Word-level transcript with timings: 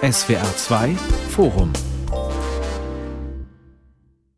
SWR 0.00 0.56
2 0.56 0.94
Forum 1.30 1.72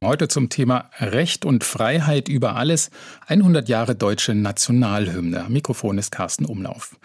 Heute 0.02 0.28
zum 0.28 0.48
Thema 0.48 0.90
Recht 0.98 1.44
und 1.44 1.62
Freiheit 1.62 2.28
über 2.28 2.56
alles. 2.56 2.90
100 3.26 3.68
Jahre 3.68 3.94
deutsche 3.94 4.34
Nationalhymne. 4.34 5.44
Mikrofon 5.50 5.98
ist 5.98 6.10
Carsten 6.10 6.46
Umlauf. 6.46 6.96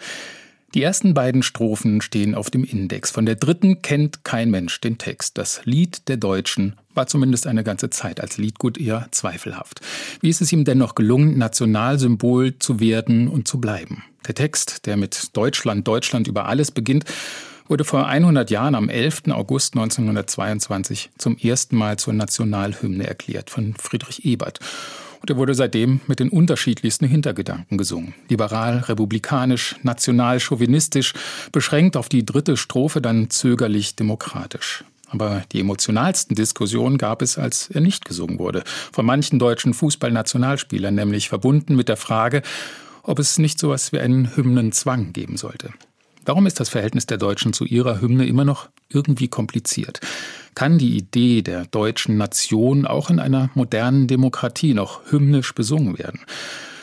Die 0.74 0.82
ersten 0.82 1.12
beiden 1.12 1.42
Strophen 1.42 2.00
stehen 2.00 2.34
auf 2.34 2.50
dem 2.50 2.64
Index. 2.64 3.10
Von 3.10 3.26
der 3.26 3.36
dritten 3.36 3.82
kennt 3.82 4.24
kein 4.24 4.50
Mensch 4.50 4.80
den 4.80 4.96
Text. 4.96 5.36
Das 5.36 5.64
Lied 5.64 6.08
der 6.08 6.16
Deutschen 6.16 6.76
war 6.96 7.06
zumindest 7.06 7.46
eine 7.46 7.64
ganze 7.64 7.90
Zeit 7.90 8.20
als 8.20 8.38
Liedgut 8.38 8.78
eher 8.78 9.08
zweifelhaft. 9.10 9.80
Wie 10.20 10.28
ist 10.28 10.40
es 10.40 10.52
ihm 10.52 10.64
dennoch 10.64 10.94
gelungen, 10.94 11.38
Nationalsymbol 11.38 12.58
zu 12.58 12.80
werden 12.80 13.28
und 13.28 13.46
zu 13.46 13.60
bleiben? 13.60 14.02
Der 14.26 14.34
Text, 14.34 14.86
der 14.86 14.96
mit 14.96 15.36
Deutschland, 15.36 15.86
Deutschland 15.86 16.26
über 16.26 16.46
alles 16.46 16.70
beginnt, 16.70 17.04
wurde 17.68 17.84
vor 17.84 18.06
100 18.06 18.50
Jahren 18.50 18.74
am 18.74 18.88
11. 18.88 19.24
August 19.30 19.74
1922 19.74 21.10
zum 21.18 21.36
ersten 21.36 21.76
Mal 21.76 21.98
zur 21.98 22.14
Nationalhymne 22.14 23.06
erklärt 23.06 23.50
von 23.50 23.74
Friedrich 23.74 24.24
Ebert. 24.24 24.60
Und 25.20 25.30
er 25.30 25.36
wurde 25.36 25.54
seitdem 25.54 26.00
mit 26.06 26.20
den 26.20 26.28
unterschiedlichsten 26.28 27.06
Hintergedanken 27.06 27.78
gesungen. 27.78 28.14
Liberal, 28.28 28.78
republikanisch, 28.78 29.76
national, 29.82 30.38
chauvinistisch, 30.38 31.14
beschränkt 31.52 31.96
auf 31.96 32.08
die 32.08 32.24
dritte 32.24 32.56
Strophe 32.56 33.00
dann 33.00 33.30
zögerlich 33.30 33.96
demokratisch. 33.96 34.84
Aber 35.16 35.44
die 35.50 35.60
emotionalsten 35.60 36.36
Diskussionen 36.36 36.98
gab 36.98 37.22
es, 37.22 37.38
als 37.38 37.70
er 37.70 37.80
nicht 37.80 38.04
gesungen 38.04 38.38
wurde. 38.38 38.62
Von 38.92 39.06
manchen 39.06 39.38
deutschen 39.38 39.72
Fußballnationalspielern, 39.72 40.94
nämlich 40.94 41.30
verbunden 41.30 41.74
mit 41.74 41.88
der 41.88 41.96
Frage, 41.96 42.42
ob 43.02 43.18
es 43.18 43.38
nicht 43.38 43.58
so 43.58 43.68
etwas 43.68 43.92
wie 43.92 43.98
einen 43.98 44.36
Hymnenzwang 44.36 45.14
geben 45.14 45.38
sollte. 45.38 45.70
Warum 46.26 46.46
ist 46.46 46.60
das 46.60 46.68
Verhältnis 46.68 47.06
der 47.06 47.16
Deutschen 47.16 47.54
zu 47.54 47.64
ihrer 47.64 48.02
Hymne 48.02 48.26
immer 48.26 48.44
noch 48.44 48.68
irgendwie 48.90 49.28
kompliziert? 49.28 50.00
Kann 50.54 50.76
die 50.76 50.98
Idee 50.98 51.40
der 51.40 51.64
deutschen 51.64 52.18
Nation 52.18 52.86
auch 52.86 53.08
in 53.08 53.18
einer 53.18 53.48
modernen 53.54 54.08
Demokratie 54.08 54.74
noch 54.74 55.00
hymnisch 55.10 55.54
besungen 55.54 55.98
werden? 55.98 56.20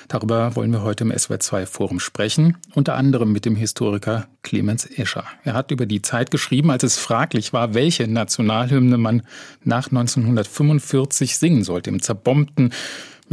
Darüber 0.08 0.56
wollen 0.56 0.72
wir 0.72 0.84
heute 0.84 1.04
im 1.04 1.12
SWR2 1.12 1.66
Forum 1.66 2.00
sprechen, 2.00 2.58
unter 2.74 2.96
anderem 2.96 3.32
mit 3.32 3.46
dem 3.46 3.56
Historiker 3.56 4.28
Clemens 4.42 4.86
Escher. 4.86 5.26
Er 5.44 5.54
hat 5.54 5.72
über 5.72 5.86
die 5.86 6.02
Zeit 6.02 6.32
geschrieben, 6.32 6.72
als 6.72 6.84
es 6.84 6.98
fraglich 6.98 7.54
war, 7.54 7.74
welche 7.74 8.08
Nationalhymne 8.08 8.98
man 8.98 9.24
nach 9.64 9.88
1945 9.88 11.38
singen 11.38 11.64
sollte, 11.64 11.90
im 11.90 12.02
zerbombten, 12.02 12.74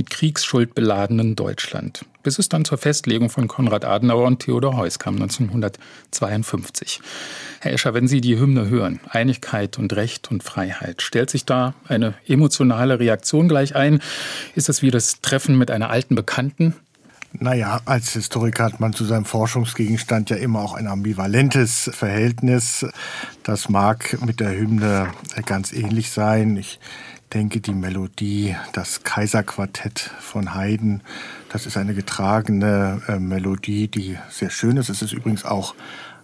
mit 0.00 0.08
Kriegsschuld 0.08 0.74
beladenen 0.74 1.36
Deutschland 1.36 2.06
bis 2.22 2.38
es 2.38 2.48
dann 2.48 2.64
zur 2.64 2.78
Festlegung 2.78 3.30
von 3.30 3.48
Konrad 3.48 3.84
Adenauer 3.84 4.26
und 4.26 4.40
Theodor 4.40 4.76
Heuss 4.76 4.98
kam 4.98 5.14
1952. 5.14 7.00
Herr 7.60 7.72
Escher, 7.72 7.94
wenn 7.94 8.08
Sie 8.08 8.20
die 8.20 8.38
Hymne 8.38 8.68
hören, 8.68 9.00
Einigkeit 9.08 9.78
und 9.78 9.94
Recht 9.94 10.30
und 10.30 10.42
Freiheit, 10.42 11.02
stellt 11.02 11.30
sich 11.30 11.44
da 11.46 11.74
eine 11.88 12.14
emotionale 12.26 13.00
Reaktion 13.00 13.48
gleich 13.48 13.74
ein? 13.74 14.00
Ist 14.54 14.68
das 14.68 14.82
wie 14.82 14.90
das 14.90 15.20
Treffen 15.22 15.56
mit 15.56 15.70
einer 15.70 15.88
alten 15.90 16.14
Bekannten? 16.14 16.76
Naja, 17.32 17.80
als 17.84 18.12
Historiker 18.14 18.64
hat 18.64 18.80
man 18.80 18.92
zu 18.92 19.04
seinem 19.04 19.24
Forschungsgegenstand 19.24 20.30
ja 20.30 20.36
immer 20.36 20.60
auch 20.60 20.74
ein 20.74 20.88
ambivalentes 20.88 21.88
Verhältnis. 21.94 22.84
Das 23.44 23.68
mag 23.68 24.18
mit 24.26 24.40
der 24.40 24.50
Hymne 24.50 25.12
ganz 25.46 25.72
ähnlich 25.72 26.10
sein. 26.10 26.56
Ich 26.56 26.80
denke, 27.32 27.60
die 27.60 27.72
Melodie, 27.72 28.56
das 28.72 29.02
Kaiserquartett 29.02 30.10
von 30.20 30.54
Haydn, 30.54 31.02
das 31.48 31.66
ist 31.66 31.76
eine 31.76 31.94
getragene 31.94 33.02
äh, 33.08 33.18
Melodie, 33.18 33.88
die 33.88 34.18
sehr 34.30 34.50
schön 34.50 34.76
ist. 34.76 34.88
Es 34.88 35.02
ist 35.02 35.12
übrigens 35.12 35.44
auch 35.44 35.74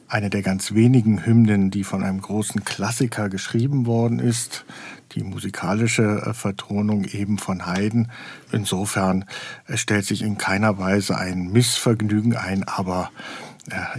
eine 0.09 0.31
der 0.31 0.43
ganz 0.43 0.73
wenigen 0.73 1.25
Hymnen, 1.27 1.71
die 1.71 1.85
von 1.85 2.05
einem 2.05 2.21
großen 2.21 2.65
Klassiker 2.65 3.29
geschrieben 3.29 3.87
worden 3.87 4.21
ist. 4.21 4.65
Die 5.13 5.23
musikalische 5.23 6.23
äh, 6.27 6.35
Vertonung 6.35 7.05
eben 7.05 7.39
von 7.39 7.67
Haydn. 7.67 8.11
Insofern 8.53 9.25
äh, 9.67 9.77
stellt 9.77 10.05
sich 10.05 10.23
in 10.23 10.39
keiner 10.39 10.79
Weise 10.79 11.17
ein 11.17 11.51
Missvergnügen 11.53 12.37
ein, 12.37 12.65
aber 12.65 13.11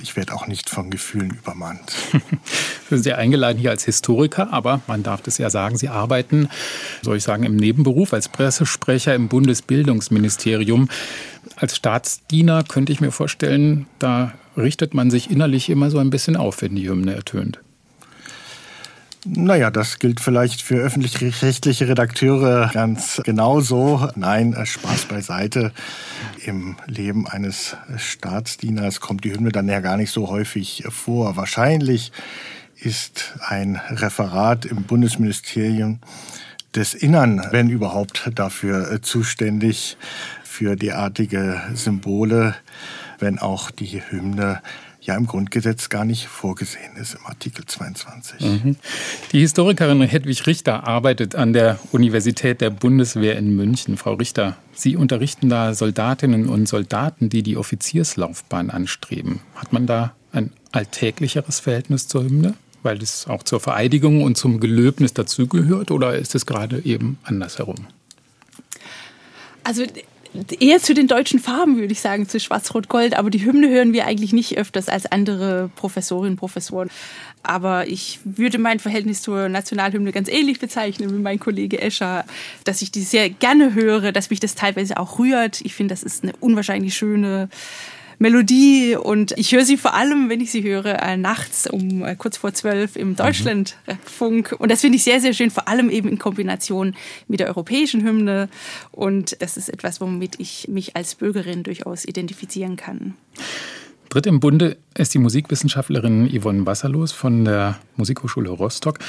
ich 0.02 0.16
werde 0.16 0.34
auch 0.34 0.48
nicht 0.48 0.70
von 0.70 0.90
Gefühlen 0.90 1.32
übermannt. 1.32 1.94
Ja 2.90 3.16
eingeladen 3.18 3.58
hier 3.60 3.72
als 3.72 3.84
Historiker, 3.84 4.54
aber 4.54 4.80
man 4.88 5.04
darf 5.04 5.22
das 5.22 5.38
ja 5.38 5.50
sagen, 5.50 5.78
Sie 5.78 5.90
arbeiten, 5.90 6.48
soll 7.02 7.18
ich 7.18 7.24
sagen, 7.24 7.44
im 7.44 7.58
Nebenberuf 7.58 8.14
als 8.14 8.30
Pressesprecher 8.30 9.14
im 9.14 9.28
Bundesbildungsministerium. 9.28 10.88
Als 11.58 11.76
Staatsdiener 11.76 12.64
könnte 12.64 12.94
ich 12.94 13.02
mir 13.02 13.12
vorstellen, 13.12 13.88
da 14.00 14.34
richtet 14.56 14.94
man 14.94 15.12
sich 15.12 15.30
innerlich 15.30 15.70
immer 15.70 15.92
so 15.92 15.98
ein 15.98 16.10
bisschen 16.10 16.38
auf, 16.38 16.62
wenn 16.62 16.78
die 16.78 16.88
Hymne 16.88 17.14
ertönt. 17.14 17.60
Naja, 19.30 19.72
das 19.72 20.00
gilt 20.00 20.22
vielleicht 20.22 20.62
für 20.62 20.76
öffentlich-rechtliche 20.76 21.90
Redakteure 21.90 22.70
ganz 22.74 23.22
genauso. 23.26 24.08
Nein, 24.16 24.54
äh, 24.54 24.66
Spaß 24.66 25.06
beiseite. 25.06 25.74
Im 26.46 26.78
Leben 26.86 27.28
eines 27.28 27.76
Staatsdieners 27.98 29.02
kommt 29.02 29.26
die 29.26 29.34
Hymne 29.34 29.52
dann 29.52 29.68
ja 29.68 29.82
gar 29.82 29.98
nicht 29.98 30.12
so 30.12 30.30
häufig 30.30 30.86
vor. 30.90 31.36
Wahrscheinlich 31.36 32.14
ist 32.80 33.34
ein 33.42 33.82
Referat 33.90 34.66
im 34.66 34.84
Bundesministerium 34.84 36.00
des 36.74 36.94
Innern, 36.94 37.46
wenn 37.52 37.70
überhaupt, 37.70 38.32
dafür 38.34 38.92
äh, 38.92 39.02
zuständig 39.02 39.98
für 40.44 40.78
derartige 40.78 41.62
Symbole, 41.74 42.56
wenn 43.20 43.40
auch 43.40 43.72
die 43.72 44.02
Hymne 44.10 44.62
ja 45.08 45.16
im 45.16 45.26
Grundgesetz 45.26 45.90
gar 45.90 46.06
nicht 46.06 46.28
vorgesehen 46.28 46.96
ist 46.98 47.16
im 47.16 47.26
Artikel 47.26 47.66
22. 47.66 48.42
Mhm. 48.42 48.76
Die 49.32 49.40
Historikerin 49.40 50.02
Hedwig 50.02 50.46
Richter 50.46 50.86
arbeitet 50.86 51.34
an 51.34 51.54
der 51.54 51.80
Universität 51.92 52.62
der 52.62 52.70
Bundeswehr 52.70 53.38
in 53.38 53.56
München. 53.56 53.98
Frau 53.98 54.14
Richter, 54.14 54.58
Sie 54.74 54.96
unterrichten 54.96 55.50
da 55.50 55.74
Soldatinnen 55.74 56.48
und 56.48 56.68
Soldaten, 56.68 57.30
die 57.30 57.42
die 57.42 57.58
Offizierslaufbahn 57.58 58.70
anstreben. 58.70 59.40
Hat 59.56 59.74
man 59.74 59.88
da 59.88 60.14
ein 60.32 60.52
alltäglicheres 60.72 61.60
Verhältnis 61.60 62.08
zur 62.08 62.26
Hymne? 62.26 62.54
Weil 62.84 63.00
das 63.00 63.28
auch 63.28 63.44
zur 63.44 63.60
Vereidigung 63.60 64.22
und 64.24 64.38
zum 64.38 64.60
Gelöbnis 64.60 65.14
dazugehört 65.14 65.90
oder 65.90 66.16
ist 66.16 66.36
es 66.36 66.46
gerade 66.46 66.86
eben 66.86 67.18
andersherum? 67.24 67.88
Also 69.64 69.84
eher 70.60 70.80
zu 70.80 70.94
den 70.94 71.08
deutschen 71.08 71.40
Farben, 71.40 71.78
würde 71.78 71.92
ich 71.92 72.02
sagen, 72.02 72.28
zu 72.28 72.40
Schwarz-Rot-Gold. 72.40 73.18
Aber 73.18 73.30
die 73.30 73.44
Hymne 73.44 73.70
hören 73.70 73.94
wir 73.94 74.06
eigentlich 74.06 74.34
nicht 74.34 74.58
öfters 74.58 74.90
als 74.90 75.06
andere 75.12 75.70
Professorinnen 75.76 76.34
und 76.34 76.38
Professoren. 76.38 76.90
Aber 77.44 77.88
ich 77.88 78.20
würde 78.24 78.58
mein 78.58 78.80
Verhältnis 78.80 79.22
zur 79.22 79.50
Nationalhymne 79.50 80.12
ganz 80.12 80.28
ähnlich 80.28 80.60
bezeichnen 80.60 81.12
wie 81.12 81.22
mein 81.22 81.40
Kollege 81.40 81.82
Escher, 81.82 82.26
dass 82.64 82.82
ich 82.82 82.92
die 82.92 83.04
sehr 83.04 83.30
gerne 83.30 83.74
höre, 83.74 84.12
dass 84.12 84.30
mich 84.30 84.40
das 84.40 84.56
teilweise 84.56 84.98
auch 84.98 85.20
rührt. 85.20 85.62
Ich 85.62 85.74
finde, 85.74 85.94
das 85.94 86.04
ist 86.04 86.24
eine 86.24 86.34
unwahrscheinlich 86.40 86.96
schöne 86.96 87.50
Melodie 88.20 88.96
und 88.96 89.34
ich 89.38 89.52
höre 89.52 89.66
sie 89.66 89.78
vor 89.78 89.94
allem, 89.94 90.30
wenn 90.30 90.42
ich 90.42 90.52
sie 90.52 90.64
höre, 90.64 91.02
äh, 91.02 91.18
nachts 91.18 91.68
um 91.68 92.04
äh, 92.04 92.16
kurz 92.16 92.38
vor 92.38 92.54
zwölf 92.54 92.96
im 92.96 93.10
mhm. 93.10 93.16
Deutschlandfunk. 93.16 94.56
Und 94.58 94.72
das 94.72 94.82
finde 94.82 94.98
ich 94.98 95.04
sehr, 95.04 95.22
sehr 95.22 95.34
schön, 95.34 95.52
vor 95.52 95.68
allem 95.68 95.90
eben 95.90 96.10
in 96.10 96.18
Kombination 96.18 96.96
mit 97.28 97.40
der 97.40 97.48
europäischen 97.48 98.04
Hymne. 98.04 98.50
Und 98.92 99.40
das 99.42 99.58
ist 99.58 99.70
etwas, 99.70 100.02
womit 100.02 100.40
ich 100.40 100.68
mich 100.68 100.96
als 100.96 101.16
Bürgerin 101.16 101.64
durchaus 101.64 102.06
identifizieren 102.06 102.76
kann. 102.76 103.14
Dritt 104.10 104.26
im 104.26 104.40
Bunde 104.40 104.78
ist 104.96 105.14
die 105.14 105.20
Musikwissenschaftlerin 105.20 106.30
Yvonne 106.30 106.66
Wasserlos 106.66 107.12
von 107.12 107.46
der 107.46 107.78
Musikhochschule 107.98 108.50
Rostock. 108.50 109.00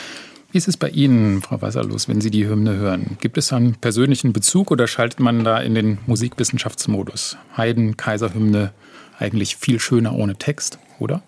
Wie 0.51 0.57
ist 0.57 0.67
es 0.67 0.79
bei 0.79 0.89
Ihnen, 0.89 1.43
Frau 1.43 1.61
Wasserlos, 1.61 2.09
wenn 2.09 2.23
Sie 2.23 2.31
die 2.31 2.49
Hymne 2.49 2.77
hören? 2.77 3.19
Gibt 3.21 3.37
es 3.37 3.53
einen 3.53 3.75
persönlichen 3.75 4.33
Bezug 4.33 4.71
oder 4.71 4.87
schaltet 4.87 5.21
man 5.21 5.45
da 5.45 5.59
in 5.61 5.75
den 5.75 5.99
Musikwissenschaftsmodus? 6.07 7.37
Haydn, 7.55 7.99
Kaiserhymne, 7.99 8.73
eigentlich 9.19 9.57
viel 9.57 9.79
schöner 9.79 10.15
ohne 10.15 10.37
Text, 10.37 10.79
oder? 10.99 11.23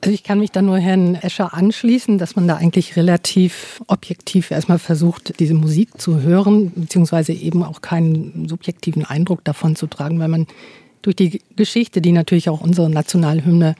Also 0.00 0.12
ich 0.12 0.24
kann 0.24 0.40
mich 0.40 0.50
da 0.50 0.60
nur 0.60 0.78
Herrn 0.78 1.14
Escher 1.14 1.54
anschließen, 1.54 2.18
dass 2.18 2.34
man 2.34 2.48
da 2.48 2.56
eigentlich 2.56 2.96
relativ 2.96 3.80
objektiv 3.86 4.50
erstmal 4.50 4.80
versucht, 4.80 5.38
diese 5.38 5.54
Musik 5.54 6.00
zu 6.00 6.20
hören, 6.20 6.72
beziehungsweise 6.74 7.32
eben 7.32 7.62
auch 7.62 7.80
keinen 7.80 8.48
subjektiven 8.48 9.04
Eindruck 9.04 9.44
davon 9.44 9.76
zu 9.76 9.86
tragen, 9.86 10.18
weil 10.18 10.28
man 10.28 10.48
durch 11.02 11.14
die 11.14 11.40
Geschichte, 11.54 12.00
die 12.00 12.12
natürlich 12.12 12.48
auch 12.48 12.60
unsere 12.60 12.90
Nationalhymne 12.90 13.76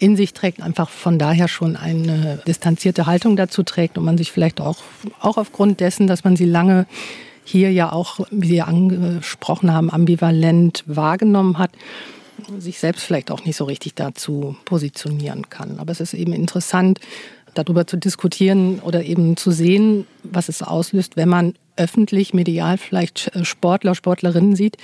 in 0.00 0.16
sich 0.16 0.32
trägt, 0.32 0.62
einfach 0.62 0.88
von 0.88 1.18
daher 1.18 1.46
schon 1.46 1.76
eine 1.76 2.42
distanzierte 2.46 3.06
Haltung 3.06 3.36
dazu 3.36 3.62
trägt 3.62 3.98
und 3.98 4.04
man 4.04 4.18
sich 4.18 4.32
vielleicht 4.32 4.60
auch, 4.60 4.78
auch 5.20 5.36
aufgrund 5.36 5.80
dessen, 5.80 6.06
dass 6.06 6.24
man 6.24 6.36
sie 6.36 6.46
lange 6.46 6.86
hier 7.44 7.72
ja 7.72 7.92
auch, 7.92 8.20
wie 8.30 8.48
Sie 8.48 8.62
angesprochen 8.62 9.72
haben, 9.72 9.90
ambivalent 9.90 10.84
wahrgenommen 10.86 11.58
hat, 11.58 11.70
sich 12.58 12.78
selbst 12.78 13.04
vielleicht 13.04 13.30
auch 13.30 13.44
nicht 13.44 13.56
so 13.56 13.64
richtig 13.64 13.94
dazu 13.94 14.56
positionieren 14.64 15.48
kann. 15.50 15.78
Aber 15.78 15.92
es 15.92 16.00
ist 16.00 16.14
eben 16.14 16.32
interessant, 16.32 17.00
darüber 17.54 17.86
zu 17.86 17.96
diskutieren 17.96 18.78
oder 18.80 19.04
eben 19.04 19.36
zu 19.36 19.50
sehen, 19.50 20.06
was 20.22 20.48
es 20.48 20.62
auslöst, 20.62 21.16
wenn 21.16 21.28
man 21.28 21.54
öffentlich, 21.76 22.32
medial 22.34 22.78
vielleicht 22.78 23.32
Sportler, 23.42 23.94
Sportlerinnen 23.94 24.54
sieht, 24.54 24.76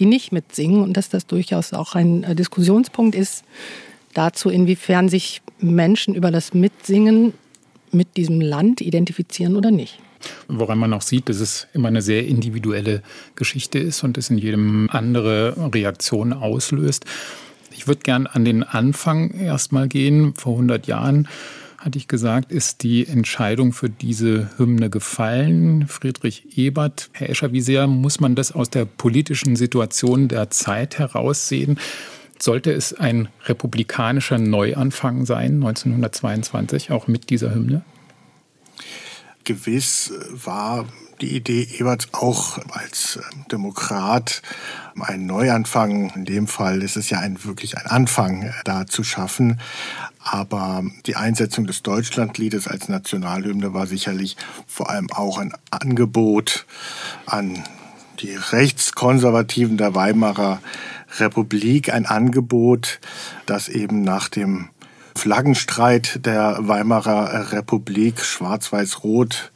die 0.00 0.06
nicht 0.06 0.32
mitsingen 0.32 0.82
und 0.82 0.96
dass 0.96 1.08
das 1.08 1.26
durchaus 1.26 1.72
auch 1.72 1.94
ein 1.94 2.36
Diskussionspunkt 2.36 3.14
ist, 3.14 3.44
dazu, 4.18 4.50
inwiefern 4.50 5.08
sich 5.08 5.40
Menschen 5.60 6.14
über 6.14 6.30
das 6.30 6.52
Mitsingen 6.52 7.32
mit 7.92 8.16
diesem 8.16 8.40
Land 8.40 8.80
identifizieren 8.80 9.56
oder 9.56 9.70
nicht. 9.70 9.98
Woran 10.48 10.78
man 10.78 10.92
auch 10.92 11.02
sieht, 11.02 11.28
dass 11.28 11.38
es 11.40 11.68
immer 11.72 11.88
eine 11.88 12.02
sehr 12.02 12.26
individuelle 12.26 13.02
Geschichte 13.36 13.78
ist 13.78 14.02
und 14.02 14.18
es 14.18 14.30
in 14.30 14.38
jedem 14.38 14.88
andere 14.90 15.54
Reaktionen 15.72 16.32
auslöst. 16.32 17.04
Ich 17.70 17.86
würde 17.86 18.00
gern 18.02 18.26
an 18.26 18.44
den 18.44 18.64
Anfang 18.64 19.30
erstmal 19.30 19.86
gehen. 19.86 20.34
Vor 20.34 20.54
100 20.54 20.88
Jahren 20.88 21.28
hatte 21.78 21.96
ich 21.96 22.08
gesagt, 22.08 22.50
ist 22.50 22.82
die 22.82 23.06
Entscheidung 23.06 23.72
für 23.72 23.88
diese 23.88 24.50
Hymne 24.58 24.90
gefallen. 24.90 25.86
Friedrich 25.86 26.58
Ebert, 26.58 27.08
Herr 27.12 27.30
Escher, 27.30 27.52
wie 27.52 27.60
sehr 27.60 27.86
muss 27.86 28.18
man 28.18 28.34
das 28.34 28.50
aus 28.50 28.68
der 28.68 28.84
politischen 28.84 29.54
Situation 29.54 30.26
der 30.26 30.50
Zeit 30.50 30.98
heraussehen? 30.98 31.78
Sollte 32.40 32.72
es 32.72 32.94
ein 32.94 33.28
republikanischer 33.44 34.38
Neuanfang 34.38 35.26
sein, 35.26 35.54
1922, 35.54 36.90
auch 36.92 37.08
mit 37.08 37.30
dieser 37.30 37.54
Hymne? 37.54 37.82
Gewiss 39.44 40.12
war 40.30 40.86
die 41.20 41.34
Idee 41.34 41.66
Eberts 41.78 42.08
auch 42.12 42.58
als 42.68 43.18
Demokrat 43.50 44.42
einen 45.00 45.26
Neuanfang, 45.26 46.10
in 46.14 46.24
dem 46.24 46.46
Fall 46.46 46.82
ist 46.82 46.96
es 46.96 47.10
ja 47.10 47.18
ein, 47.18 47.44
wirklich 47.44 47.76
ein 47.76 47.86
Anfang 47.86 48.52
da 48.64 48.86
zu 48.86 49.04
schaffen. 49.04 49.60
Aber 50.20 50.84
die 51.06 51.16
Einsetzung 51.16 51.66
des 51.66 51.82
Deutschlandliedes 51.82 52.68
als 52.68 52.88
Nationalhymne 52.88 53.72
war 53.72 53.86
sicherlich 53.86 54.36
vor 54.66 54.90
allem 54.90 55.10
auch 55.12 55.38
ein 55.38 55.52
Angebot 55.70 56.66
an 57.26 57.64
die 58.20 58.34
Rechtskonservativen 58.34 59.76
der 59.76 59.94
Weimarer 59.94 60.60
Republik, 61.18 61.92
ein 61.92 62.06
Angebot, 62.06 63.00
das 63.46 63.68
eben 63.68 64.02
nach 64.02 64.28
dem 64.28 64.68
Flaggenstreit 65.16 66.24
der 66.24 66.58
Weimarer 66.60 67.52
Republik 67.52 68.20
Schwarz-Weiß-Rot 68.24 69.50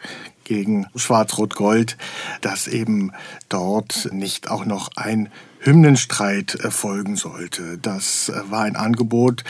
gegen 0.45 0.87
Schwarz-Rot-Gold, 0.97 1.97
dass 2.41 2.67
eben 2.67 3.13
dort 3.49 4.09
nicht 4.13 4.51
auch 4.51 4.65
noch 4.65 4.91
ein 4.97 5.29
Hymnenstreit 5.61 6.59
folgen 6.71 7.15
sollte. 7.15 7.79
Das 7.79 8.33
war 8.51 8.63
ein 8.63 8.75
Angebot, 8.75 9.45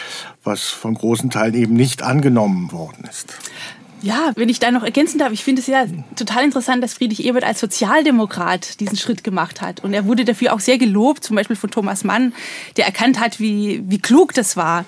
was 0.45 0.65
von 0.65 0.95
großen 0.95 1.31
Teilen 1.31 1.55
eben 1.55 1.75
nicht 1.75 2.03
angenommen 2.03 2.71
worden 2.73 3.05
ist. 3.09 3.35
Ja, 4.03 4.33
wenn 4.35 4.49
ich 4.49 4.59
da 4.59 4.73
noch 4.73 4.83
ergänzen 4.83 5.19
darf, 5.19 5.33
ich 5.33 5.45
finde 5.45 5.61
es 5.61 5.69
ja 5.69 5.85
total 6.17 6.43
interessant, 6.43 6.83
dass 6.83 6.95
Friedrich 6.95 7.25
Ebert 7.25 7.45
als 7.45 7.61
Sozialdemokrat 7.61 8.81
diesen 8.81 8.97
Schritt 8.97 9.23
gemacht 9.23 9.61
hat. 9.61 9.85
Und 9.85 9.95
er 9.95 10.07
wurde 10.07 10.25
dafür 10.25 10.53
auch 10.53 10.59
sehr 10.59 10.77
gelobt, 10.77 11.23
zum 11.23 11.37
Beispiel 11.37 11.55
von 11.55 11.71
Thomas 11.71 12.03
Mann, 12.03 12.35
der 12.77 12.85
erkannt 12.85 13.21
hat, 13.21 13.39
wie, 13.39 13.81
wie 13.87 14.01
klug 14.01 14.35
das 14.35 14.57
war. 14.57 14.87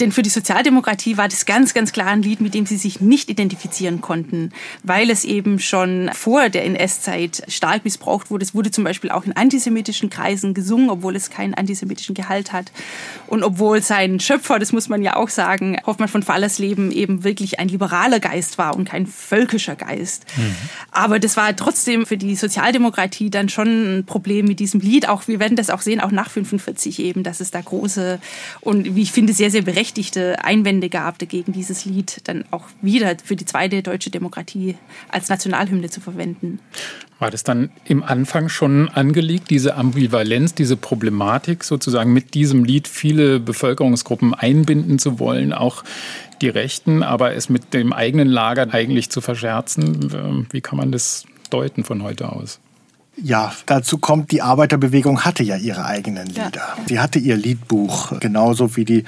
Denn 0.00 0.10
für 0.10 0.22
die 0.22 0.30
Sozialdemokratie 0.30 1.16
war 1.16 1.28
das 1.28 1.46
ganz, 1.46 1.74
ganz 1.74 1.92
klar 1.92 2.08
ein 2.08 2.22
Lied, 2.22 2.40
mit 2.40 2.54
dem 2.54 2.66
sie 2.66 2.76
sich 2.76 3.00
nicht 3.00 3.30
identifizieren 3.30 4.00
konnten, 4.00 4.50
weil 4.82 5.10
es 5.10 5.24
eben 5.24 5.60
schon 5.60 6.10
vor 6.12 6.48
der 6.48 6.64
NS-Zeit 6.64 7.44
stark 7.46 7.84
missbraucht 7.84 8.32
wurde. 8.32 8.44
Es 8.44 8.52
wurde 8.52 8.72
zum 8.72 8.82
Beispiel 8.82 9.12
auch 9.12 9.26
in 9.26 9.36
antisemitischen 9.36 10.10
Kreisen 10.10 10.54
gesungen, 10.54 10.90
obwohl 10.90 11.14
es 11.14 11.30
keinen 11.30 11.54
antisemitischen 11.54 12.16
Gehalt 12.16 12.52
hat. 12.52 12.72
Und 13.28 13.44
obwohl 13.44 13.80
sein 13.80 14.18
Schöpfer, 14.18 14.58
das 14.58 14.72
muss 14.72 14.88
man 14.88 15.02
ja 15.02 15.14
auch 15.14 15.28
sagen, 15.28 15.78
Hoffmann 15.86 16.08
von 16.08 16.24
Fallersleben 16.24 16.90
eben 16.90 17.22
wirklich 17.22 17.60
ein 17.60 17.68
liberaler 17.68 18.18
Geist 18.18 18.55
war 18.58 18.76
und 18.76 18.88
kein 18.88 19.06
völkischer 19.06 19.76
Geist. 19.76 20.26
Mhm. 20.36 20.54
Aber 20.90 21.18
das 21.18 21.36
war 21.36 21.54
trotzdem 21.56 22.06
für 22.06 22.16
die 22.16 22.36
Sozialdemokratie 22.36 23.30
dann 23.30 23.48
schon 23.48 23.98
ein 23.98 24.06
Problem 24.06 24.46
mit 24.46 24.60
diesem 24.60 24.80
Lied. 24.80 25.08
Auch 25.08 25.28
wir 25.28 25.40
werden 25.40 25.56
das 25.56 25.70
auch 25.70 25.80
sehen, 25.80 26.00
auch 26.00 26.10
nach 26.10 26.30
45 26.30 27.00
eben, 27.00 27.22
dass 27.22 27.40
es 27.40 27.50
da 27.50 27.60
große 27.60 28.18
und 28.60 28.94
wie 28.94 29.02
ich 29.02 29.12
finde 29.12 29.32
sehr 29.32 29.50
sehr 29.50 29.62
berechtigte 29.62 30.44
Einwände 30.44 30.88
gab 30.88 31.18
dagegen 31.18 31.52
dieses 31.52 31.84
Lied 31.84 32.20
dann 32.24 32.44
auch 32.50 32.64
wieder 32.82 33.16
für 33.24 33.36
die 33.36 33.44
zweite 33.44 33.82
deutsche 33.82 34.10
Demokratie 34.10 34.76
als 35.08 35.28
Nationalhymne 35.28 35.90
zu 35.90 36.00
verwenden. 36.00 36.60
War 37.18 37.30
das 37.30 37.44
dann 37.44 37.70
im 37.86 38.02
Anfang 38.02 38.50
schon 38.50 38.90
angelegt, 38.90 39.48
diese 39.48 39.76
Ambivalenz, 39.76 40.54
diese 40.54 40.76
Problematik 40.76 41.64
sozusagen 41.64 42.12
mit 42.12 42.34
diesem 42.34 42.64
Lied 42.64 42.88
viele 42.88 43.40
Bevölkerungsgruppen 43.40 44.34
einbinden 44.34 44.98
zu 44.98 45.18
wollen, 45.18 45.54
auch 45.54 45.82
die 46.40 46.48
Rechten, 46.48 47.02
aber 47.02 47.34
es 47.34 47.48
mit 47.48 47.74
dem 47.74 47.92
eigenen 47.92 48.28
Lager 48.28 48.72
eigentlich 48.72 49.10
zu 49.10 49.20
verscherzen? 49.20 50.10
Ähm, 50.14 50.46
wie 50.50 50.60
kann 50.60 50.76
man 50.76 50.92
das 50.92 51.24
deuten 51.50 51.84
von 51.84 52.02
heute 52.02 52.30
aus? 52.32 52.60
Ja, 53.16 53.52
dazu 53.64 53.98
kommt, 53.98 54.30
die 54.30 54.42
Arbeiterbewegung 54.42 55.24
hatte 55.24 55.42
ja 55.42 55.56
ihre 55.56 55.86
eigenen 55.86 56.26
Lieder. 56.26 56.50
Ja. 56.54 56.76
Sie 56.86 57.00
hatte 57.00 57.18
ihr 57.18 57.36
Liedbuch, 57.36 58.20
genauso 58.20 58.76
wie 58.76 58.84
die 58.84 59.04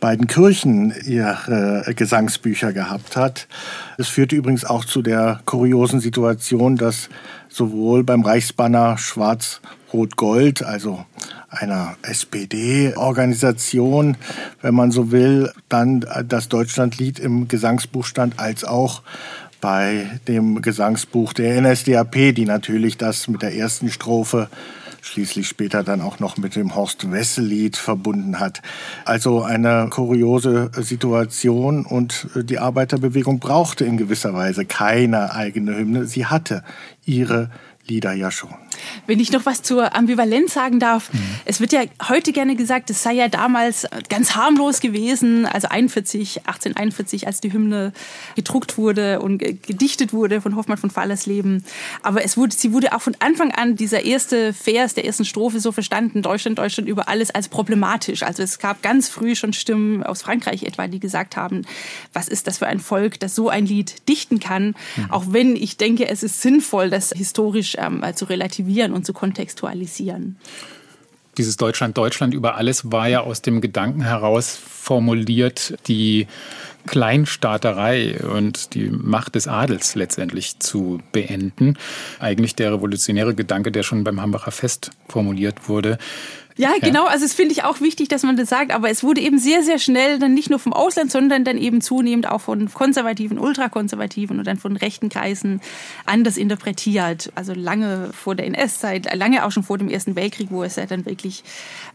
beiden 0.00 0.26
Kirchen 0.26 0.94
ihre 1.06 1.84
Gesangsbücher 1.96 2.72
gehabt 2.72 3.16
hat. 3.16 3.48
Es 3.96 4.08
führte 4.08 4.36
übrigens 4.36 4.64
auch 4.64 4.84
zu 4.84 5.02
der 5.02 5.40
kuriosen 5.44 6.00
Situation, 6.00 6.76
dass 6.76 7.08
sowohl 7.48 8.04
beim 8.04 8.22
Reichsbanner 8.22 8.98
Schwarz-Rot-Gold, 8.98 10.62
also 10.62 11.04
einer 11.48 11.96
SPD-Organisation, 12.02 14.16
wenn 14.60 14.74
man 14.74 14.90
so 14.90 15.10
will, 15.10 15.50
dann 15.68 16.04
das 16.26 16.48
Deutschlandlied 16.48 17.18
im 17.18 17.48
Gesangsbuch 17.48 18.04
stand, 18.04 18.38
als 18.38 18.64
auch 18.64 19.02
bei 19.60 20.20
dem 20.28 20.62
Gesangsbuch 20.62 21.32
der 21.32 21.60
NSDAP, 21.60 22.34
die 22.34 22.44
natürlich 22.44 22.96
das 22.96 23.28
mit 23.28 23.42
der 23.42 23.54
ersten 23.54 23.90
Strophe 23.90 24.48
schließlich 25.00 25.48
später 25.48 25.82
dann 25.82 26.00
auch 26.00 26.20
noch 26.20 26.36
mit 26.36 26.54
dem 26.54 26.74
Horst 26.74 27.10
Wessel-Lied 27.10 27.76
verbunden 27.76 28.40
hat. 28.40 28.62
Also 29.04 29.42
eine 29.42 29.88
kuriose 29.90 30.70
Situation 30.76 31.86
und 31.86 32.28
die 32.34 32.58
Arbeiterbewegung 32.58 33.38
brauchte 33.38 33.84
in 33.84 33.96
gewisser 33.96 34.34
Weise 34.34 34.64
keine 34.64 35.34
eigene 35.34 35.76
Hymne. 35.76 36.06
Sie 36.06 36.26
hatte 36.26 36.62
ihre 37.06 37.50
Lieder 37.86 38.12
ja 38.12 38.30
schon. 38.30 38.54
Wenn 39.06 39.20
ich 39.20 39.32
noch 39.32 39.46
was 39.46 39.62
zur 39.62 39.94
Ambivalenz 39.94 40.54
sagen 40.54 40.80
darf, 40.80 41.12
mhm. 41.12 41.20
es 41.44 41.60
wird 41.60 41.72
ja 41.72 41.82
heute 42.08 42.32
gerne 42.32 42.56
gesagt, 42.56 42.90
es 42.90 43.02
sei 43.02 43.14
ja 43.14 43.28
damals 43.28 43.86
ganz 44.08 44.34
harmlos 44.34 44.80
gewesen, 44.80 45.46
also 45.46 45.68
41, 45.68 46.46
1841, 46.46 47.26
als 47.26 47.40
die 47.40 47.52
Hymne 47.52 47.92
gedruckt 48.36 48.78
wurde 48.78 49.20
und 49.20 49.38
gedichtet 49.38 50.12
wurde 50.12 50.40
von 50.40 50.56
Hoffmann 50.56 50.78
von 50.78 50.90
Fallersleben. 50.90 51.64
Aber 52.02 52.24
es 52.24 52.36
wurde, 52.36 52.54
sie 52.54 52.72
wurde 52.72 52.94
auch 52.94 53.02
von 53.02 53.16
Anfang 53.20 53.50
an, 53.52 53.76
dieser 53.76 54.04
erste 54.04 54.52
Vers 54.52 54.94
der 54.94 55.04
ersten 55.04 55.24
Strophe 55.24 55.60
so 55.60 55.72
verstanden, 55.72 56.22
Deutschland, 56.22 56.58
Deutschland 56.58 56.88
über 56.88 57.08
alles 57.08 57.30
als 57.30 57.48
problematisch. 57.48 58.22
Also 58.22 58.42
es 58.42 58.58
gab 58.58 58.82
ganz 58.82 59.08
früh 59.08 59.34
schon 59.34 59.52
Stimmen 59.52 60.02
aus 60.02 60.22
Frankreich 60.22 60.62
etwa, 60.62 60.86
die 60.88 61.00
gesagt 61.00 61.36
haben, 61.36 61.62
was 62.12 62.28
ist 62.28 62.46
das 62.46 62.58
für 62.58 62.66
ein 62.66 62.80
Volk, 62.80 63.20
das 63.20 63.34
so 63.34 63.48
ein 63.48 63.66
Lied 63.66 64.08
dichten 64.08 64.40
kann. 64.40 64.74
Mhm. 64.96 65.10
Auch 65.10 65.24
wenn 65.28 65.56
ich 65.56 65.76
denke, 65.76 66.08
es 66.08 66.22
ist 66.22 66.42
sinnvoll, 66.42 66.90
das 66.90 67.12
historisch 67.14 67.76
ähm, 67.78 68.02
zu 68.14 68.24
relativieren 68.26 68.67
und 68.92 69.04
zu 69.04 69.12
kontextualisieren. 69.12 70.36
Dieses 71.36 71.56
Deutschland, 71.56 71.96
Deutschland 71.96 72.34
über 72.34 72.56
alles 72.56 72.90
war 72.90 73.08
ja 73.08 73.20
aus 73.20 73.42
dem 73.42 73.60
Gedanken 73.60 74.02
heraus 74.02 74.56
formuliert, 74.56 75.74
die 75.86 76.26
Kleinstaaterei 76.86 78.18
und 78.20 78.74
die 78.74 78.88
Macht 78.90 79.36
des 79.36 79.46
Adels 79.46 79.94
letztendlich 79.94 80.58
zu 80.58 81.00
beenden. 81.12 81.76
Eigentlich 82.18 82.56
der 82.56 82.72
revolutionäre 82.72 83.34
Gedanke, 83.34 83.70
der 83.70 83.84
schon 83.84 84.04
beim 84.04 84.20
Hambacher 84.20 84.50
Fest 84.50 84.90
formuliert 85.08 85.68
wurde. 85.68 85.98
Ja, 86.58 86.72
genau. 86.82 87.06
Also 87.06 87.24
es 87.24 87.34
finde 87.34 87.52
ich 87.52 87.62
auch 87.62 87.80
wichtig, 87.80 88.08
dass 88.08 88.24
man 88.24 88.36
das 88.36 88.48
sagt. 88.48 88.72
Aber 88.72 88.90
es 88.90 89.02
wurde 89.04 89.20
eben 89.20 89.38
sehr, 89.38 89.62
sehr 89.62 89.78
schnell 89.78 90.18
dann 90.18 90.34
nicht 90.34 90.50
nur 90.50 90.58
vom 90.58 90.72
Ausland, 90.72 91.10
sondern 91.10 91.44
dann 91.44 91.56
eben 91.56 91.80
zunehmend 91.80 92.28
auch 92.28 92.40
von 92.40 92.70
konservativen, 92.72 93.38
ultrakonservativen 93.38 94.38
und 94.38 94.46
dann 94.46 94.58
von 94.58 94.76
rechten 94.76 95.08
Kreisen 95.08 95.60
anders 96.04 96.36
interpretiert. 96.36 97.32
Also 97.36 97.54
lange 97.54 98.10
vor 98.12 98.34
der 98.34 98.46
NS-Zeit, 98.46 99.14
lange 99.14 99.46
auch 99.46 99.52
schon 99.52 99.62
vor 99.62 99.78
dem 99.78 99.88
Ersten 99.88 100.16
Weltkrieg, 100.16 100.48
wo 100.50 100.64
es 100.64 100.76
ja 100.76 100.86
dann 100.86 101.06
wirklich 101.06 101.44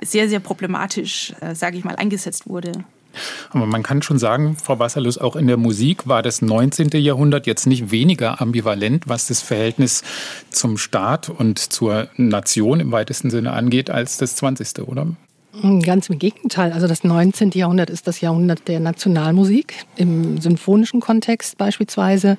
sehr, 0.02 0.30
sehr 0.30 0.40
problematisch, 0.40 1.34
äh, 1.42 1.54
sage 1.56 1.78
ich 1.78 1.84
mal, 1.84 1.98
eingesetzt 1.98 2.48
wurde. 2.48 2.72
Aber 3.52 3.66
man 3.66 3.84
kann 3.84 4.02
schon 4.02 4.20
sagen, 4.20 4.58
Frau 4.62 4.80
Wasserlus, 4.80 5.18
auch 5.18 5.36
in 5.36 5.48
der 5.48 5.58
Musik 5.58 6.08
war 6.08 6.22
das 6.22 6.42
19. 6.42 6.90
Jahrhundert 6.94 7.48
jetzt 7.48 7.68
nicht 7.68 7.92
weniger 7.92 8.42
ambivalent, 8.42 9.08
was 9.08 9.28
das 9.28 9.42
Verhältnis 9.42 10.04
zum 10.50 10.78
Staat 10.78 11.30
und 11.30 11.60
zur 11.60 12.08
Nation 12.18 12.80
im 12.80 12.92
weitesten 12.92 13.30
Sinne 13.30 13.52
angeht, 13.52 13.90
als 13.90 14.18
das 14.18 14.36
20. 14.36 14.88
oder? 14.88 15.08
Ganz 15.84 16.10
im 16.10 16.18
Gegenteil. 16.18 16.72
Also 16.72 16.88
das 16.88 17.04
19. 17.04 17.52
Jahrhundert 17.52 17.92
ist 17.92 18.08
das 18.08 18.22
Jahrhundert 18.22 18.68
der 18.68 18.80
Nationalmusik, 18.80 19.86
im 19.98 20.42
symphonischen 20.42 21.00
Kontext 21.00 21.60
beispielsweise, 21.60 22.38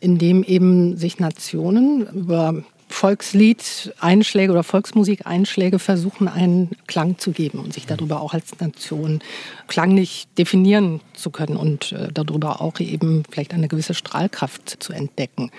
in 0.00 0.18
dem 0.18 0.42
eben 0.42 0.96
sich 0.96 1.20
Nationen 1.20 2.06
über 2.08 2.64
Volkslied-Einschläge 2.90 4.52
oder 4.52 4.62
Volksmusik-Einschläge 4.62 5.78
versuchen, 5.78 6.28
einen 6.28 6.70
Klang 6.86 7.18
zu 7.18 7.30
geben 7.32 7.58
und 7.60 7.72
sich 7.72 7.86
darüber 7.86 8.20
auch 8.20 8.34
als 8.34 8.58
Nation 8.60 9.20
klanglich 9.68 10.26
definieren 10.36 11.00
zu 11.14 11.30
können 11.30 11.56
und 11.56 11.92
äh, 11.92 12.08
darüber 12.12 12.60
auch 12.60 12.78
eben 12.80 13.22
vielleicht 13.30 13.54
eine 13.54 13.68
gewisse 13.68 13.94
Strahlkraft 13.94 14.82
zu 14.82 14.92
entdecken. 14.92 15.50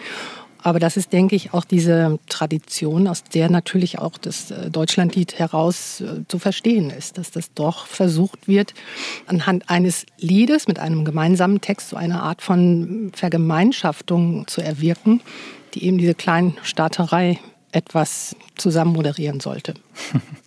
Aber 0.64 0.80
das 0.80 0.96
ist, 0.96 1.12
denke 1.12 1.36
ich, 1.36 1.54
auch 1.54 1.66
diese 1.66 2.20
Tradition, 2.30 3.08
aus 3.08 3.24
der 3.24 3.50
natürlich 3.50 3.98
auch 4.00 4.18
das 4.18 4.52
äh, 4.52 4.70
Deutschlandlied 4.70 5.40
heraus 5.40 6.02
äh, 6.02 6.28
zu 6.28 6.38
verstehen 6.38 6.90
ist, 6.92 7.18
dass 7.18 7.32
das 7.32 7.54
doch 7.54 7.88
versucht 7.88 8.48
wird, 8.48 8.74
anhand 9.26 9.70
eines 9.70 10.06
Liedes 10.20 10.68
mit 10.68 10.78
einem 10.78 11.04
gemeinsamen 11.06 11.62
Text 11.62 11.90
so 11.90 11.96
eine 11.96 12.22
Art 12.22 12.42
von 12.42 13.12
Vergemeinschaftung 13.16 14.46
zu 14.48 14.62
erwirken, 14.62 15.22
die 15.74 15.86
eben 15.86 15.98
diese 15.98 16.16
Kleinstaaterei 16.16 17.40
etwas 17.72 18.36
zusammen 18.56 18.94
moderieren 18.94 19.40
sollte. 19.40 19.74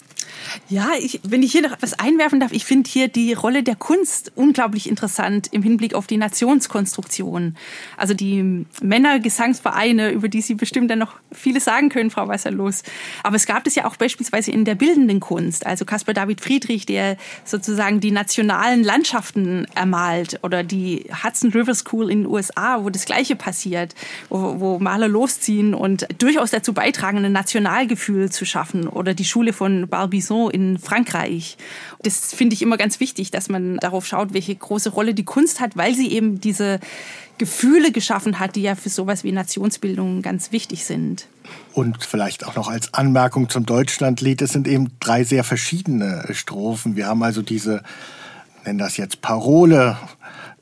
Ja, 0.69 0.91
ich, 0.99 1.21
wenn 1.23 1.43
ich 1.43 1.53
hier 1.53 1.63
noch 1.63 1.73
etwas 1.73 1.99
einwerfen 1.99 2.41
darf, 2.41 2.53
ich 2.53 2.65
finde 2.65 2.89
hier 2.91 3.09
die 3.09 3.33
Rolle 3.33 3.63
der 3.63 3.77
Kunst 3.77 4.33
unglaublich 4.35 4.89
interessant 4.89 5.49
im 5.53 5.63
Hinblick 5.63 5.95
auf 5.95 6.07
die 6.07 6.17
Nationskonstruktion. 6.17 7.57
Also 7.97 8.15
die 8.15 8.67
Männergesangsvereine, 8.83 10.11
über 10.11 10.29
die 10.29 10.41
Sie 10.41 10.55
bestimmt 10.55 10.91
dann 10.91 10.99
noch 10.99 11.15
vieles 11.33 11.65
sagen 11.65 11.89
können, 11.89 12.11
Frau 12.11 12.29
Wasserlos. 12.29 12.83
Aber 13.23 13.37
es 13.37 13.47
gab 13.47 13.67
es 13.67 13.75
ja 13.75 13.87
auch 13.87 13.97
beispielsweise 13.97 14.51
in 14.51 14.65
der 14.65 14.75
bildenden 14.75 15.21
Kunst. 15.21 15.67
Also 15.67 15.85
Caspar 15.85 16.15
David 16.15 16.41
Friedrich, 16.41 16.87
der 16.87 17.17
sozusagen 17.45 18.01
die 18.01 18.11
nationalen 18.11 18.83
Landschaften 18.83 19.67
ermalt 19.75 20.41
oder 20.43 20.63
die 20.63 21.07
Hudson 21.23 21.53
River 21.53 21.75
School 21.75 22.11
in 22.11 22.23
den 22.23 22.27
USA, 22.31 22.83
wo 22.83 22.91
das 22.91 23.05
Gleiche 23.05 23.37
passiert, 23.37 23.95
wo, 24.29 24.61
wo 24.61 24.79
Maler 24.79 25.09
losziehen 25.09 25.75
und 25.75 26.07
durchaus 26.19 26.51
dazu 26.51 26.73
beitragen, 26.73 27.25
ein 27.25 27.33
Nationalgefühl 27.33 28.31
zu 28.31 28.45
schaffen. 28.45 28.89
Oder 28.89 29.15
die 29.15 29.25
Schule 29.25 29.53
von 29.53 29.89
Barbizon 29.89 30.34
in 30.51 30.79
Frankreich. 30.79 31.57
Das 32.03 32.35
finde 32.35 32.55
ich 32.55 32.63
immer 32.63 32.77
ganz 32.77 33.01
wichtig, 33.01 33.31
dass 33.31 33.49
man 33.49 33.77
darauf 33.79 34.07
schaut, 34.07 34.35
welche 34.35 34.55
große 34.55 34.91
Rolle 34.91 35.15
die 35.15 35.25
Kunst 35.25 35.61
hat, 35.61 35.77
weil 35.77 35.95
sie 35.95 36.13
eben 36.13 36.41
diese 36.41 36.81
Gefühle 37.39 37.91
geschaffen 37.91 38.39
hat, 38.39 38.57
die 38.57 38.63
ja 38.63 38.75
für 38.75 38.89
sowas 38.89 39.25
wie 39.25 39.33
Nationsbildung 39.33 40.23
ganz 40.23 40.53
wichtig 40.53 40.85
sind. 40.85 41.27
Und 41.73 42.05
vielleicht 42.05 42.47
auch 42.47 42.55
noch 42.55 42.69
als 42.69 42.95
Anmerkung 42.95 43.49
zum 43.49 43.67
Deutschlandlied, 43.67 44.41
es 44.43 44.53
sind 44.53 44.69
eben 44.69 44.91
drei 45.01 45.25
sehr 45.25 45.45
verschiedene 45.45 46.25
Strophen. 46.33 46.97
Wir 46.97 47.07
haben 47.09 47.23
also 47.23 47.43
diese, 47.43 47.83
nennen 48.65 48.79
das 48.79 48.97
jetzt 48.97 49.21
Parole, 49.21 49.99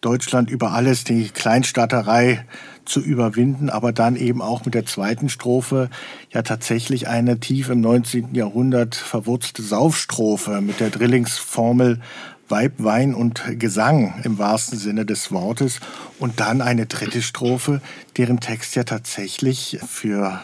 Deutschland 0.00 0.50
über 0.50 0.73
alles, 0.73 1.05
die 1.05 1.29
Kleinstaaterei 1.29 2.45
zu 2.84 3.00
überwinden, 3.00 3.70
aber 3.70 3.92
dann 3.92 4.16
eben 4.16 4.42
auch 4.42 4.64
mit 4.64 4.74
der 4.74 4.86
zweiten 4.86 5.28
Strophe 5.28 5.88
ja 6.30 6.42
tatsächlich 6.42 7.08
eine 7.08 7.38
tief 7.38 7.68
im 7.68 7.80
19. 7.80 8.34
Jahrhundert 8.34 8.94
verwurzelte 8.94 9.62
Saufstrophe 9.62 10.60
mit 10.60 10.80
der 10.80 10.90
Drillingsformel 10.90 12.00
Weib, 12.48 12.74
Wein 12.78 13.14
und 13.14 13.42
Gesang 13.58 14.20
im 14.24 14.38
wahrsten 14.38 14.78
Sinne 14.78 15.06
des 15.06 15.32
Wortes 15.32 15.80
und 16.18 16.38
dann 16.38 16.60
eine 16.60 16.86
dritte 16.86 17.22
Strophe, 17.22 17.80
deren 18.16 18.40
Text 18.40 18.74
ja 18.74 18.84
tatsächlich 18.84 19.78
für 19.86 20.40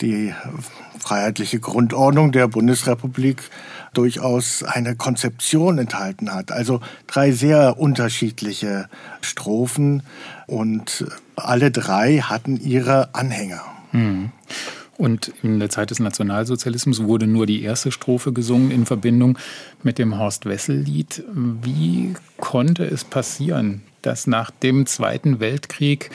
die 0.00 0.34
freiheitliche 0.98 1.60
Grundordnung 1.60 2.32
der 2.32 2.48
Bundesrepublik 2.48 3.42
durchaus 3.96 4.62
eine 4.62 4.96
Konzeption 4.96 5.78
enthalten 5.78 6.32
hat. 6.32 6.52
Also 6.52 6.80
drei 7.06 7.32
sehr 7.32 7.78
unterschiedliche 7.78 8.88
Strophen 9.20 10.02
und 10.46 11.06
alle 11.36 11.70
drei 11.70 12.18
hatten 12.18 12.56
ihre 12.60 13.14
Anhänger. 13.14 13.62
Hm. 13.92 14.30
Und 14.96 15.32
in 15.42 15.58
der 15.58 15.70
Zeit 15.70 15.90
des 15.90 15.98
Nationalsozialismus 15.98 17.02
wurde 17.02 17.26
nur 17.26 17.46
die 17.46 17.62
erste 17.62 17.90
Strophe 17.90 18.32
gesungen 18.32 18.70
in 18.70 18.86
Verbindung 18.86 19.38
mit 19.82 19.98
dem 19.98 20.18
Horst 20.18 20.46
Wessel-Lied. 20.46 21.24
Wie 21.32 22.14
konnte 22.38 22.84
es 22.84 23.04
passieren, 23.04 23.82
dass 24.02 24.26
nach 24.26 24.50
dem 24.50 24.86
Zweiten 24.86 25.40
Weltkrieg 25.40 26.10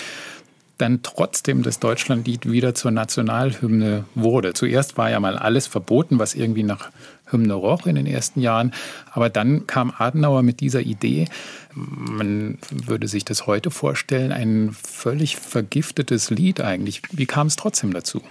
dann 0.80 1.04
trotzdem 1.04 1.62
das 1.62 1.80
Deutschlandlied 1.80 2.50
wieder 2.50 2.74
zur 2.74 2.92
Nationalhymne 2.92 4.06
wurde. 4.16 4.54
Zuerst 4.54 4.98
war 4.98 5.10
ja 5.10 5.20
mal 5.20 5.38
alles 5.38 5.68
verboten, 5.68 6.20
was 6.20 6.36
irgendwie 6.36 6.64
nach 6.64 6.90
Hymne 7.32 7.54
roch 7.54 7.86
in 7.86 7.96
den 7.96 8.06
ersten 8.06 8.42
Jahren. 8.42 8.74
Aber 9.12 9.30
dann 9.30 9.68
kam 9.68 9.94
Adenauer 9.98 10.44
mit 10.44 10.60
dieser 10.60 10.82
Idee, 10.82 11.28
man 11.76 12.58
würde 12.72 13.08
sich 13.08 13.26
das 13.26 13.48
heute 13.48 13.72
vorstellen, 13.72 14.32
ein 14.32 14.76
völlig 14.84 15.38
vergiftetes 15.38 16.30
Lied 16.30 16.62
eigentlich. 16.62 17.02
Wie 17.12 17.26
kam 17.26 17.48
es 17.48 17.56
trotzdem 17.56 17.94
dazu? 17.94 18.22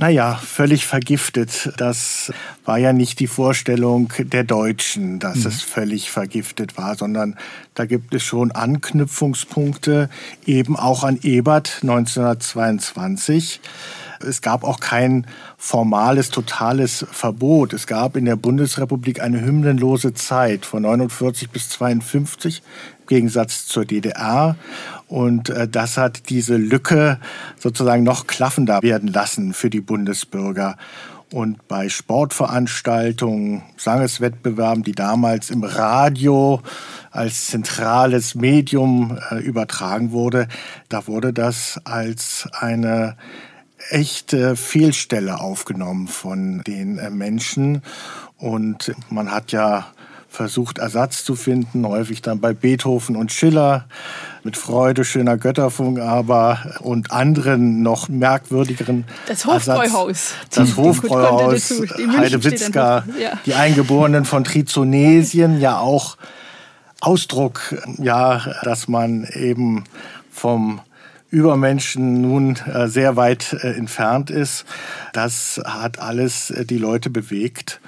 Naja, 0.00 0.34
völlig 0.36 0.86
vergiftet. 0.86 1.72
Das 1.76 2.32
war 2.64 2.78
ja 2.78 2.94
nicht 2.94 3.20
die 3.20 3.26
Vorstellung 3.26 4.10
der 4.18 4.44
Deutschen, 4.44 5.18
dass 5.18 5.40
mhm. 5.40 5.46
es 5.48 5.62
völlig 5.62 6.10
vergiftet 6.10 6.78
war, 6.78 6.96
sondern 6.96 7.36
da 7.74 7.84
gibt 7.84 8.14
es 8.14 8.22
schon 8.22 8.50
Anknüpfungspunkte, 8.50 10.08
eben 10.46 10.76
auch 10.76 11.04
an 11.04 11.18
Ebert 11.22 11.80
1922. 11.82 13.60
Es 14.26 14.42
gab 14.42 14.64
auch 14.64 14.80
kein 14.80 15.26
formales, 15.56 16.30
totales 16.30 17.06
Verbot. 17.10 17.72
Es 17.72 17.86
gab 17.86 18.16
in 18.16 18.24
der 18.24 18.36
Bundesrepublik 18.36 19.20
eine 19.20 19.40
hymnenlose 19.40 20.14
Zeit 20.14 20.66
von 20.66 20.82
49 20.82 21.50
bis 21.50 21.68
52 21.70 22.62
im 23.00 23.06
Gegensatz 23.06 23.66
zur 23.66 23.84
DDR. 23.84 24.56
Und 25.08 25.50
äh, 25.50 25.66
das 25.66 25.96
hat 25.96 26.28
diese 26.28 26.56
Lücke 26.56 27.18
sozusagen 27.58 28.04
noch 28.04 28.26
klaffender 28.26 28.82
werden 28.82 29.08
lassen 29.08 29.54
für 29.54 29.70
die 29.70 29.80
Bundesbürger. 29.80 30.76
Und 31.32 31.68
bei 31.68 31.88
Sportveranstaltungen, 31.88 33.62
Sangeswettbewerben, 33.76 34.82
die 34.82 34.92
damals 34.92 35.50
im 35.50 35.62
Radio 35.62 36.60
als 37.12 37.46
zentrales 37.46 38.34
Medium 38.34 39.16
äh, 39.30 39.36
übertragen 39.36 40.10
wurde, 40.10 40.48
da 40.88 41.06
wurde 41.06 41.32
das 41.32 41.80
als 41.84 42.48
eine 42.52 43.16
echte 43.88 44.56
Fehlstelle 44.56 45.40
aufgenommen 45.40 46.08
von 46.08 46.62
den 46.62 46.98
äh, 46.98 47.10
Menschen. 47.10 47.82
Und 48.36 48.92
man 49.10 49.30
hat 49.30 49.52
ja 49.52 49.86
versucht, 50.30 50.78
Ersatz 50.78 51.24
zu 51.24 51.34
finden, 51.34 51.86
häufig 51.86 52.22
dann 52.22 52.40
bei 52.40 52.52
Beethoven 52.52 53.16
und 53.16 53.32
Schiller 53.32 53.86
mit 54.44 54.56
Freude, 54.56 55.04
schöner 55.04 55.36
Götterfunk, 55.36 55.98
aber 55.98 56.76
und 56.80 57.10
anderen 57.10 57.82
noch 57.82 58.08
merkwürdigeren 58.08 59.04
Das 59.26 59.44
Hofbräuhaus. 59.44 60.34
Das 60.54 60.76
Hofbräuhaus, 60.76 61.72
Heidewitzka, 62.16 63.04
ja. 63.20 63.32
die 63.44 63.54
Eingeborenen 63.54 64.24
von 64.24 64.44
Trizonesien, 64.44 65.60
ja 65.60 65.78
auch 65.78 66.16
Ausdruck, 67.00 67.76
ja, 67.98 68.40
dass 68.62 68.86
man 68.86 69.24
eben 69.34 69.84
vom 70.30 70.80
Übermenschen 71.30 72.20
nun 72.22 72.56
äh, 72.56 72.88
sehr 72.88 73.16
weit 73.16 73.52
äh, 73.52 73.72
entfernt 73.72 74.30
ist. 74.30 74.64
Das 75.12 75.60
hat 75.64 75.98
alles 75.98 76.50
äh, 76.50 76.64
die 76.64 76.78
Leute 76.78 77.10
bewegt. 77.10 77.80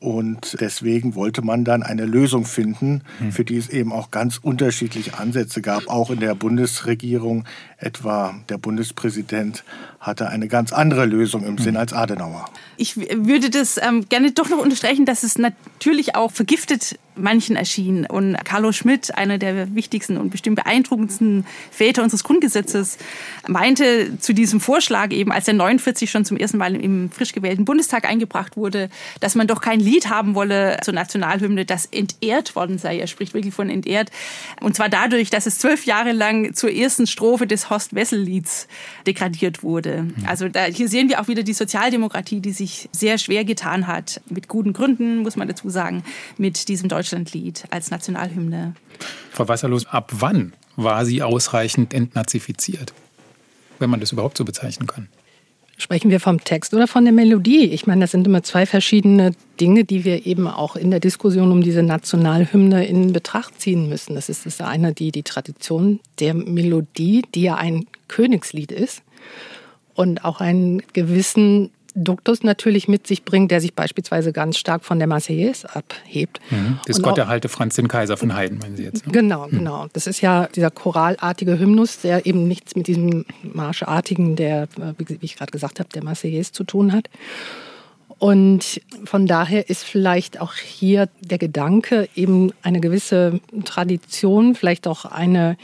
Und 0.00 0.58
deswegen 0.60 1.14
wollte 1.14 1.42
man 1.42 1.64
dann 1.64 1.82
eine 1.82 2.04
Lösung 2.04 2.44
finden, 2.44 3.02
hm. 3.18 3.32
für 3.32 3.44
die 3.44 3.56
es 3.56 3.70
eben 3.70 3.92
auch 3.92 4.10
ganz 4.10 4.36
unterschiedliche 4.36 5.18
Ansätze 5.18 5.62
gab, 5.62 5.88
auch 5.88 6.10
in 6.10 6.20
der 6.20 6.34
Bundesregierung. 6.34 7.44
Etwa 7.78 8.34
der 8.48 8.58
Bundespräsident 8.58 9.64
hatte 10.06 10.28
eine 10.28 10.48
ganz 10.48 10.72
andere 10.72 11.04
Lösung 11.04 11.44
im 11.44 11.58
Sinn 11.58 11.74
hm. 11.74 11.80
als 11.80 11.92
Adenauer. 11.92 12.46
Ich 12.76 12.96
würde 12.96 13.50
das 13.50 13.80
ähm, 13.82 14.08
gerne 14.08 14.32
doch 14.32 14.48
noch 14.48 14.58
unterstreichen, 14.58 15.04
dass 15.04 15.22
es 15.22 15.38
natürlich 15.38 16.14
auch 16.14 16.30
vergiftet 16.30 16.98
manchen 17.16 17.56
erschien. 17.56 18.06
Und 18.06 18.36
Carlo 18.44 18.72
Schmidt, 18.72 19.16
einer 19.16 19.38
der 19.38 19.74
wichtigsten 19.74 20.16
und 20.16 20.30
bestimmt 20.30 20.56
beeindruckendsten 20.56 21.46
Väter 21.70 22.02
unseres 22.02 22.24
Grundgesetzes, 22.24 22.98
meinte 23.48 24.18
zu 24.18 24.34
diesem 24.34 24.60
Vorschlag 24.60 25.12
eben, 25.12 25.32
als 25.32 25.48
er 25.48 25.54
49 25.54 26.10
schon 26.10 26.24
zum 26.24 26.36
ersten 26.36 26.58
Mal 26.58 26.76
im 26.76 27.10
frisch 27.10 27.32
gewählten 27.32 27.64
Bundestag 27.64 28.04
eingebracht 28.04 28.56
wurde, 28.56 28.88
dass 29.20 29.34
man 29.34 29.46
doch 29.46 29.60
kein 29.60 29.80
Lied 29.80 30.10
haben 30.10 30.34
wolle 30.34 30.78
zur 30.82 30.94
Nationalhymne, 30.94 31.64
das 31.64 31.86
entehrt 31.86 32.54
worden 32.54 32.78
sei. 32.78 32.98
Er 32.98 33.06
spricht 33.06 33.34
wirklich 33.34 33.54
von 33.54 33.70
entehrt. 33.70 34.10
Und 34.60 34.76
zwar 34.76 34.88
dadurch, 34.88 35.30
dass 35.30 35.46
es 35.46 35.58
zwölf 35.58 35.86
Jahre 35.86 36.12
lang 36.12 36.54
zur 36.54 36.70
ersten 36.70 37.06
Strophe 37.06 37.46
des 37.46 37.70
Horst-Wessel-Lieds 37.70 38.68
degradiert 39.06 39.62
wurde. 39.62 39.95
Also 40.26 40.48
da, 40.48 40.64
hier 40.64 40.88
sehen 40.88 41.08
wir 41.08 41.20
auch 41.20 41.28
wieder 41.28 41.42
die 41.42 41.52
Sozialdemokratie, 41.52 42.40
die 42.40 42.52
sich 42.52 42.88
sehr 42.92 43.18
schwer 43.18 43.44
getan 43.44 43.86
hat, 43.86 44.20
mit 44.28 44.48
guten 44.48 44.72
Gründen, 44.72 45.18
muss 45.18 45.36
man 45.36 45.48
dazu 45.48 45.68
sagen, 45.68 46.02
mit 46.38 46.68
diesem 46.68 46.88
Deutschlandlied 46.88 47.64
als 47.70 47.90
Nationalhymne. 47.90 48.74
Frau 49.30 49.48
Wasserlos, 49.48 49.86
ab 49.86 50.10
wann 50.14 50.52
war 50.76 51.04
sie 51.04 51.22
ausreichend 51.22 51.94
entnazifiziert? 51.94 52.92
Wenn 53.78 53.90
man 53.90 54.00
das 54.00 54.12
überhaupt 54.12 54.38
so 54.38 54.44
bezeichnen 54.44 54.86
kann. 54.86 55.08
Sprechen 55.78 56.10
wir 56.10 56.20
vom 56.20 56.42
Text 56.42 56.72
oder 56.72 56.86
von 56.86 57.04
der 57.04 57.12
Melodie? 57.12 57.64
Ich 57.66 57.86
meine, 57.86 58.00
das 58.00 58.12
sind 58.12 58.26
immer 58.26 58.42
zwei 58.42 58.64
verschiedene 58.64 59.32
Dinge, 59.60 59.84
die 59.84 60.06
wir 60.06 60.24
eben 60.24 60.48
auch 60.48 60.74
in 60.74 60.90
der 60.90 61.00
Diskussion 61.00 61.52
um 61.52 61.62
diese 61.62 61.82
Nationalhymne 61.82 62.86
in 62.86 63.12
Betracht 63.12 63.60
ziehen 63.60 63.86
müssen. 63.86 64.14
Das 64.14 64.30
ist 64.30 64.46
das 64.46 64.62
eine, 64.62 64.94
die, 64.94 65.12
die 65.12 65.22
Tradition 65.22 66.00
der 66.18 66.32
Melodie, 66.32 67.24
die 67.34 67.42
ja 67.42 67.56
ein 67.56 67.84
Königslied 68.08 68.72
ist 68.72 69.02
und 69.96 70.24
auch 70.24 70.40
einen 70.40 70.82
gewissen 70.92 71.70
Duktus 71.96 72.42
natürlich 72.42 72.88
mit 72.88 73.06
sich 73.06 73.24
bringt, 73.24 73.50
der 73.50 73.62
sich 73.62 73.74
beispielsweise 73.74 74.32
ganz 74.32 74.58
stark 74.58 74.84
von 74.84 74.98
der 74.98 75.08
Marseillaise 75.08 75.74
abhebt. 75.74 76.40
Mhm. 76.50 76.78
Das 76.86 77.00
Gott 77.00 77.16
erhalte 77.16 77.48
Franz 77.48 77.76
den 77.76 77.88
Kaiser 77.88 78.18
von 78.18 78.34
Heiden, 78.34 78.58
meinen 78.58 78.76
Sie 78.76 78.84
jetzt? 78.84 79.06
Ne? 79.06 79.12
Genau, 79.12 79.46
mhm. 79.46 79.58
genau. 79.58 79.86
Das 79.94 80.06
ist 80.06 80.20
ja 80.20 80.46
dieser 80.54 80.70
choralartige 80.70 81.58
Hymnus, 81.58 82.00
der 82.02 82.26
eben 82.26 82.46
nichts 82.46 82.76
mit 82.76 82.86
diesem 82.86 83.24
marschartigen, 83.42 84.36
der, 84.36 84.64
äh, 84.64 84.92
wie 84.98 85.18
ich 85.22 85.36
gerade 85.36 85.50
gesagt 85.50 85.80
habe, 85.80 85.88
der 85.88 86.04
Marseillaise 86.04 86.52
zu 86.52 86.64
tun 86.64 86.92
hat. 86.92 87.08
Und 88.18 88.80
von 89.04 89.26
daher 89.26 89.68
ist 89.68 89.82
vielleicht 89.82 90.40
auch 90.40 90.54
hier 90.54 91.08
der 91.20 91.38
Gedanke, 91.38 92.08
eben 92.14 92.52
eine 92.62 92.80
gewisse 92.80 93.40
Tradition, 93.64 94.54
vielleicht 94.54 94.86
auch 94.86 95.06
eine, 95.06 95.56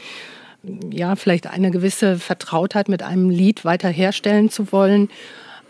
ja, 0.91 1.15
vielleicht 1.15 1.47
eine 1.47 1.71
gewisse 1.71 2.17
Vertrautheit 2.17 2.89
mit 2.89 3.03
einem 3.03 3.29
Lied 3.29 3.65
weiter 3.65 3.89
herstellen 3.89 4.49
zu 4.49 4.71
wollen, 4.71 5.09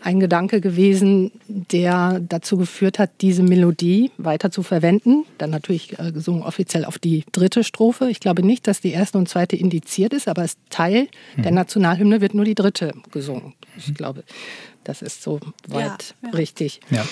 ein 0.04 0.20
Gedanke 0.20 0.60
gewesen, 0.60 1.32
der 1.48 2.20
dazu 2.20 2.58
geführt 2.58 2.98
hat, 2.98 3.10
diese 3.22 3.42
Melodie 3.42 4.10
weiter 4.18 4.50
zu 4.50 4.62
verwenden. 4.62 5.24
Dann 5.38 5.48
natürlich 5.48 5.98
äh, 5.98 6.12
gesungen 6.12 6.42
offiziell 6.42 6.84
auf 6.84 6.98
die 6.98 7.24
dritte 7.32 7.64
Strophe. 7.64 8.10
Ich 8.10 8.20
glaube 8.20 8.44
nicht, 8.44 8.66
dass 8.66 8.82
die 8.82 8.90
erste 8.90 9.16
und 9.16 9.30
zweite 9.30 9.56
indiziert 9.56 10.12
ist, 10.12 10.28
aber 10.28 10.42
als 10.42 10.58
Teil 10.68 11.08
mhm. 11.36 11.42
der 11.42 11.52
Nationalhymne 11.52 12.20
wird 12.20 12.34
nur 12.34 12.44
die 12.44 12.54
dritte 12.54 12.92
gesungen. 13.12 13.54
Ich 13.78 13.94
glaube, 13.94 14.24
das 14.84 15.00
ist 15.00 15.22
so 15.22 15.40
weit 15.68 16.14
ja, 16.22 16.28
ja. 16.28 16.36
richtig. 16.36 16.80
Ja. 16.90 17.06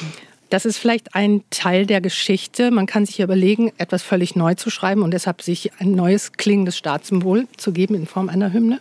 Das 0.53 0.67
ist 0.67 0.77
vielleicht 0.77 1.15
ein 1.15 1.43
Teil 1.49 1.87
der 1.87 2.03
Geschichte. 2.03 2.71
Man 2.71 2.85
kann 2.85 3.07
sich 3.07 3.21
überlegen, 3.21 3.73
etwas 3.79 4.03
völlig 4.03 4.37
neu 4.37 4.55
zu 4.55 4.69
schreiben 4.69 5.01
und 5.01 5.13
deshalb 5.15 5.41
sich 5.41 5.71
ein 5.79 5.93
neues 5.93 6.33
klingendes 6.33 6.77
Staatssymbol 6.77 7.49
zu 7.57 7.73
geben 7.73 7.95
in 7.95 8.05
Form 8.05 8.29
einer 8.29 8.53
Hymne. 8.53 8.79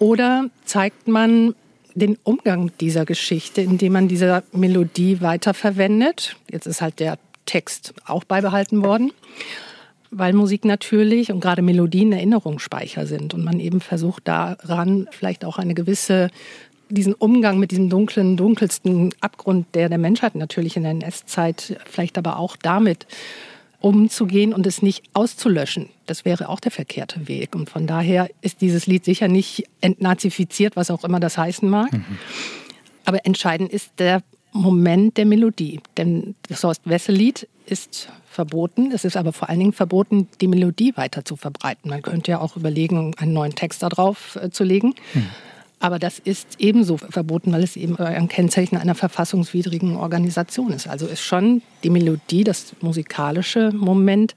Oder 0.00 0.50
zeigt 0.64 1.06
man 1.06 1.54
den 1.94 2.18
Umgang 2.24 2.72
dieser 2.80 3.04
Geschichte, 3.04 3.60
indem 3.60 3.92
man 3.92 4.08
diese 4.08 4.42
Melodie 4.50 5.20
weiterverwendet. 5.20 6.34
Jetzt 6.50 6.66
ist 6.66 6.82
halt 6.82 6.98
der 6.98 7.18
Text 7.46 7.94
auch 8.04 8.24
beibehalten 8.24 8.82
worden, 8.82 9.12
weil 10.10 10.32
Musik 10.32 10.64
natürlich 10.64 11.30
und 11.30 11.38
gerade 11.38 11.62
Melodien 11.62 12.10
Erinnerungsspeicher 12.10 13.06
sind 13.06 13.32
und 13.32 13.44
man 13.44 13.60
eben 13.60 13.80
versucht 13.80 14.26
daran 14.26 15.06
vielleicht 15.12 15.44
auch 15.44 15.58
eine 15.58 15.74
gewisse 15.74 16.30
diesen 16.88 17.14
Umgang 17.14 17.58
mit 17.58 17.70
diesem 17.70 17.88
dunklen, 17.88 18.36
dunkelsten 18.36 19.14
Abgrund, 19.20 19.66
der 19.74 19.88
der 19.88 19.98
Menschheit 19.98 20.34
natürlich 20.34 20.76
in 20.76 20.82
der 20.82 20.92
NS-Zeit, 20.92 21.78
vielleicht 21.86 22.18
aber 22.18 22.38
auch 22.38 22.56
damit 22.56 23.06
umzugehen 23.80 24.54
und 24.54 24.66
es 24.66 24.80
nicht 24.80 25.04
auszulöschen. 25.12 25.90
Das 26.06 26.24
wäre 26.24 26.48
auch 26.48 26.58
der 26.58 26.70
verkehrte 26.70 27.28
Weg. 27.28 27.54
Und 27.54 27.68
von 27.68 27.86
daher 27.86 28.30
ist 28.40 28.62
dieses 28.62 28.86
Lied 28.86 29.04
sicher 29.04 29.28
nicht 29.28 29.64
entnazifiziert, 29.82 30.74
was 30.74 30.90
auch 30.90 31.04
immer 31.04 31.20
das 31.20 31.36
heißen 31.36 31.68
mag. 31.68 31.92
Mhm. 31.92 32.18
Aber 33.04 33.26
entscheidend 33.26 33.70
ist 33.70 33.92
der 33.98 34.22
Moment 34.52 35.18
der 35.18 35.26
Melodie. 35.26 35.80
Denn 35.98 36.34
das 36.48 36.64
Horst-Wessel-Lied 36.64 37.46
ist 37.66 38.08
verboten. 38.26 38.90
Es 38.90 39.04
ist 39.04 39.16
aber 39.16 39.32
vor 39.32 39.48
allen 39.50 39.58
Dingen 39.58 39.72
verboten, 39.72 40.28
die 40.40 40.48
Melodie 40.48 40.96
weiter 40.96 41.24
zu 41.24 41.36
verbreiten. 41.36 41.90
Man 41.90 42.02
könnte 42.02 42.30
ja 42.30 42.40
auch 42.40 42.56
überlegen, 42.56 43.14
einen 43.18 43.32
neuen 43.32 43.54
Text 43.54 43.82
darauf 43.82 44.36
äh, 44.36 44.50
zu 44.50 44.64
legen. 44.64 44.94
Mhm. 45.12 45.26
Aber 45.84 45.98
das 45.98 46.18
ist 46.18 46.56
ebenso 46.60 46.96
verboten, 46.96 47.52
weil 47.52 47.62
es 47.62 47.76
eben 47.76 47.98
ein 47.98 48.26
Kennzeichen 48.26 48.78
einer 48.78 48.94
verfassungswidrigen 48.94 49.96
Organisation 49.96 50.72
ist. 50.72 50.88
Also 50.88 51.06
ist 51.06 51.20
schon 51.20 51.60
die 51.82 51.90
Melodie, 51.90 52.42
das 52.42 52.74
musikalische 52.80 53.70
Moment 53.70 54.34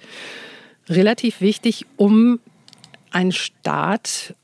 relativ 0.90 1.40
wichtig, 1.40 1.86
um 1.96 2.42
einen 3.12 3.32
Staat 3.32 4.36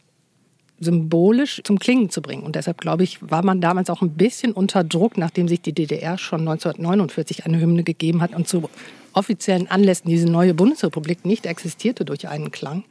symbolisch 0.80 1.60
zum 1.66 1.78
Klingen 1.78 2.10
zu 2.10 2.22
bringen. 2.22 2.44
Und 2.44 2.56
deshalb, 2.56 2.80
glaube 2.80 3.04
ich, 3.04 3.18
war 3.22 3.44
man 3.44 3.60
damals 3.60 3.90
auch 3.90 4.02
ein 4.02 4.12
bisschen 4.12 4.54
unter 4.54 4.86
Druck, 4.86 5.18
nachdem 5.18 5.50
sich 5.50 5.60
die 5.60 5.74
DDR 5.74 6.18
schon 6.18 6.48
1949 6.48 7.46
eine 7.46 7.60
Hymne 7.60 7.84
gegeben 7.84 8.22
hat 8.22 8.34
und 8.34 8.48
zu 8.48 8.70
offiziellen 9.12 9.70
Anlässen 9.70 10.08
diese 10.08 10.32
neue 10.32 10.54
Bundesrepublik 10.54 11.26
nicht 11.26 11.48
existierte 11.48 12.06
durch 12.06 12.30
einen 12.30 12.52
Klang, 12.52 12.86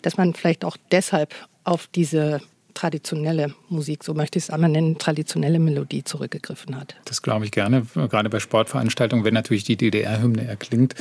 dass 0.00 0.16
man 0.16 0.32
vielleicht 0.32 0.64
auch 0.64 0.78
deshalb 0.90 1.34
auf 1.64 1.86
diese 1.94 2.40
traditionelle 2.74 3.54
Musik, 3.68 4.04
so 4.04 4.14
möchte 4.14 4.38
ich 4.38 4.44
es 4.44 4.50
einmal 4.50 4.70
nennen, 4.70 4.98
traditionelle 4.98 5.58
Melodie 5.58 6.04
zurückgegriffen 6.04 6.76
hat. 6.76 6.96
Das 7.04 7.22
glaube 7.22 7.44
ich 7.44 7.50
gerne, 7.50 7.86
gerade 7.94 8.30
bei 8.30 8.40
Sportveranstaltungen, 8.40 9.24
wenn 9.24 9.34
natürlich 9.34 9.64
die 9.64 9.76
DDR-Hymne 9.76 10.46
erklingt 10.46 10.94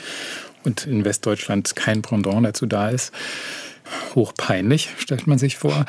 und 0.64 0.86
in 0.88 1.06
Westdeutschland 1.06 1.76
kein 1.76 2.02
Pendant 2.02 2.46
dazu 2.46 2.66
da 2.66 2.90
ist. 2.90 3.12
Hochpeinlich, 4.16 4.90
stellt 4.98 5.28
man 5.28 5.38
sich 5.38 5.58
vor. 5.58 5.86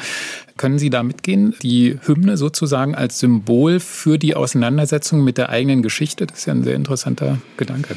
Können 0.56 0.78
Sie 0.78 0.90
da 0.90 1.02
mitgehen? 1.02 1.54
Die 1.62 1.98
Hymne 2.02 2.36
sozusagen 2.36 2.94
als 2.94 3.20
Symbol 3.20 3.78
für 3.78 4.18
die 4.18 4.34
Auseinandersetzung 4.34 5.22
mit 5.22 5.38
der 5.38 5.50
eigenen 5.50 5.82
Geschichte, 5.82 6.26
das 6.26 6.40
ist 6.40 6.46
ja 6.46 6.54
ein 6.54 6.64
sehr 6.64 6.74
interessanter 6.74 7.38
Gedanke. 7.56 7.96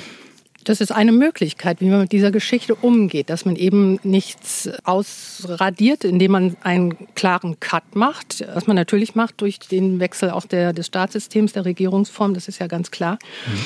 Das 0.66 0.82
ist 0.82 0.92
eine 0.92 1.12
Möglichkeit, 1.12 1.80
wie 1.80 1.90
man 1.90 2.02
mit 2.02 2.12
dieser 2.12 2.32
Geschichte 2.32 2.74
umgeht, 2.74 3.30
dass 3.30 3.46
man 3.46 3.56
eben 3.56 4.00
nichts 4.04 4.68
ausradiert, 4.84 6.04
indem 6.04 6.32
man 6.32 6.58
einen 6.64 6.98
klaren 7.14 7.60
Cut 7.60 7.96
macht, 7.96 8.44
was 8.54 8.66
man 8.66 8.76
natürlich 8.76 9.14
macht 9.14 9.40
durch 9.42 9.60
den 9.60 10.00
Wechsel 10.00 10.32
auch 10.32 10.46
der, 10.46 10.74
des 10.74 10.88
Staatssystems, 10.88 11.54
der 11.54 11.66
Regierungsform, 11.66 12.34
das 12.34 12.48
ist 12.48 12.60
ja 12.60 12.66
ganz 12.66 12.90
klar. 12.90 13.20
Mhm. 13.46 13.66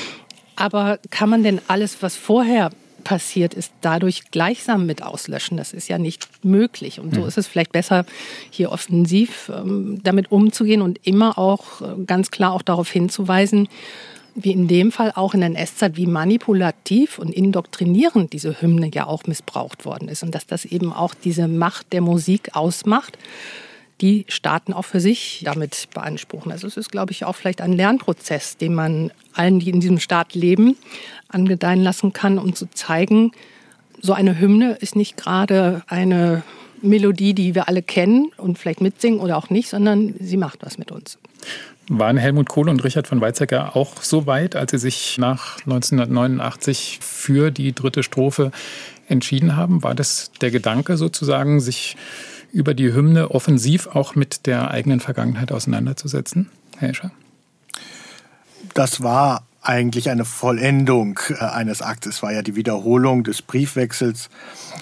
Aber 0.56 0.98
kann 1.10 1.30
man 1.30 1.42
denn 1.42 1.60
alles, 1.68 2.02
was 2.02 2.16
vorher 2.16 2.70
passiert 3.02 3.54
ist, 3.54 3.72
dadurch 3.80 4.30
gleichsam 4.30 4.84
mit 4.84 5.02
auslöschen. 5.02 5.56
Das 5.56 5.72
ist 5.72 5.88
ja 5.88 5.96
nicht 5.96 6.28
möglich. 6.44 7.00
Und 7.00 7.14
so 7.14 7.22
mhm. 7.22 7.28
ist 7.28 7.38
es 7.38 7.46
vielleicht 7.46 7.72
besser, 7.72 8.04
hier 8.50 8.70
offensiv 8.72 9.50
ähm, 9.54 10.00
damit 10.02 10.30
umzugehen 10.30 10.82
und 10.82 11.00
immer 11.06 11.38
auch 11.38 11.80
äh, 11.80 12.04
ganz 12.06 12.30
klar 12.30 12.52
auch 12.52 12.62
darauf 12.62 12.90
hinzuweisen, 12.90 13.68
wie 14.34 14.52
in 14.52 14.68
dem 14.68 14.92
Fall 14.92 15.12
auch 15.14 15.34
in 15.34 15.40
der 15.40 15.50
NS-Zeit, 15.50 15.96
wie 15.96 16.06
manipulativ 16.06 17.18
und 17.18 17.32
indoktrinierend 17.32 18.32
diese 18.32 18.60
Hymne 18.60 18.90
ja 18.92 19.06
auch 19.06 19.24
missbraucht 19.24 19.84
worden 19.84 20.08
ist 20.08 20.22
und 20.22 20.34
dass 20.34 20.46
das 20.46 20.64
eben 20.64 20.92
auch 20.92 21.14
diese 21.14 21.48
Macht 21.48 21.92
der 21.92 22.00
Musik 22.00 22.54
ausmacht, 22.54 23.18
die 24.00 24.24
Staaten 24.28 24.72
auch 24.72 24.84
für 24.84 25.00
sich 25.00 25.42
damit 25.44 25.88
beanspruchen. 25.92 26.52
Also 26.52 26.66
es 26.66 26.76
ist, 26.76 26.90
glaube 26.90 27.12
ich, 27.12 27.24
auch 27.24 27.36
vielleicht 27.36 27.60
ein 27.60 27.72
Lernprozess, 27.72 28.56
den 28.56 28.74
man 28.74 29.12
allen, 29.34 29.60
die 29.60 29.70
in 29.70 29.80
diesem 29.80 30.00
Staat 30.00 30.34
leben, 30.34 30.76
angedeihen 31.28 31.82
lassen 31.82 32.12
kann, 32.12 32.38
um 32.38 32.54
zu 32.54 32.70
zeigen, 32.70 33.32
so 34.00 34.14
eine 34.14 34.38
Hymne 34.38 34.78
ist 34.80 34.96
nicht 34.96 35.16
gerade 35.16 35.82
eine 35.86 36.42
Melodie, 36.82 37.34
die 37.34 37.54
wir 37.54 37.68
alle 37.68 37.82
kennen 37.82 38.30
und 38.36 38.58
vielleicht 38.58 38.80
mitsingen 38.80 39.20
oder 39.20 39.36
auch 39.36 39.50
nicht, 39.50 39.68
sondern 39.68 40.14
sie 40.20 40.36
macht 40.36 40.60
was 40.62 40.78
mit 40.78 40.90
uns. 40.90 41.18
Waren 41.88 42.16
Helmut 42.16 42.48
Kohl 42.48 42.68
und 42.68 42.84
Richard 42.84 43.08
von 43.08 43.20
Weizsäcker 43.20 43.74
auch 43.74 44.02
so 44.02 44.26
weit, 44.26 44.54
als 44.54 44.70
sie 44.70 44.78
sich 44.78 45.18
nach 45.18 45.58
1989 45.58 47.00
für 47.02 47.50
die 47.50 47.72
dritte 47.72 48.02
Strophe 48.02 48.52
entschieden 49.08 49.56
haben? 49.56 49.82
War 49.82 49.94
das 49.94 50.30
der 50.40 50.50
Gedanke 50.50 50.96
sozusagen, 50.96 51.60
sich 51.60 51.96
über 52.52 52.74
die 52.74 52.92
Hymne 52.92 53.30
offensiv 53.30 53.88
auch 53.88 54.14
mit 54.14 54.46
der 54.46 54.70
eigenen 54.70 55.00
Vergangenheit 55.00 55.52
auseinanderzusetzen, 55.52 56.50
Herr 56.78 56.90
Escher? 56.90 57.10
Das 58.74 59.02
war 59.02 59.46
eigentlich 59.62 60.08
eine 60.08 60.24
Vollendung 60.24 61.20
äh, 61.28 61.44
eines 61.44 61.82
Aktes. 61.82 62.16
Es 62.16 62.22
war 62.22 62.32
ja 62.32 62.42
die 62.42 62.56
Wiederholung 62.56 63.24
des 63.24 63.42
Briefwechsels 63.42 64.30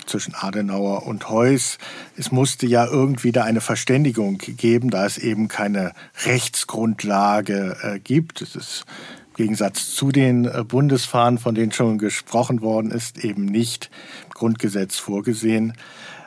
zwischen 0.06 0.34
Adenauer 0.34 1.06
und 1.06 1.28
Heuss. 1.28 1.78
Es 2.16 2.30
musste 2.30 2.66
ja 2.66 2.86
irgendwie 2.86 3.32
da 3.32 3.44
eine 3.44 3.60
Verständigung 3.60 4.38
geben, 4.38 4.90
da 4.90 5.04
es 5.04 5.18
eben 5.18 5.48
keine 5.48 5.92
Rechtsgrundlage 6.24 7.76
äh, 7.82 7.98
gibt. 7.98 8.40
Es 8.40 8.54
ist 8.54 8.84
im 9.30 9.44
Gegensatz 9.44 9.94
zu 9.94 10.12
den 10.12 10.44
äh, 10.44 10.64
Bundesfahnen, 10.66 11.38
von 11.38 11.54
denen 11.54 11.72
schon 11.72 11.98
gesprochen 11.98 12.62
worden 12.62 12.90
ist, 12.90 13.24
eben 13.24 13.44
nicht 13.44 13.90
Grundgesetz 14.32 14.96
vorgesehen. 14.96 15.74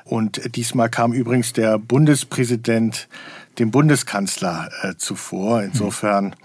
Und 0.03 0.55
diesmal 0.55 0.89
kam 0.89 1.13
übrigens 1.13 1.53
der 1.53 1.77
Bundespräsident 1.77 3.07
dem 3.59 3.71
Bundeskanzler 3.71 4.69
äh, 4.81 4.95
zuvor. 4.97 5.63
Insofern, 5.63 6.35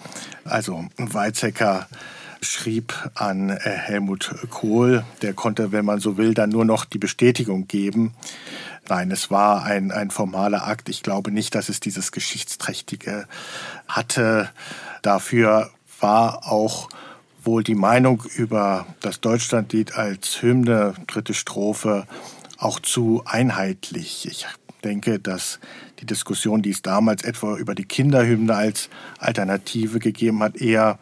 also 0.45 0.87
Weizsäcker 0.97 1.87
schrieb 2.43 2.95
an 3.15 3.51
äh, 3.51 3.59
Helmut 3.59 4.35
Kohl, 4.51 5.05
der 5.23 5.35
konnte, 5.35 5.73
wenn 5.73 5.85
man 5.85 6.01
so 6.01 6.17
will, 6.17 6.35
dann 6.35 6.51
nur 6.51 6.65
noch 6.65 6.85
die 6.85 6.99
Bestätigung 6.99 7.67
geben. 7.67 8.15
Nein, 8.89 9.11
es 9.11 9.31
war 9.31 9.65
ein, 9.65 9.91
ein 9.91 10.11
formaler 10.11 10.67
Akt. 10.67 10.89
Ich 10.89 11.03
glaube 11.03 11.33
nicht, 11.33 11.55
dass 11.55 11.69
es 11.69 11.81
dieses 11.81 12.13
Geschichtsträchtige 12.13 13.27
hatte. 13.89 14.49
Dafür 15.03 15.71
war 16.01 16.47
auch 16.47 16.89
wohl 17.43 17.63
die 17.63 17.75
Meinung 17.75 18.23
über 18.35 18.87
das 19.01 19.21
Deutschlandlied 19.21 19.95
als 19.95 20.43
Hymne, 20.43 20.95
dritte 21.07 21.35
Strophe, 21.35 22.07
auch 22.59 22.81
zu 22.81 23.23
einheitlich. 23.25 24.27
Ich 24.29 24.47
denke, 24.85 25.19
dass 25.19 25.59
die 26.01 26.07
Diskussion, 26.07 26.63
die 26.63 26.71
es 26.71 26.83
damals 26.83 27.25
etwa 27.25 27.57
über 27.57 27.75
die 27.75 27.85
Kinderhymne 27.85 28.55
als 28.55 28.89
Alternative 29.19 29.99
gegeben 29.99 30.43
hat, 30.43 30.57
eher 30.57 30.99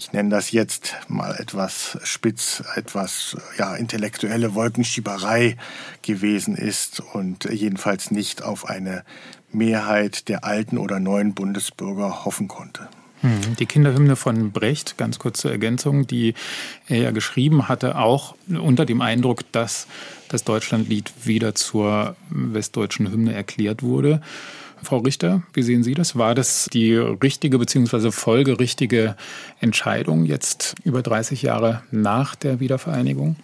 ich 0.00 0.14
nenne 0.14 0.30
das 0.30 0.50
jetzt 0.50 0.96
mal 1.08 1.36
etwas 1.36 1.98
spitz, 2.04 2.64
etwas 2.74 3.36
ja, 3.58 3.76
intellektuelle 3.76 4.54
Wolkenschieberei 4.54 5.58
gewesen 6.00 6.56
ist 6.56 7.00
und 7.00 7.44
jedenfalls 7.44 8.10
nicht 8.10 8.42
auf 8.42 8.70
eine 8.70 9.04
Mehrheit 9.52 10.30
der 10.30 10.42
alten 10.44 10.78
oder 10.78 11.00
neuen 11.00 11.34
Bundesbürger 11.34 12.24
hoffen 12.24 12.48
konnte. 12.48 12.88
Hm, 13.22 13.56
die 13.58 13.66
Kinderhymne 13.66 14.16
von 14.16 14.50
Brecht, 14.50 14.96
ganz 14.96 15.18
kurz 15.18 15.40
zur 15.40 15.50
Ergänzung, 15.50 16.06
die 16.06 16.34
er 16.88 16.98
ja 16.98 17.10
geschrieben 17.10 17.68
hatte, 17.68 17.98
auch 17.98 18.34
unter 18.48 18.86
dem 18.86 19.02
Eindruck, 19.02 19.50
dass 19.52 19.86
das 20.28 20.44
Deutschlandlied 20.44 21.12
wieder 21.24 21.54
zur 21.54 22.16
westdeutschen 22.30 23.10
Hymne 23.10 23.34
erklärt 23.34 23.82
wurde. 23.82 24.20
Frau 24.82 24.98
Richter, 24.98 25.42
wie 25.52 25.62
sehen 25.62 25.82
Sie 25.82 25.92
das? 25.92 26.16
War 26.16 26.34
das 26.34 26.68
die 26.72 26.94
richtige 26.94 27.58
bzw. 27.58 28.10
folgerichtige 28.10 29.16
Entscheidung 29.60 30.24
jetzt 30.24 30.74
über 30.84 31.02
30 31.02 31.42
Jahre 31.42 31.82
nach 31.90 32.34
der 32.34 32.60
Wiedervereinigung? 32.60 33.36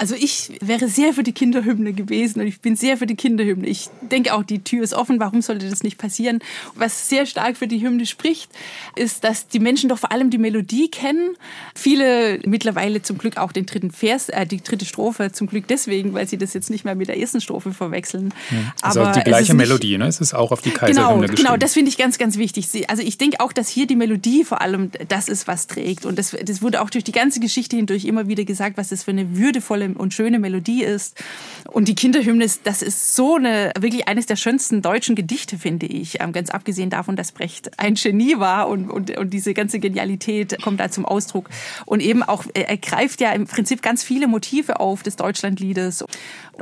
Also 0.00 0.14
ich 0.14 0.50
wäre 0.62 0.88
sehr 0.88 1.12
für 1.12 1.22
die 1.22 1.32
Kinderhymne 1.32 1.92
gewesen 1.92 2.40
und 2.40 2.46
ich 2.46 2.62
bin 2.62 2.74
sehr 2.74 2.96
für 2.96 3.04
die 3.04 3.16
Kinderhymne. 3.16 3.66
Ich 3.66 3.90
denke 4.00 4.32
auch, 4.32 4.42
die 4.42 4.64
Tür 4.64 4.82
ist 4.82 4.94
offen, 4.94 5.20
warum 5.20 5.42
sollte 5.42 5.68
das 5.68 5.82
nicht 5.82 5.98
passieren? 5.98 6.38
Was 6.74 7.10
sehr 7.10 7.26
stark 7.26 7.58
für 7.58 7.68
die 7.68 7.82
Hymne 7.82 8.06
spricht, 8.06 8.50
ist, 8.96 9.24
dass 9.24 9.48
die 9.48 9.58
Menschen 9.58 9.90
doch 9.90 9.98
vor 9.98 10.10
allem 10.10 10.30
die 10.30 10.38
Melodie 10.38 10.90
kennen. 10.90 11.36
Viele 11.74 12.40
mittlerweile 12.46 13.02
zum 13.02 13.18
Glück 13.18 13.36
auch 13.36 13.52
den 13.52 13.66
dritten 13.66 13.90
Vers, 13.90 14.30
äh, 14.30 14.46
die 14.46 14.62
dritte 14.62 14.86
Strophe, 14.86 15.32
zum 15.32 15.48
Glück 15.48 15.68
deswegen, 15.68 16.14
weil 16.14 16.26
sie 16.26 16.38
das 16.38 16.54
jetzt 16.54 16.70
nicht 16.70 16.86
mehr 16.86 16.94
mit 16.94 17.08
der 17.08 17.18
ersten 17.18 17.42
Strophe 17.42 17.74
verwechseln. 17.74 18.32
Ja, 18.50 18.72
also 18.80 19.00
Aber 19.02 19.12
die 19.12 19.20
gleiche 19.20 19.52
Melodie, 19.52 19.98
ne? 19.98 20.06
Es 20.06 20.18
ist 20.18 20.32
auch 20.32 20.50
auf 20.50 20.62
die 20.62 20.70
Kaiserhymne 20.70 20.94
genau, 20.94 21.20
geschrieben. 21.20 21.42
Genau, 21.42 21.56
das 21.58 21.74
finde 21.74 21.90
ich 21.90 21.98
ganz, 21.98 22.16
ganz 22.16 22.38
wichtig. 22.38 22.88
Also 22.88 23.02
ich 23.02 23.18
denke 23.18 23.40
auch, 23.40 23.52
dass 23.52 23.68
hier 23.68 23.86
die 23.86 23.96
Melodie 23.96 24.44
vor 24.44 24.62
allem 24.62 24.90
das 25.08 25.28
ist, 25.28 25.46
was 25.46 25.66
trägt. 25.66 26.06
Und 26.06 26.18
das, 26.18 26.34
das 26.42 26.62
wurde 26.62 26.80
auch 26.80 26.88
durch 26.88 27.04
die 27.04 27.12
ganze 27.12 27.38
Geschichte 27.38 27.76
hindurch 27.76 28.06
immer 28.06 28.28
wieder 28.28 28.46
gesagt, 28.46 28.78
was 28.78 28.88
das 28.88 29.02
für 29.02 29.10
eine 29.10 29.36
würdevolle 29.36 29.89
und 29.96 30.14
schöne 30.14 30.38
Melodie 30.38 30.82
ist. 30.82 31.22
Und 31.66 31.88
die 31.88 31.94
Kinderhymne, 31.94 32.46
das 32.64 32.82
ist 32.82 33.14
so 33.14 33.36
eine, 33.36 33.72
wirklich 33.78 34.08
eines 34.08 34.26
der 34.26 34.36
schönsten 34.36 34.82
deutschen 34.82 35.14
Gedichte, 35.14 35.58
finde 35.58 35.86
ich. 35.86 36.20
Ähm, 36.20 36.32
ganz 36.32 36.50
abgesehen 36.50 36.90
davon, 36.90 37.16
dass 37.16 37.32
Brecht 37.32 37.78
ein 37.78 37.94
Genie 37.94 38.38
war 38.38 38.68
und, 38.68 38.90
und, 38.90 39.16
und 39.16 39.30
diese 39.30 39.54
ganze 39.54 39.78
Genialität 39.78 40.60
kommt 40.62 40.80
da 40.80 40.90
zum 40.90 41.04
Ausdruck. 41.04 41.48
Und 41.86 42.00
eben 42.00 42.22
auch, 42.22 42.44
er 42.54 42.76
greift 42.76 43.20
ja 43.20 43.32
im 43.32 43.46
Prinzip 43.46 43.82
ganz 43.82 44.02
viele 44.02 44.26
Motive 44.26 44.80
auf 44.80 45.02
des 45.02 45.16
Deutschlandliedes 45.16 46.04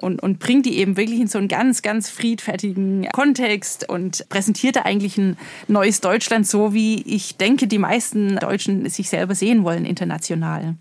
und, 0.01 0.23
und 0.23 0.39
bringt 0.39 0.67
die 0.67 0.79
eben 0.79 0.97
wirklich 0.97 1.21
in 1.21 1.29
so 1.29 1.39
einen 1.39 1.49
ganz, 1.49 1.83
ganz 1.83 2.11
friedfertigen 2.11 3.09
Kontext 3.13 3.89
und 3.89 4.29
präsentiert 4.29 4.77
da 4.77 4.83
eigentlich 4.83 5.19
ein 5.19 5.37
neues 5.67 6.01
Deutschland 6.01 6.47
so, 6.47 6.75
wie 6.75 7.03
ich 7.03 7.37
denke, 7.37 7.67
die 7.67 7.79
meisten 7.79 8.37
Deutschen 8.37 8.89
sich 8.89 9.09
selber 9.09 9.35
sehen 9.35 9.65
wollen 9.65 9.85
international. 9.85 10.77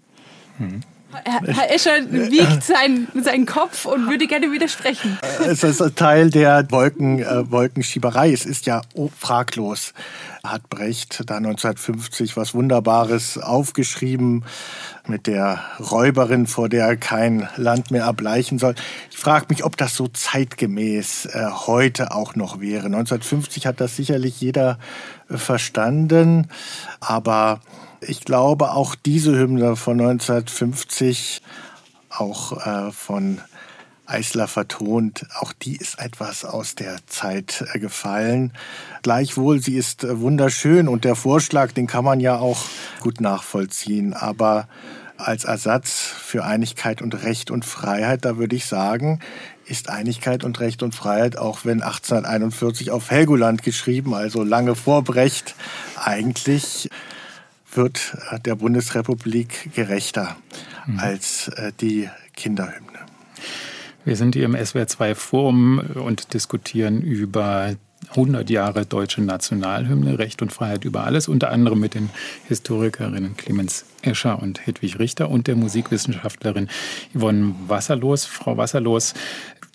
Hm. 0.57 0.81
Herr 1.23 1.73
Escher 1.73 2.11
wiegt 2.11 2.63
seinen, 2.63 3.07
seinen 3.23 3.45
Kopf 3.45 3.85
und 3.85 4.09
würde 4.09 4.27
gerne 4.27 4.51
widersprechen. 4.51 5.17
Es 5.45 5.63
ist 5.63 5.81
Teil 5.95 6.29
der 6.29 6.69
Wolken, 6.69 7.19
äh, 7.19 7.49
Wolkenschieberei. 7.49 8.31
Es 8.31 8.45
ist 8.45 8.65
ja 8.65 8.81
oh, 8.93 9.09
fraglos, 9.17 9.93
hat 10.43 10.69
Brecht 10.69 11.23
da 11.25 11.37
1950 11.37 12.35
was 12.35 12.53
Wunderbares 12.53 13.37
aufgeschrieben 13.37 14.43
mit 15.07 15.27
der 15.27 15.61
Räuberin, 15.79 16.45
vor 16.45 16.67
der 16.67 16.97
kein 16.97 17.47
Land 17.55 17.91
mehr 17.91 18.03
erbleichen 18.03 18.59
soll. 18.59 18.75
Ich 19.09 19.17
frage 19.17 19.45
mich, 19.49 19.63
ob 19.63 19.77
das 19.77 19.95
so 19.95 20.07
zeitgemäß 20.07 21.25
äh, 21.27 21.45
heute 21.67 22.11
auch 22.11 22.35
noch 22.35 22.59
wäre. 22.59 22.87
1950 22.87 23.65
hat 23.65 23.79
das 23.79 23.95
sicherlich 23.95 24.41
jeder 24.41 24.77
äh, 25.29 25.37
verstanden, 25.37 26.49
aber 26.99 27.61
ich 28.01 28.21
glaube, 28.21 28.71
auch 28.71 28.95
diese 28.95 29.37
Hymne 29.37 29.75
von 29.75 29.99
1950, 29.99 31.41
auch 32.09 32.65
äh, 32.65 32.91
von 32.91 33.41
Eisler 34.05 34.47
vertont, 34.47 35.25
auch 35.39 35.51
die 35.51 35.75
ist 35.75 35.99
etwas 35.99 36.45
aus 36.45 36.75
der 36.75 36.97
Zeit 37.07 37.65
äh, 37.73 37.79
gefallen. 37.79 38.53
Gleichwohl, 39.01 39.59
sie 39.59 39.75
ist 39.75 40.03
äh, 40.03 40.19
wunderschön 40.21 40.87
und 40.87 41.03
der 41.03 41.15
Vorschlag, 41.15 41.73
den 41.73 41.87
kann 41.87 42.05
man 42.05 42.19
ja 42.19 42.37
auch 42.37 42.63
gut 43.01 43.19
nachvollziehen. 43.19 44.13
Aber 44.13 44.69
als 45.17 45.43
Ersatz 45.43 45.91
für 45.99 46.45
Einigkeit 46.45 47.01
und 47.01 47.23
Recht 47.23 47.51
und 47.51 47.65
Freiheit, 47.65 48.23
da 48.23 48.37
würde 48.37 48.55
ich 48.55 48.65
sagen, 48.65 49.19
ist 49.65 49.89
Einigkeit 49.89 50.45
und 50.45 50.59
Recht 50.61 50.83
und 50.83 50.95
Freiheit, 50.95 51.37
auch 51.37 51.65
wenn 51.65 51.81
1841 51.81 52.91
auf 52.91 53.11
Helgoland 53.11 53.63
geschrieben, 53.63 54.13
also 54.13 54.43
lange 54.43 54.75
vor 54.75 55.03
Brecht, 55.03 55.55
eigentlich 55.97 56.89
wird 57.73 58.17
äh, 58.31 58.39
der 58.39 58.55
Bundesrepublik 58.55 59.73
gerechter 59.73 60.37
mhm. 60.85 60.99
als 60.99 61.49
äh, 61.49 61.71
die 61.79 62.09
Kinderhymne. 62.35 62.99
Wir 64.05 64.15
sind 64.15 64.35
hier 64.35 64.45
im 64.45 64.55
SWR2 64.55 65.15
Forum 65.15 65.79
und 65.95 66.33
diskutieren 66.33 67.01
über 67.01 67.75
100 68.11 68.49
Jahre 68.49 68.85
deutsche 68.85 69.21
Nationalhymne, 69.21 70.17
Recht 70.17 70.41
und 70.41 70.53
Freiheit 70.53 70.85
über 70.85 71.03
alles, 71.03 71.27
unter 71.27 71.51
anderem 71.51 71.79
mit 71.79 71.93
den 71.93 72.09
Historikerinnen 72.47 73.35
Clemens 73.35 73.85
Escher 74.01 74.41
und 74.41 74.65
Hedwig 74.65 74.97
Richter 74.99 75.29
und 75.29 75.47
der 75.47 75.55
Musikwissenschaftlerin 75.55 76.69
Yvonne 77.13 77.55
Wasserlos. 77.67 78.25
Frau 78.25 78.55
Wasserlos, 78.55 79.13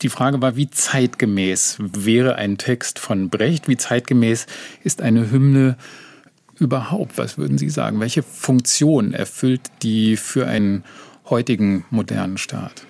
die 0.00 0.08
Frage 0.08 0.40
war, 0.40 0.56
wie 0.56 0.70
zeitgemäß 0.70 1.76
wäre 1.78 2.36
ein 2.36 2.58
Text 2.58 2.98
von 2.98 3.28
Brecht, 3.28 3.68
wie 3.68 3.76
zeitgemäß 3.76 4.46
ist 4.82 5.02
eine 5.02 5.30
Hymne 5.30 5.76
überhaupt? 6.62 7.18
Was 7.18 7.36
würden 7.36 7.58
Sie 7.58 7.68
sagen? 7.68 8.00
Welche 8.00 8.22
Funktion 8.22 9.12
erfüllt 9.12 9.62
die 9.82 10.16
für 10.16 10.46
einen 10.46 10.84
heutigen 11.28 11.84
modernen 11.90 12.38
Staat? 12.38 12.86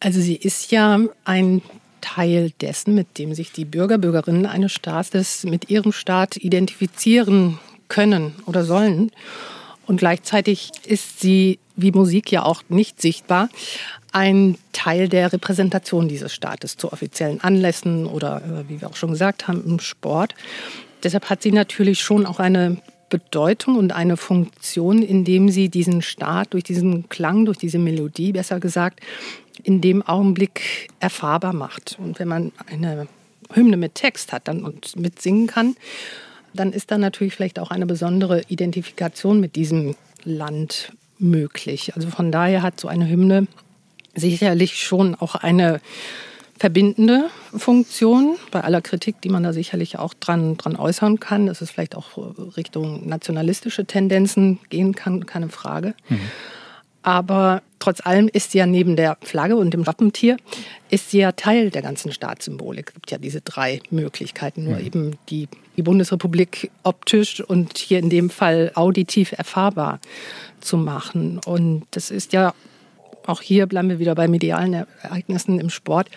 Also 0.00 0.20
sie 0.20 0.36
ist 0.36 0.70
ja 0.70 1.00
ein 1.24 1.62
Teil 2.00 2.52
dessen, 2.60 2.94
mit 2.94 3.18
dem 3.18 3.34
sich 3.34 3.52
die 3.52 3.64
Bürger, 3.64 3.98
Bürgerinnen 3.98 4.46
eines 4.46 4.72
Staates 4.72 5.44
mit 5.44 5.70
ihrem 5.70 5.92
Staat 5.92 6.36
identifizieren 6.36 7.58
können 7.88 8.34
oder 8.46 8.64
sollen. 8.64 9.10
Und 9.86 9.98
gleichzeitig 9.98 10.70
ist 10.84 11.20
sie, 11.20 11.58
wie 11.76 11.92
Musik 11.92 12.30
ja 12.30 12.44
auch 12.44 12.62
nicht 12.68 13.00
sichtbar, 13.00 13.48
ein 14.12 14.56
Teil 14.72 15.08
der 15.08 15.32
Repräsentation 15.32 16.08
dieses 16.08 16.32
Staates 16.32 16.76
zu 16.76 16.92
offiziellen 16.92 17.40
Anlässen 17.40 18.06
oder, 18.06 18.42
äh, 18.42 18.68
wie 18.68 18.80
wir 18.80 18.88
auch 18.88 18.96
schon 18.96 19.10
gesagt 19.10 19.48
haben, 19.48 19.64
im 19.64 19.80
Sport. 19.80 20.34
Deshalb 21.02 21.30
hat 21.30 21.42
sie 21.42 21.52
natürlich 21.52 22.00
schon 22.00 22.26
auch 22.26 22.40
eine 22.40 22.78
Bedeutung 23.08 23.76
und 23.76 23.92
eine 23.92 24.16
Funktion, 24.16 25.02
indem 25.02 25.48
sie 25.48 25.68
diesen 25.68 26.02
Staat 26.02 26.52
durch 26.52 26.64
diesen 26.64 27.08
Klang, 27.08 27.44
durch 27.46 27.58
diese 27.58 27.78
Melodie, 27.78 28.32
besser 28.32 28.60
gesagt, 28.60 29.00
in 29.62 29.80
dem 29.80 30.02
Augenblick 30.02 30.88
erfahrbar 31.00 31.52
macht. 31.52 31.96
Und 31.98 32.18
wenn 32.18 32.28
man 32.28 32.52
eine 32.70 33.08
Hymne 33.52 33.76
mit 33.76 33.94
Text 33.94 34.32
hat 34.32 34.48
dann 34.48 34.62
und 34.62 34.96
mitsingen 34.96 35.46
kann, 35.46 35.76
dann 36.52 36.72
ist 36.72 36.90
da 36.90 36.98
natürlich 36.98 37.34
vielleicht 37.34 37.58
auch 37.58 37.70
eine 37.70 37.86
besondere 37.86 38.42
Identifikation 38.48 39.40
mit 39.40 39.56
diesem 39.56 39.94
Land 40.24 40.92
möglich. 41.18 41.94
Also 41.94 42.08
von 42.08 42.30
daher 42.32 42.62
hat 42.62 42.80
so 42.80 42.88
eine 42.88 43.08
Hymne 43.08 43.46
sicherlich 44.14 44.82
schon 44.82 45.14
auch 45.14 45.34
eine 45.34 45.80
verbindende 46.58 47.30
Funktion, 47.56 48.36
bei 48.50 48.62
aller 48.62 48.80
Kritik, 48.80 49.20
die 49.20 49.28
man 49.28 49.42
da 49.42 49.52
sicherlich 49.52 49.98
auch 49.98 50.14
dran, 50.14 50.56
dran 50.56 50.76
äußern 50.76 51.20
kann, 51.20 51.46
dass 51.46 51.60
es 51.60 51.70
vielleicht 51.70 51.94
auch 51.94 52.16
Richtung 52.56 53.08
nationalistische 53.08 53.84
Tendenzen 53.84 54.58
gehen 54.68 54.94
kann, 54.94 55.26
keine 55.26 55.48
Frage. 55.48 55.94
Mhm. 56.08 56.20
Aber 57.02 57.62
trotz 57.78 58.04
allem 58.04 58.28
ist 58.28 58.50
sie 58.50 58.58
ja 58.58 58.66
neben 58.66 58.96
der 58.96 59.16
Flagge 59.22 59.56
und 59.56 59.72
dem 59.72 59.86
Wappentier, 59.86 60.36
ist 60.90 61.10
sie 61.10 61.18
ja 61.18 61.32
Teil 61.32 61.70
der 61.70 61.80
ganzen 61.80 62.12
Staatssymbolik. 62.12 62.88
Es 62.88 62.94
gibt 62.94 63.10
ja 63.10 63.18
diese 63.18 63.40
drei 63.40 63.80
Möglichkeiten, 63.90 64.64
nur 64.64 64.78
mhm. 64.78 64.86
eben 64.86 65.18
die, 65.28 65.48
die 65.76 65.82
Bundesrepublik 65.82 66.70
optisch 66.82 67.40
und 67.40 67.78
hier 67.78 68.00
in 68.00 68.10
dem 68.10 68.30
Fall 68.30 68.72
auditiv 68.74 69.32
erfahrbar 69.32 70.00
zu 70.60 70.76
machen. 70.76 71.38
Und 71.46 71.84
das 71.92 72.10
ist 72.10 72.32
ja 72.32 72.52
auch 73.28 73.42
hier 73.42 73.66
bleiben 73.66 73.88
wir 73.88 73.98
wieder 73.98 74.14
bei 74.14 74.28
medialen 74.28 74.86
Ereignissen 75.02 75.60
im 75.60 75.70
Sport, 75.70 76.08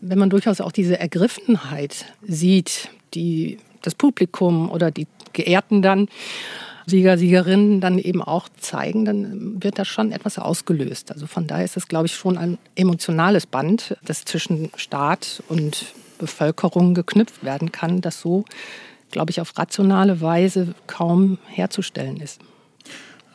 wenn 0.00 0.18
man 0.18 0.30
durchaus 0.30 0.60
auch 0.60 0.72
diese 0.72 0.98
Ergriffenheit 0.98 2.06
sieht, 2.22 2.90
die 3.14 3.58
das 3.82 3.94
Publikum 3.94 4.70
oder 4.70 4.90
die 4.90 5.06
Geehrten 5.32 5.82
dann, 5.82 6.08
Sieger, 6.86 7.16
Siegerinnen 7.16 7.80
dann 7.80 7.98
eben 7.98 8.20
auch 8.20 8.48
zeigen, 8.58 9.06
dann 9.06 9.62
wird 9.62 9.78
da 9.78 9.86
schon 9.86 10.12
etwas 10.12 10.38
ausgelöst. 10.38 11.10
Also 11.12 11.26
von 11.26 11.46
daher 11.46 11.64
ist 11.64 11.78
es, 11.78 11.88
glaube 11.88 12.06
ich, 12.06 12.14
schon 12.14 12.36
ein 12.36 12.58
emotionales 12.74 13.46
Band, 13.46 13.96
das 14.04 14.26
zwischen 14.26 14.70
Staat 14.76 15.42
und 15.48 15.86
Bevölkerung 16.18 16.92
geknüpft 16.92 17.42
werden 17.42 17.72
kann, 17.72 18.02
das 18.02 18.20
so, 18.20 18.44
glaube 19.10 19.30
ich, 19.30 19.40
auf 19.40 19.56
rationale 19.56 20.20
Weise 20.20 20.74
kaum 20.86 21.38
herzustellen 21.46 22.18
ist. 22.18 22.42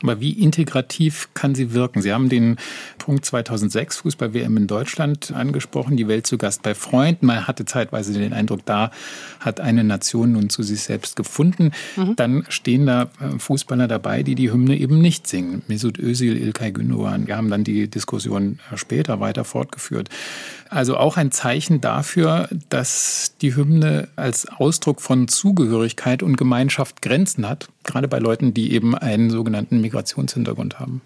Aber 0.01 0.19
wie 0.19 0.31
integrativ 0.31 1.29
kann 1.33 1.55
sie 1.55 1.73
wirken? 1.73 2.01
Sie 2.01 2.13
haben 2.13 2.29
den 2.29 2.57
Punkt 2.97 3.25
2006 3.25 3.97
Fußball-WM 3.97 4.55
in 4.57 4.67
Deutschland 4.67 5.31
angesprochen, 5.31 5.97
die 5.97 6.07
Welt 6.07 6.25
zu 6.25 6.37
Gast 6.37 6.63
bei 6.63 6.73
Freunden. 6.73 7.25
Man 7.25 7.47
hatte 7.47 7.65
zeitweise 7.65 8.13
den 8.13 8.33
Eindruck, 8.33 8.65
da 8.65 8.91
hat 9.39 9.59
eine 9.59 9.83
Nation 9.83 10.33
nun 10.33 10.49
zu 10.49 10.63
sich 10.63 10.81
selbst 10.81 11.15
gefunden. 11.15 11.71
Mhm. 11.95 12.15
Dann 12.15 12.45
stehen 12.49 12.85
da 12.85 13.03
äh, 13.19 13.37
Fußballer 13.39 13.87
dabei, 13.87 14.23
die 14.23 14.35
die 14.35 14.51
Hymne 14.51 14.77
eben 14.77 14.99
nicht 15.01 15.27
singen. 15.27 15.63
Mesut 15.67 15.99
Özil, 15.99 16.37
Ilkay 16.37 16.71
Gündogan. 16.71 17.27
Wir 17.27 17.37
haben 17.37 17.49
dann 17.49 17.63
die 17.63 17.89
Diskussion 17.89 18.59
später 18.75 19.19
weiter 19.19 19.43
fortgeführt. 19.43 20.09
Also 20.69 20.97
auch 20.97 21.17
ein 21.17 21.31
Zeichen 21.31 21.81
dafür, 21.81 22.47
dass 22.69 23.33
die 23.41 23.55
Hymne 23.55 24.07
als 24.15 24.47
Ausdruck 24.47 25.01
von 25.01 25.27
Zugehörigkeit 25.27 26.21
und 26.21 26.37
Gemeinschaft 26.37 27.01
Grenzen 27.01 27.49
hat, 27.49 27.69
gerade 27.83 28.07
bei 28.07 28.19
Leuten, 28.19 28.53
die 28.53 28.71
eben 28.73 28.95
einen 28.95 29.31
sogenannten 29.31 29.81
Migrationshintergrund 29.81 30.79
haben. 30.79 31.01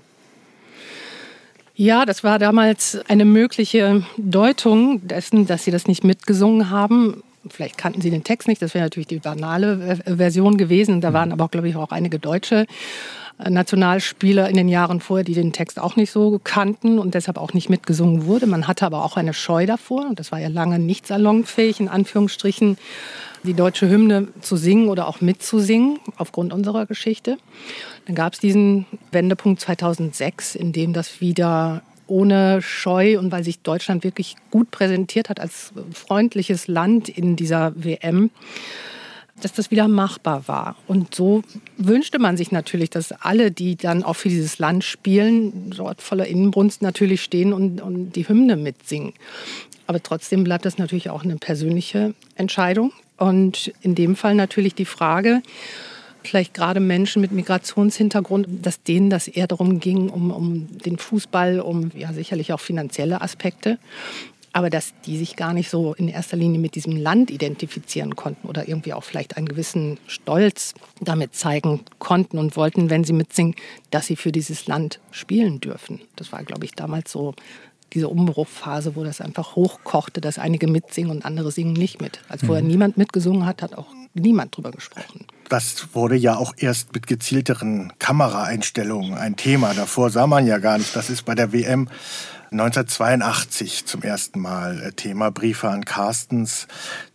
Ja, 1.76 2.06
das 2.06 2.23
war 2.26 2.39
damals 2.39 2.99
eine 3.08 3.26
mögliche 3.26 4.04
Deutung 4.17 5.08
dessen, 5.08 5.47
dass 5.47 5.63
sie 5.63 5.71
das 5.71 5.88
nicht 5.88 6.04
mitgesungen 6.04 6.69
haben. 6.69 7.23
Vielleicht 7.49 7.78
kannten 7.78 8.02
sie 8.02 8.12
den 8.12 8.23
Text 8.23 8.47
nicht, 8.47 8.62
das 8.62 8.73
wäre 8.73 8.86
natürlich 8.86 9.08
die 9.08 9.19
banale 9.19 9.97
Version 10.06 10.58
gewesen. 10.58 11.02
Da 11.02 11.13
waren 11.13 11.32
aber, 11.32 11.47
glaube 11.47 11.69
ich, 11.69 11.76
auch 11.76 11.91
einige 11.91 12.19
Deutsche 12.19 12.67
Nationalspieler 13.38 14.50
in 14.50 14.56
den 14.56 14.69
Jahren 14.69 15.00
vorher, 15.00 15.24
die 15.24 15.34
den 15.34 15.54
Text 15.54 15.80
auch 15.80 15.96
nicht 15.96 16.12
so 16.12 16.39
kannten 16.43 17.00
und 17.00 17.13
deshalb 17.13 17.38
auch 17.38 17.54
nicht 17.54 17.69
mitgesungen 17.69 18.26
wurde. 18.26 18.48
Man 18.48 18.67
hatte 18.67 18.86
aber 18.86 19.04
auch 19.04 19.17
eine 19.17 19.34
Scheu 19.34 19.65
davor 19.65 20.08
und 20.08 20.19
das 20.19 20.32
war 20.32 20.39
ja 20.39 20.50
lange 20.50 20.80
nicht 20.80 21.08
salonfähig, 21.08 21.80
in 21.80 21.89
Anführungsstrichen, 21.89 22.78
die 23.43 23.54
deutsche 23.54 23.89
Hymne 23.89 24.30
zu 24.41 24.56
singen 24.56 24.88
oder 24.88 25.08
auch 25.08 25.19
mitzusingen, 25.19 26.00
aufgrund 26.17 26.54
unserer 26.54 26.86
Geschichte. 26.86 27.38
Dann 28.06 28.15
gab 28.15 28.34
es 28.34 28.39
diesen 28.39 28.86
Wendepunkt 29.12 29.60
2006, 29.60 30.56
in 30.56 30.72
dem 30.72 30.93
das 30.93 31.19
wieder 31.19 31.82
ohne 32.08 32.62
Scheu 32.62 33.17
und 33.17 33.32
weil 33.32 33.43
sich 33.43 33.60
Deutschland 33.60 34.04
wirklich 34.04 34.36
gut 34.52 34.72
präsentiert 34.72 35.30
hat 35.30 35.39
als 35.39 35.74
freundliches 35.93 36.67
Land 36.67 37.10
in 37.10 37.36
dieser 37.36 37.74
WM, 37.76 38.30
dass 39.43 39.53
das 39.53 39.71
wieder 39.71 39.88
machbar 39.88 40.47
war. 40.47 40.75
Und 40.88 41.13
so 41.15 41.43
wünschte 41.77 42.19
man 42.19 42.38
sich 42.38 42.51
natürlich, 42.51 42.89
dass 42.89 43.12
alle, 43.12 43.51
die 43.51 43.75
dann 43.75 44.03
auch 44.03 44.15
für 44.15 44.29
dieses 44.29 44.60
Land 44.60 44.84
spielen, 44.84 45.71
dort 45.75 46.01
voller 46.01 46.27
Innenbrunst 46.27 46.82
natürlich 46.82 47.21
stehen 47.23 47.53
und, 47.53 47.82
und 47.82 48.13
die 48.13 48.27
Hymne 48.27 48.56
mitsingen. 48.56 49.13
Aber 49.88 50.01
trotzdem 50.01 50.43
bleibt 50.43 50.65
das 50.65 50.77
natürlich 50.77 51.10
auch 51.10 51.23
eine 51.23 51.36
persönliche 51.36 52.13
Entscheidung. 52.36 52.91
Und 53.17 53.73
in 53.82 53.95
dem 53.95 54.15
Fall 54.15 54.36
natürlich 54.36 54.75
die 54.75 54.86
Frage, 54.86 55.41
vielleicht 56.23 56.53
gerade 56.53 56.79
Menschen 56.79 57.21
mit 57.21 57.32
Migrationshintergrund, 57.32 58.47
dass 58.65 58.82
denen 58.82 59.10
das 59.10 59.27
eher 59.27 59.47
darum 59.47 59.79
ging, 59.79 60.10
um, 60.10 60.32
um 60.32 60.77
den 60.79 60.97
Fußball, 60.97 61.60
um 61.60 61.91
ja 61.95 62.13
sicherlich 62.13 62.53
auch 62.53 62.60
finanzielle 62.60 63.21
Aspekte 63.21 63.77
aber 64.54 64.70
dass 64.70 64.94
die 65.06 65.18
sich 65.18 65.36
gar 65.36 65.54
nicht 65.54 65.70
so 65.70 65.94
in 65.94 66.08
erster 66.08 66.38
Linie 66.38 66.60
mit 66.60 66.76
diesem 66.76 66.96
Land 66.96 67.32
identifizieren 67.32 68.16
konnten 68.16 68.48
oder 68.48 68.68
irgendwie 68.68 68.94
auch 68.94 69.04
vielleicht 69.04 69.36
einen 69.36 69.48
gewissen 69.48 70.00
Stolz 70.08 70.76
damit 71.02 71.36
zeigen 71.36 71.82
konnten 71.98 72.38
und 72.38 72.56
wollten, 72.56 72.89
wenn 72.92 73.04
sie 73.04 73.13
mitsingen, 73.13 73.56
dass 73.89 74.06
sie 74.06 74.16
für 74.16 74.32
dieses 74.32 74.68
Land 74.68 75.00
spielen 75.12 75.60
dürfen. 75.60 76.02
Das 76.16 76.32
war, 76.32 76.44
glaube 76.44 76.66
ich, 76.66 76.72
damals 76.74 77.12
so 77.12 77.34
diese 77.94 78.08
Umbruchphase, 78.08 78.96
wo 78.96 79.04
das 79.04 79.22
einfach 79.22 79.56
hochkochte, 79.56 80.22
dass 80.22 80.39
einige 80.39 80.68
mitsingen 80.68 81.12
und 81.12 81.26
andere 81.26 81.52
singen 81.52 81.74
nicht 81.74 82.02
mit. 82.02 82.22
Als 82.30 82.46
vorher 82.46 82.63
mhm. 82.63 82.70
niemand 82.70 82.98
mitgesungen 82.98 83.46
hat, 83.46 83.62
hat 83.62 83.76
auch 83.76 83.88
niemand 84.13 84.56
drüber 84.56 84.72
gesprochen. 84.72 85.26
Das 85.50 85.94
wurde 85.94 86.16
ja 86.16 86.38
auch 86.38 86.54
erst 86.58 86.94
mit 86.94 87.08
gezielteren 87.08 87.94
Kameraeinstellungen 88.00 89.16
ein 89.16 89.36
Thema. 89.36 89.74
Davor 89.74 90.10
sah 90.10 90.28
man 90.28 90.48
ja 90.48 90.58
gar 90.58 90.78
nicht. 90.78 90.96
Das 90.96 91.10
ist 91.10 91.24
bei 91.24 91.36
der 91.36 91.54
WM 91.54 91.88
1982 92.54 93.86
zum 93.86 94.04
ersten 94.04 94.39
Mal 94.39 94.82
äh, 94.82 94.92
Thema 94.92 95.32
Briefe 95.32 95.70
an 95.70 95.86
Carstens, 95.86 96.68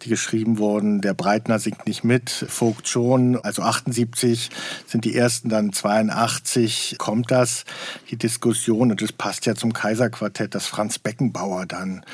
die 0.02 0.08
geschrieben 0.08 0.58
wurden. 0.58 1.00
Der 1.00 1.14
Breitner 1.14 1.58
singt 1.58 1.86
nicht 1.86 2.04
mit, 2.04 2.28
Vogt 2.30 2.88
schon. 2.88 3.36
Also 3.42 3.62
78 3.62 4.50
sind 4.86 5.04
die 5.04 5.14
ersten, 5.14 5.48
dann 5.48 5.72
82 5.72 6.96
kommt 6.98 7.30
das, 7.30 7.64
die 8.10 8.16
Diskussion. 8.16 8.90
Und 8.90 9.00
es 9.00 9.12
passt 9.12 9.46
ja 9.46 9.54
zum 9.54 9.72
Kaiserquartett, 9.72 10.54
dass 10.54 10.66
Franz 10.66 10.98
Beckenbauer 10.98 11.66
dann 11.66 12.04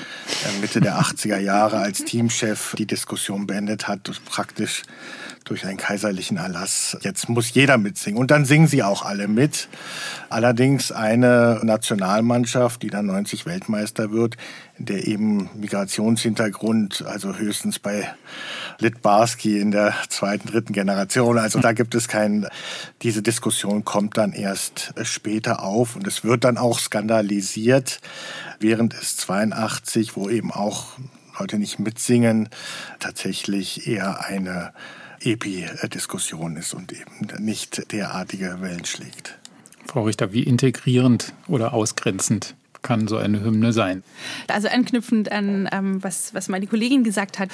äh, 0.47 0.61
Mitte 0.61 0.81
der 0.81 1.01
80er 1.01 1.39
Jahre 1.39 1.79
als 1.79 2.05
Teamchef 2.05 2.75
die 2.77 2.87
Diskussion 2.87 3.47
beendet 3.47 3.89
hat, 3.89 4.01
praktisch 4.27 4.83
durch 5.45 5.67
einen 5.67 5.77
kaiserlichen 5.77 6.39
Erlass. 6.39 6.97
Jetzt 7.03 7.29
muss 7.29 7.53
jeder 7.53 7.77
mitsingen. 7.77 8.19
Und 8.19 8.31
dann 8.31 8.47
singen 8.47 8.67
sie 8.67 8.83
auch 8.83 9.05
alle 9.05 9.29
mit. 9.29 9.69
Allerdings 10.31 10.91
eine 10.91 11.61
Nationalmannschaft, 11.63 12.83
die 12.83 12.89
dann 12.89 13.07
90 13.07 13.45
Weltmeister 13.45 14.11
wird, 14.11 14.37
der 14.79 15.07
eben 15.07 15.51
Migrationshintergrund, 15.55 17.05
also 17.07 17.37
höchstens 17.37 17.79
bei 17.79 18.13
Litbarski 18.79 19.61
in 19.61 19.71
der 19.71 19.95
zweiten, 20.09 20.49
dritten 20.49 20.73
Generation. 20.73 21.39
Also 21.39 21.61
da 21.61 21.73
gibt 21.73 21.95
es 21.95 22.09
keinen, 22.09 22.49
diese 23.03 23.23
Diskussion 23.23 23.85
kommt 23.85 24.17
dann 24.17 24.33
erst 24.33 24.95
später 25.03 25.63
auf 25.63 25.95
und 25.95 26.07
es 26.07 26.25
wird 26.25 26.45
dann 26.45 26.59
auch 26.59 26.79
skandalisiert, 26.79 28.01
während 28.61 28.95
es 28.95 29.17
82, 29.19 30.17
wo 30.17 30.29
eben 30.31 30.51
auch 30.51 30.87
Leute 31.39 31.59
nicht 31.59 31.79
mitsingen, 31.79 32.49
tatsächlich 33.01 33.87
eher 33.87 34.25
eine 34.25 34.73
Epi-Diskussion 35.25 36.57
ist 36.57 36.75
und 36.75 36.93
eben 36.93 37.45
nicht 37.45 37.93
derartige 37.93 38.61
Wellen 38.61 38.85
schlägt. 38.85 39.39
Frau 39.87 40.05
Richter, 40.05 40.33
wie 40.33 40.43
integrierend 40.43 41.33
oder 41.47 41.73
ausgrenzend 41.73 42.55
kann 42.85 43.09
so 43.09 43.17
eine 43.17 43.43
Hymne 43.43 43.73
sein. 43.73 44.05
Also 44.47 44.69
anknüpfend 44.69 45.33
an 45.33 45.69
ähm, 45.73 46.05
was, 46.05 46.35
was 46.35 46.49
meine 46.49 46.69
Kollegin 46.69 47.03
gesagt 47.03 47.41
hat, 47.41 47.49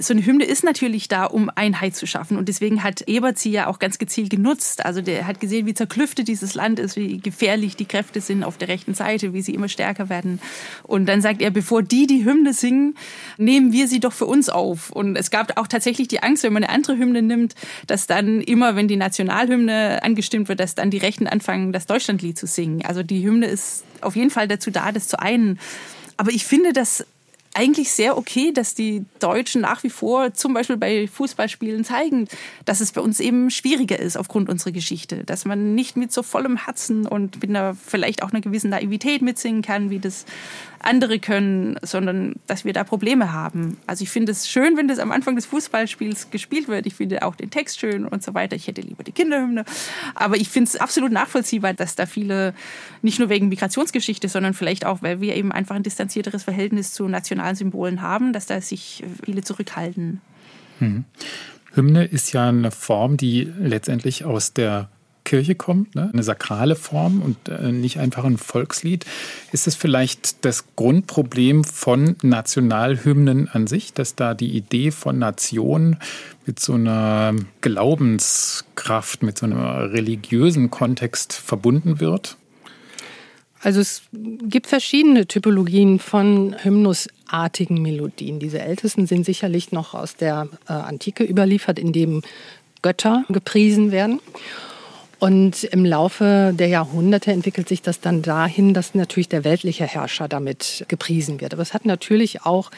so 0.00 0.14
eine 0.14 0.26
Hymne 0.26 0.44
ist 0.44 0.64
natürlich 0.64 1.06
da, 1.06 1.26
um 1.26 1.50
Einheit 1.54 1.94
zu 1.94 2.06
schaffen. 2.06 2.36
Und 2.36 2.48
deswegen 2.48 2.82
hat 2.82 3.02
Ebert 3.02 3.38
sie 3.38 3.52
ja 3.52 3.68
auch 3.68 3.78
ganz 3.78 3.98
gezielt 3.98 4.30
genutzt. 4.30 4.84
Also 4.84 5.02
der 5.02 5.26
hat 5.26 5.38
gesehen, 5.38 5.66
wie 5.66 5.74
zerklüftet 5.74 6.26
dieses 6.26 6.54
Land 6.54 6.80
ist, 6.80 6.96
wie 6.96 7.18
gefährlich 7.18 7.76
die 7.76 7.84
Kräfte 7.84 8.20
sind 8.20 8.42
auf 8.42 8.56
der 8.56 8.68
rechten 8.68 8.94
Seite, 8.94 9.34
wie 9.34 9.42
sie 9.42 9.54
immer 9.54 9.68
stärker 9.68 10.08
werden. 10.08 10.40
Und 10.82 11.06
dann 11.06 11.20
sagt 11.20 11.42
er, 11.42 11.50
bevor 11.50 11.82
die 11.82 12.06
die 12.06 12.24
Hymne 12.24 12.54
singen, 12.54 12.96
nehmen 13.36 13.72
wir 13.72 13.86
sie 13.86 14.00
doch 14.00 14.12
für 14.12 14.26
uns 14.26 14.48
auf. 14.48 14.90
Und 14.90 15.16
es 15.16 15.30
gab 15.30 15.60
auch 15.60 15.66
tatsächlich 15.66 16.08
die 16.08 16.22
Angst, 16.22 16.42
wenn 16.44 16.52
man 16.52 16.64
eine 16.64 16.72
andere 16.72 16.96
Hymne 16.96 17.20
nimmt, 17.20 17.54
dass 17.86 18.06
dann 18.06 18.40
immer, 18.40 18.74
wenn 18.74 18.88
die 18.88 18.96
Nationalhymne 18.96 20.02
angestimmt 20.02 20.48
wird, 20.48 20.60
dass 20.60 20.74
dann 20.74 20.90
die 20.90 20.98
Rechten 20.98 21.26
anfangen, 21.26 21.72
das 21.72 21.84
Deutschlandlied 21.84 22.38
zu 22.38 22.46
singen. 22.46 22.82
Also 22.86 23.02
die 23.02 23.22
Hymne 23.22 23.46
ist 23.46 23.84
auf 24.00 24.16
jeden 24.16 24.30
Fall 24.30 24.48
dazu 24.48 24.61
da, 24.70 24.92
das 24.92 25.08
zu 25.08 25.18
einen. 25.18 25.58
Aber 26.16 26.30
ich 26.30 26.44
finde 26.44 26.72
das 26.72 27.04
eigentlich 27.54 27.92
sehr 27.92 28.16
okay, 28.16 28.52
dass 28.52 28.74
die 28.74 29.04
Deutschen 29.18 29.60
nach 29.60 29.82
wie 29.82 29.90
vor 29.90 30.32
zum 30.32 30.54
Beispiel 30.54 30.76
bei 30.76 31.06
Fußballspielen 31.06 31.84
zeigen, 31.84 32.28
dass 32.64 32.80
es 32.80 32.92
bei 32.92 33.00
uns 33.00 33.20
eben 33.20 33.50
schwieriger 33.50 33.98
ist 33.98 34.16
aufgrund 34.16 34.48
unserer 34.48 34.72
Geschichte, 34.72 35.24
dass 35.24 35.44
man 35.44 35.74
nicht 35.74 35.96
mit 35.96 36.12
so 36.12 36.22
vollem 36.22 36.56
Herzen 36.56 37.06
und 37.06 37.40
mit 37.42 37.50
einer 37.50 37.74
vielleicht 37.74 38.22
auch 38.22 38.32
einer 38.32 38.40
gewissen 38.40 38.70
Naivität 38.70 39.22
mitsingen 39.22 39.62
kann, 39.62 39.90
wie 39.90 39.98
das 39.98 40.24
andere 40.84 41.18
können, 41.18 41.76
sondern 41.82 42.34
dass 42.46 42.64
wir 42.64 42.72
da 42.72 42.84
Probleme 42.84 43.32
haben. 43.32 43.78
Also 43.86 44.02
ich 44.02 44.10
finde 44.10 44.32
es 44.32 44.48
schön, 44.48 44.76
wenn 44.76 44.88
das 44.88 44.98
am 44.98 45.12
Anfang 45.12 45.36
des 45.36 45.46
Fußballspiels 45.46 46.30
gespielt 46.30 46.68
wird. 46.68 46.86
Ich 46.86 46.94
finde 46.94 47.22
auch 47.22 47.34
den 47.34 47.50
Text 47.50 47.80
schön 47.80 48.06
und 48.06 48.22
so 48.22 48.34
weiter. 48.34 48.56
Ich 48.56 48.66
hätte 48.66 48.80
lieber 48.80 49.04
die 49.04 49.12
Kinderhymne. 49.12 49.64
Aber 50.14 50.36
ich 50.36 50.48
finde 50.48 50.68
es 50.68 50.76
absolut 50.76 51.12
nachvollziehbar, 51.12 51.74
dass 51.74 51.94
da 51.94 52.06
viele, 52.06 52.54
nicht 53.02 53.18
nur 53.18 53.28
wegen 53.28 53.48
Migrationsgeschichte, 53.48 54.28
sondern 54.28 54.54
vielleicht 54.54 54.84
auch, 54.84 55.02
weil 55.02 55.20
wir 55.20 55.36
eben 55.36 55.52
einfach 55.52 55.76
ein 55.76 55.82
distanzierteres 55.82 56.42
Verhältnis 56.44 56.92
zu 56.92 57.08
nationalen 57.42 57.56
Symbolen 57.56 58.02
haben, 58.02 58.32
dass 58.32 58.46
da 58.46 58.60
sich 58.60 59.02
viele 59.24 59.42
zurückhalten. 59.42 60.20
Hm. 60.78 61.04
Hymne 61.74 62.04
ist 62.04 62.32
ja 62.32 62.48
eine 62.48 62.70
Form, 62.70 63.16
die 63.16 63.50
letztendlich 63.58 64.24
aus 64.24 64.52
der 64.52 64.88
Kirche 65.24 65.54
kommt, 65.54 65.94
ne? 65.94 66.10
eine 66.12 66.22
sakrale 66.22 66.74
Form 66.74 67.22
und 67.22 67.48
äh, 67.48 67.70
nicht 67.70 67.98
einfach 67.98 68.24
ein 68.24 68.38
Volkslied. 68.38 69.06
Ist 69.52 69.66
es 69.66 69.76
vielleicht 69.76 70.44
das 70.44 70.64
Grundproblem 70.74 71.64
von 71.64 72.16
Nationalhymnen 72.22 73.48
an 73.48 73.66
sich, 73.68 73.94
dass 73.94 74.16
da 74.16 74.34
die 74.34 74.56
Idee 74.56 74.90
von 74.90 75.18
Nation 75.18 75.96
mit 76.44 76.58
so 76.58 76.74
einer 76.74 77.34
Glaubenskraft, 77.60 79.22
mit 79.22 79.38
so 79.38 79.46
einem 79.46 79.60
religiösen 79.60 80.70
Kontext 80.70 81.32
verbunden 81.32 82.00
wird? 82.00 82.36
Also 83.62 83.80
es 83.80 84.02
gibt 84.12 84.66
verschiedene 84.66 85.26
Typologien 85.26 86.00
von 86.00 86.56
hymnusartigen 86.62 87.80
Melodien. 87.80 88.40
Diese 88.40 88.60
ältesten 88.60 89.06
sind 89.06 89.24
sicherlich 89.24 89.70
noch 89.70 89.94
aus 89.94 90.16
der 90.16 90.48
äh, 90.68 90.72
Antike 90.72 91.22
überliefert, 91.22 91.78
in 91.78 91.92
dem 91.92 92.22
Götter 92.82 93.24
gepriesen 93.28 93.92
werden. 93.92 94.20
Und 95.20 95.62
im 95.62 95.84
Laufe 95.84 96.52
der 96.52 96.66
Jahrhunderte 96.66 97.30
entwickelt 97.30 97.68
sich 97.68 97.80
das 97.80 98.00
dann 98.00 98.22
dahin, 98.22 98.74
dass 98.74 98.96
natürlich 98.96 99.28
der 99.28 99.44
weltliche 99.44 99.86
Herrscher 99.86 100.26
damit 100.26 100.84
gepriesen 100.88 101.40
wird. 101.40 101.52
Aber 101.52 101.62
es 101.62 101.72
hat 101.72 101.86
natürlich 101.86 102.42
auch 102.42 102.72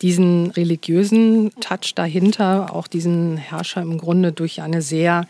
diesen 0.00 0.52
religiösen 0.52 1.50
Touch 1.58 1.96
dahinter, 1.96 2.72
auch 2.72 2.86
diesen 2.86 3.36
Herrscher 3.36 3.82
im 3.82 3.98
Grunde 3.98 4.30
durch 4.30 4.62
eine 4.62 4.80
sehr 4.80 5.26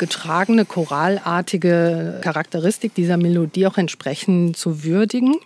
getragene, 0.00 0.64
choralartige 0.64 2.18
Charakteristik 2.22 2.94
dieser 2.94 3.18
Melodie 3.18 3.66
auch 3.66 3.76
entsprechend 3.76 4.56
zu 4.56 4.82
würdigen. 4.82 5.36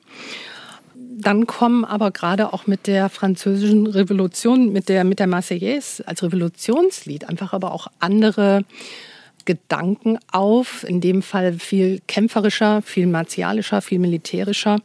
Dann 0.96 1.46
kommen 1.46 1.84
aber 1.84 2.12
gerade 2.12 2.52
auch 2.52 2.66
mit 2.66 2.86
der 2.86 3.08
französischen 3.08 3.86
Revolution, 3.86 4.72
mit 4.72 4.88
der, 4.88 5.04
mit 5.04 5.18
der 5.18 5.26
Marseillaise 5.26 6.06
als 6.06 6.22
Revolutionslied 6.22 7.28
einfach 7.28 7.52
aber 7.52 7.72
auch 7.72 7.88
andere 7.98 8.64
Gedanken 9.44 10.18
auf, 10.30 10.84
in 10.84 11.00
dem 11.00 11.20
Fall 11.20 11.54
viel 11.54 12.00
kämpferischer, 12.06 12.80
viel 12.80 13.06
martialischer, 13.06 13.82
viel 13.82 13.98
militärischer, 13.98 14.78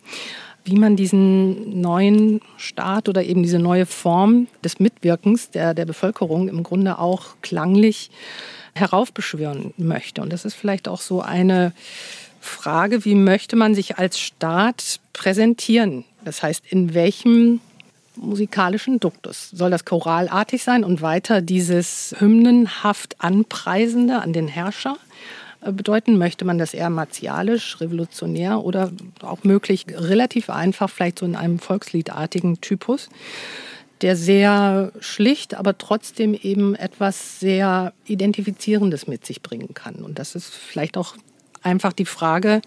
wie 0.66 0.76
man 0.76 0.96
diesen 0.96 1.82
neuen 1.82 2.42
Staat 2.58 3.10
oder 3.10 3.24
eben 3.24 3.44
diese 3.44 3.60
neue 3.60 3.86
Form 3.86 4.48
des 4.64 4.80
Mitwirkens 4.80 5.50
der, 5.50 5.74
der 5.74 5.86
Bevölkerung 5.86 6.48
im 6.48 6.64
Grunde 6.64 7.00
auch 7.00 7.36
klanglich 7.42 8.12
heraufbeschwören 8.76 9.74
möchte. 9.78 10.22
Und 10.22 10.32
das 10.32 10.46
ist 10.46 10.54
vielleicht 10.54 10.88
auch 10.88 11.02
so 11.02 11.22
eine 11.22 11.74
Frage, 12.40 13.04
wie 13.06 13.16
möchte 13.16 13.56
man 13.56 13.76
sich 13.76 13.98
als 13.98 14.20
Staat 14.20 15.00
präsentieren? 15.14 16.06
Das 16.24 16.44
heißt, 16.44 16.64
in 16.70 16.94
welchem 16.94 17.62
musikalischen 18.16 19.00
Duktus. 19.00 19.50
Soll 19.52 19.72
das 19.72 19.86
choralartig 19.86 20.64
sein 20.64 20.84
und 20.84 21.02
weiter 21.02 21.42
dieses 21.42 22.16
hymnenhaft 22.20 23.16
Anpreisende 23.20 24.22
an 24.22 24.34
den 24.34 24.48
Herrscher 24.48 24.98
bedeuten? 25.62 26.18
Möchte 26.18 26.46
man 26.46 26.58
das 26.58 26.74
eher 26.74 26.90
martialisch, 26.90 27.80
revolutionär 27.82 28.64
oder 28.64 28.92
auch 29.22 29.44
möglich 29.44 29.86
relativ 29.90 30.50
einfach, 30.50 30.90
vielleicht 30.90 31.20
so 31.20 31.26
in 31.26 31.36
einem 31.36 31.60
volksliedartigen 31.60 32.62
Typus? 32.62 33.10
der 34.02 34.16
sehr 34.16 34.94
schlicht, 35.02 35.56
aber 35.56 35.78
trotzdem 35.78 36.34
eben 36.34 36.74
etwas 36.74 37.42
sehr 37.42 37.92
Identifizierendes 38.06 39.08
mit 39.08 39.26
sich 39.26 39.42
bringen 39.42 39.74
kann. 39.74 39.96
Und 39.96 40.20
das 40.20 40.36
ist 40.36 40.54
vielleicht 40.54 40.96
auch 40.96 41.18
einfach 41.64 41.92
die 41.92 42.06
Frage, 42.06 42.62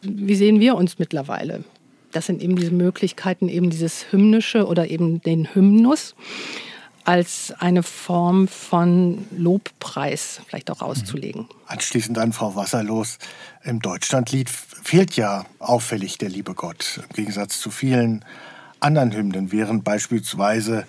wie 0.00 0.36
sehen 0.36 0.60
wir 0.60 0.76
uns 0.76 1.00
mittlerweile? 1.00 1.64
das 2.12 2.26
sind 2.26 2.42
eben 2.42 2.56
diese 2.56 2.72
Möglichkeiten, 2.72 3.48
eben 3.48 3.70
dieses 3.70 4.12
Hymnische 4.12 4.66
oder 4.66 4.90
eben 4.90 5.20
den 5.22 5.54
Hymnus 5.54 6.14
als 7.04 7.52
eine 7.58 7.82
Form 7.82 8.48
von 8.48 9.26
Lobpreis 9.36 10.40
vielleicht 10.46 10.70
auch 10.70 10.82
auszulegen. 10.82 11.48
Anschließend 11.66 12.18
an 12.18 12.32
Frau 12.32 12.56
Wasserlos. 12.56 13.18
Im 13.64 13.80
Deutschlandlied 13.80 14.50
fehlt 14.50 15.16
ja 15.16 15.44
auffällig 15.58 16.18
der 16.18 16.28
liebe 16.28 16.54
Gott. 16.54 17.00
Im 17.08 17.14
Gegensatz 17.14 17.60
zu 17.60 17.70
vielen 17.70 18.24
anderen 18.80 19.12
Hymnen, 19.12 19.52
während 19.52 19.84
beispielsweise 19.84 20.86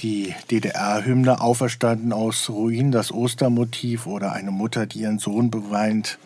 die 0.00 0.34
DDR-Hymne 0.50 1.40
Auferstanden 1.40 2.12
aus 2.12 2.48
Ruin, 2.48 2.90
das 2.90 3.12
Ostermotiv 3.12 4.06
oder 4.06 4.32
eine 4.32 4.50
Mutter, 4.50 4.86
die 4.86 5.00
ihren 5.00 5.18
Sohn 5.18 5.50
beweint, 5.50 6.18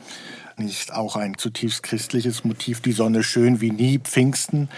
nicht 0.59 0.93
auch 0.93 1.17
ein 1.17 1.37
zutiefst 1.39 1.83
christliches 1.83 2.45
Motiv, 2.45 2.81
die 2.81 2.93
Sonne 2.93 3.23
schön 3.23 3.61
wie 3.61 3.71
nie, 3.71 3.99
Pfingsten. 3.99 4.69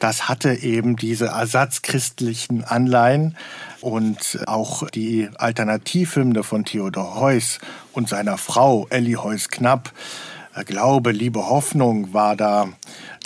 Das 0.00 0.28
hatte 0.28 0.54
eben 0.54 0.96
diese 0.96 1.26
ersatzchristlichen 1.26 2.64
Anleihen 2.64 3.36
und 3.80 4.40
auch 4.46 4.88
die 4.90 5.28
Alternativhymne 5.36 6.42
von 6.42 6.64
Theodor 6.64 7.16
Heuss 7.16 7.58
und 7.92 8.08
seiner 8.08 8.38
Frau 8.38 8.86
Elli 8.90 9.14
Heuss-Knapp 9.14 9.92
Glaube, 10.62 11.10
Liebe, 11.10 11.48
Hoffnung 11.48 12.14
war 12.14 12.36
da 12.36 12.68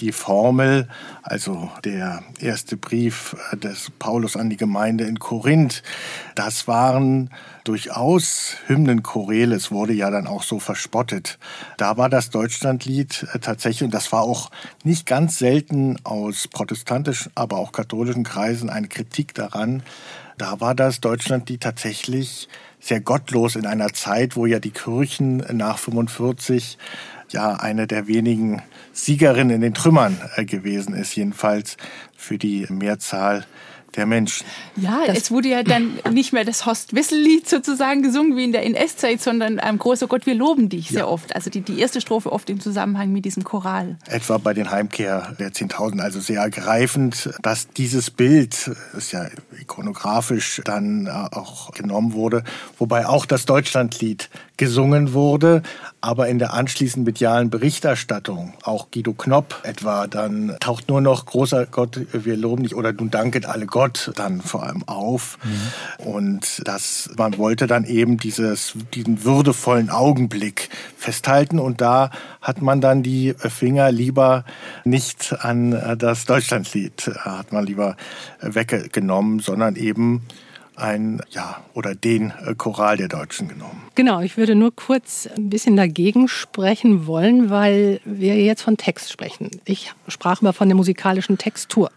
die 0.00 0.12
Formel, 0.12 0.88
also 1.22 1.70
der 1.84 2.22
erste 2.40 2.78
Brief 2.78 3.36
des 3.52 3.92
Paulus 3.98 4.34
an 4.34 4.48
die 4.48 4.56
Gemeinde 4.56 5.04
in 5.04 5.18
Korinth. 5.18 5.82
Das 6.34 6.66
waren 6.66 7.28
durchaus 7.64 8.56
Hymnenchorele. 8.66 9.54
Es 9.54 9.70
wurde 9.70 9.92
ja 9.92 10.10
dann 10.10 10.26
auch 10.26 10.42
so 10.42 10.58
verspottet. 10.58 11.38
Da 11.76 11.98
war 11.98 12.08
das 12.08 12.30
Deutschlandlied 12.30 13.26
tatsächlich, 13.42 13.84
und 13.84 13.92
das 13.92 14.10
war 14.10 14.22
auch 14.22 14.50
nicht 14.82 15.04
ganz 15.04 15.38
selten 15.38 15.98
aus 16.04 16.48
protestantischen, 16.48 17.30
aber 17.34 17.58
auch 17.58 17.72
katholischen 17.72 18.24
Kreisen 18.24 18.70
eine 18.70 18.88
Kritik 18.88 19.34
daran, 19.34 19.82
da 20.38 20.60
war 20.60 20.76
das 20.76 21.00
Deutschlandlied 21.00 21.60
tatsächlich 21.60 22.48
sehr 22.78 23.00
gottlos 23.00 23.56
in 23.56 23.66
einer 23.66 23.92
Zeit, 23.92 24.36
wo 24.36 24.46
ja 24.46 24.60
die 24.60 24.70
Kirchen 24.70 25.38
nach 25.56 25.78
45 25.78 26.78
ja 27.32 27.54
eine 27.54 27.86
der 27.86 28.06
wenigen 28.06 28.62
Siegerinnen 28.92 29.56
in 29.56 29.60
den 29.60 29.74
Trümmern 29.74 30.18
äh, 30.36 30.44
gewesen 30.44 30.94
ist, 30.94 31.14
jedenfalls 31.16 31.76
für 32.16 32.38
die 32.38 32.66
Mehrzahl 32.68 33.46
der 33.96 34.06
Menschen. 34.06 34.46
Ja, 34.76 35.02
das 35.06 35.18
es 35.18 35.30
wurde 35.30 35.48
ja 35.48 35.62
dann 35.62 35.98
nicht 36.12 36.32
mehr 36.32 36.44
das 36.44 36.66
Horst-Wessel-Lied 36.66 37.48
sozusagen 37.48 38.02
gesungen 38.02 38.36
wie 38.36 38.44
in 38.44 38.52
der 38.52 38.64
NS-Zeit, 38.64 39.20
sondern 39.20 39.60
ähm, 39.62 39.78
Großer 39.78 40.06
Gott, 40.06 40.26
wir 40.26 40.34
loben 40.34 40.68
dich 40.68 40.88
sehr 40.88 41.08
oft. 41.08 41.34
Also 41.34 41.50
die, 41.50 41.60
die 41.60 41.80
erste 41.80 42.00
Strophe 42.00 42.32
oft 42.32 42.48
im 42.50 42.60
Zusammenhang 42.60 43.12
mit 43.12 43.24
diesem 43.24 43.44
Choral. 43.44 43.96
Etwa 44.06 44.38
bei 44.38 44.54
den 44.54 44.70
Heimkehr 44.70 45.34
der 45.38 45.52
10.000, 45.52 46.00
also 46.00 46.20
sehr 46.20 46.40
ergreifend, 46.40 47.30
dass 47.42 47.68
dieses 47.68 48.10
Bild, 48.10 48.70
das 48.94 49.12
ja 49.12 49.26
ikonografisch 49.60 50.60
dann 50.64 51.06
äh, 51.06 51.10
auch 51.10 51.72
genommen 51.72 52.12
wurde, 52.12 52.44
wobei 52.78 53.06
auch 53.06 53.26
das 53.26 53.46
Deutschlandlied 53.46 54.30
gesungen 54.56 55.12
wurde, 55.12 55.62
aber 56.00 56.28
in 56.28 56.38
der 56.38 56.54
anschließend 56.54 57.04
medialen 57.04 57.50
Berichterstattung, 57.50 58.54
auch 58.62 58.90
Guido 58.90 59.12
Knopp 59.12 59.60
etwa, 59.64 60.06
dann 60.06 60.56
taucht 60.60 60.88
nur 60.88 61.00
noch 61.00 61.26
großer 61.26 61.66
Gott, 61.66 62.00
wir 62.12 62.36
loben 62.36 62.62
dich 62.62 62.74
oder 62.74 62.92
nun 62.92 63.10
danket 63.10 63.46
alle 63.46 63.66
Gott 63.66 64.12
dann 64.14 64.40
vor 64.40 64.62
allem 64.62 64.86
auf. 64.86 65.38
Mhm. 65.42 66.06
Und 66.06 66.62
das, 66.64 67.10
man 67.16 67.36
wollte 67.38 67.66
dann 67.66 67.84
eben 67.84 68.18
dieses, 68.18 68.74
diesen 68.94 69.24
würdevollen 69.24 69.90
Augenblick 69.90 70.68
festhalten 70.96 71.58
und 71.58 71.80
da 71.80 72.10
hat 72.40 72.62
man 72.62 72.80
dann 72.80 73.02
die 73.02 73.34
Finger 73.38 73.90
lieber 73.90 74.44
nicht 74.84 75.34
an 75.40 75.96
das 75.98 76.24
Deutschlandlied, 76.26 77.10
hat 77.18 77.52
man 77.52 77.66
lieber 77.66 77.96
weggenommen, 78.40 79.40
sondern 79.40 79.74
eben 79.74 80.22
ein, 80.78 81.20
ja, 81.30 81.62
oder 81.74 81.94
den 81.94 82.32
äh, 82.46 82.54
Choral 82.54 82.96
der 82.96 83.08
Deutschen 83.08 83.48
genommen. 83.48 83.82
Genau, 83.94 84.20
ich 84.20 84.36
würde 84.36 84.54
nur 84.54 84.74
kurz 84.74 85.28
ein 85.36 85.50
bisschen 85.50 85.76
dagegen 85.76 86.28
sprechen 86.28 87.06
wollen, 87.06 87.50
weil 87.50 88.00
wir 88.04 88.36
jetzt 88.36 88.62
von 88.62 88.76
Text 88.76 89.12
sprechen. 89.12 89.50
Ich 89.64 89.92
sprach 90.06 90.40
aber 90.40 90.52
von 90.52 90.68
der 90.68 90.76
musikalischen 90.76 91.38
Textur. 91.38 91.90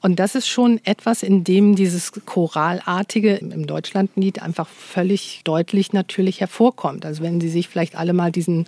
Und 0.00 0.20
das 0.20 0.34
ist 0.34 0.46
schon 0.46 0.80
etwas, 0.84 1.22
in 1.22 1.42
dem 1.42 1.74
dieses 1.74 2.12
Choralartige 2.24 3.36
im 3.36 3.66
Deutschlandlied 3.66 4.40
einfach 4.40 4.68
völlig 4.68 5.40
deutlich 5.44 5.92
natürlich 5.92 6.40
hervorkommt. 6.40 7.04
Also 7.04 7.22
wenn 7.22 7.40
Sie 7.40 7.48
sich 7.48 7.68
vielleicht 7.68 7.96
alle 7.96 8.12
mal 8.12 8.30
diesen 8.30 8.66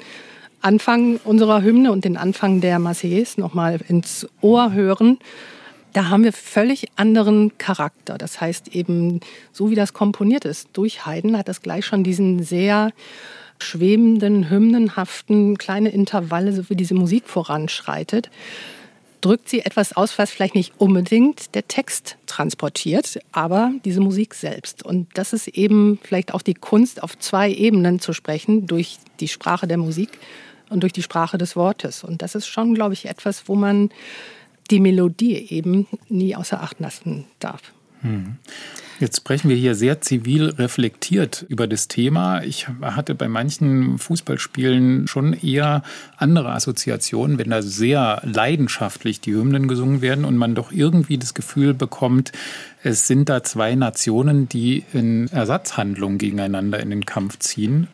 Anfang 0.60 1.20
unserer 1.24 1.62
Hymne 1.62 1.92
und 1.92 2.04
den 2.04 2.16
Anfang 2.16 2.60
der 2.60 2.78
Marseillaise 2.78 3.40
noch 3.40 3.54
mal 3.54 3.80
ins 3.86 4.26
Ohr 4.40 4.72
hören, 4.72 5.18
da 5.92 6.08
haben 6.08 6.24
wir 6.24 6.32
völlig 6.32 6.88
anderen 6.96 7.56
Charakter. 7.58 8.18
Das 8.18 8.40
heißt 8.40 8.68
eben, 8.68 9.20
so 9.52 9.70
wie 9.70 9.74
das 9.74 9.92
komponiert 9.92 10.44
ist 10.44 10.68
durch 10.72 11.06
Haydn, 11.06 11.36
hat 11.36 11.48
das 11.48 11.62
gleich 11.62 11.86
schon 11.86 12.04
diesen 12.04 12.42
sehr 12.42 12.92
schwebenden, 13.58 14.50
hymnenhaften, 14.50 15.58
kleine 15.58 15.88
Intervalle, 15.88 16.52
so 16.52 16.68
wie 16.70 16.76
diese 16.76 16.94
Musik 16.94 17.26
voranschreitet, 17.26 18.30
drückt 19.20 19.48
sie 19.48 19.60
etwas 19.60 19.96
aus, 19.96 20.16
was 20.18 20.30
vielleicht 20.30 20.54
nicht 20.54 20.74
unbedingt 20.78 21.54
der 21.54 21.66
Text 21.66 22.16
transportiert, 22.26 23.18
aber 23.32 23.72
diese 23.84 24.00
Musik 24.00 24.34
selbst. 24.34 24.84
Und 24.84 25.08
das 25.14 25.32
ist 25.32 25.48
eben 25.48 25.98
vielleicht 26.02 26.32
auch 26.32 26.42
die 26.42 26.54
Kunst, 26.54 27.02
auf 27.02 27.18
zwei 27.18 27.50
Ebenen 27.50 27.98
zu 27.98 28.12
sprechen, 28.12 28.66
durch 28.66 28.98
die 29.18 29.28
Sprache 29.28 29.66
der 29.66 29.78
Musik 29.78 30.10
und 30.70 30.82
durch 30.82 30.92
die 30.92 31.02
Sprache 31.02 31.38
des 31.38 31.56
Wortes. 31.56 32.04
Und 32.04 32.22
das 32.22 32.34
ist 32.34 32.46
schon, 32.46 32.74
glaube 32.74 32.94
ich, 32.94 33.06
etwas, 33.06 33.48
wo 33.48 33.56
man 33.56 33.90
die 34.70 34.80
Melodie 34.80 35.36
eben 35.50 35.86
nie 36.08 36.36
außer 36.36 36.62
Acht 36.62 36.80
lassen 36.80 37.24
darf. 37.40 37.72
Hm. 38.02 38.36
Jetzt 39.00 39.18
sprechen 39.18 39.48
wir 39.48 39.54
hier 39.54 39.76
sehr 39.76 40.00
zivil 40.00 40.48
reflektiert 40.48 41.46
über 41.48 41.68
das 41.68 41.86
Thema. 41.86 42.42
Ich 42.42 42.66
hatte 42.82 43.14
bei 43.14 43.28
manchen 43.28 43.96
Fußballspielen 43.96 45.06
schon 45.06 45.34
eher 45.34 45.84
andere 46.16 46.50
Assoziationen, 46.50 47.38
wenn 47.38 47.50
da 47.50 47.62
sehr 47.62 48.20
leidenschaftlich 48.24 49.20
die 49.20 49.34
Hymnen 49.34 49.68
gesungen 49.68 50.02
werden 50.02 50.24
und 50.24 50.36
man 50.36 50.56
doch 50.56 50.72
irgendwie 50.72 51.16
das 51.16 51.34
Gefühl 51.34 51.74
bekommt, 51.74 52.32
es 52.82 53.06
sind 53.06 53.28
da 53.28 53.44
zwei 53.44 53.76
Nationen, 53.76 54.48
die 54.48 54.82
in 54.92 55.28
Ersatzhandlungen 55.28 56.18
gegeneinander 56.18 56.80
in 56.80 56.90
den 56.90 57.06
Kampf 57.06 57.38
ziehen. 57.38 57.86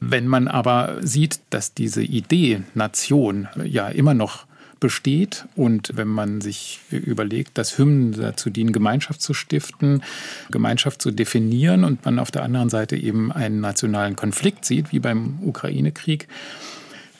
Wenn 0.00 0.26
man 0.26 0.48
aber 0.48 0.96
sieht, 1.02 1.38
dass 1.50 1.72
diese 1.72 2.02
Idee 2.02 2.62
Nation 2.74 3.46
ja 3.62 3.88
immer 3.88 4.14
noch 4.14 4.46
besteht. 4.80 5.44
Und 5.54 5.92
wenn 5.94 6.08
man 6.08 6.40
sich 6.40 6.80
überlegt, 6.90 7.58
dass 7.58 7.78
Hymnen 7.78 8.12
dazu 8.12 8.50
dienen, 8.50 8.72
Gemeinschaft 8.72 9.22
zu 9.22 9.34
stiften, 9.34 10.02
Gemeinschaft 10.50 11.00
zu 11.00 11.10
definieren 11.10 11.84
und 11.84 12.04
man 12.04 12.18
auf 12.18 12.30
der 12.30 12.42
anderen 12.42 12.70
Seite 12.70 12.96
eben 12.96 13.30
einen 13.30 13.60
nationalen 13.60 14.16
Konflikt 14.16 14.64
sieht, 14.64 14.92
wie 14.92 14.98
beim 14.98 15.38
Ukraine-Krieg, 15.42 16.26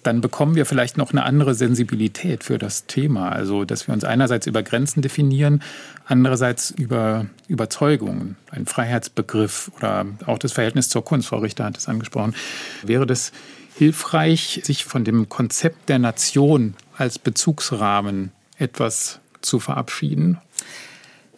dann 0.02 0.20
bekommen 0.20 0.54
wir 0.54 0.64
vielleicht 0.66 0.96
noch 0.96 1.10
eine 1.12 1.24
andere 1.24 1.54
Sensibilität 1.54 2.44
für 2.44 2.58
das 2.58 2.86
Thema. 2.86 3.30
Also, 3.30 3.64
dass 3.64 3.86
wir 3.86 3.94
uns 3.94 4.04
einerseits 4.04 4.46
über 4.46 4.62
Grenzen 4.62 5.02
definieren, 5.02 5.62
andererseits 6.06 6.70
über 6.70 7.26
Überzeugungen, 7.48 8.36
ein 8.50 8.66
Freiheitsbegriff 8.66 9.70
oder 9.76 10.06
auch 10.26 10.38
das 10.38 10.52
Verhältnis 10.52 10.88
zur 10.88 11.04
Kunst. 11.04 11.28
Frau 11.28 11.38
Richter 11.38 11.64
hat 11.64 11.76
es 11.76 11.88
angesprochen. 11.88 12.34
Wäre 12.82 13.06
das 13.06 13.32
hilfreich, 13.76 14.60
sich 14.64 14.84
von 14.84 15.04
dem 15.04 15.28
Konzept 15.28 15.88
der 15.88 15.98
Nation 15.98 16.74
als 17.00 17.18
Bezugsrahmen 17.18 18.32
etwas 18.58 19.20
zu 19.40 19.58
verabschieden 19.58 20.38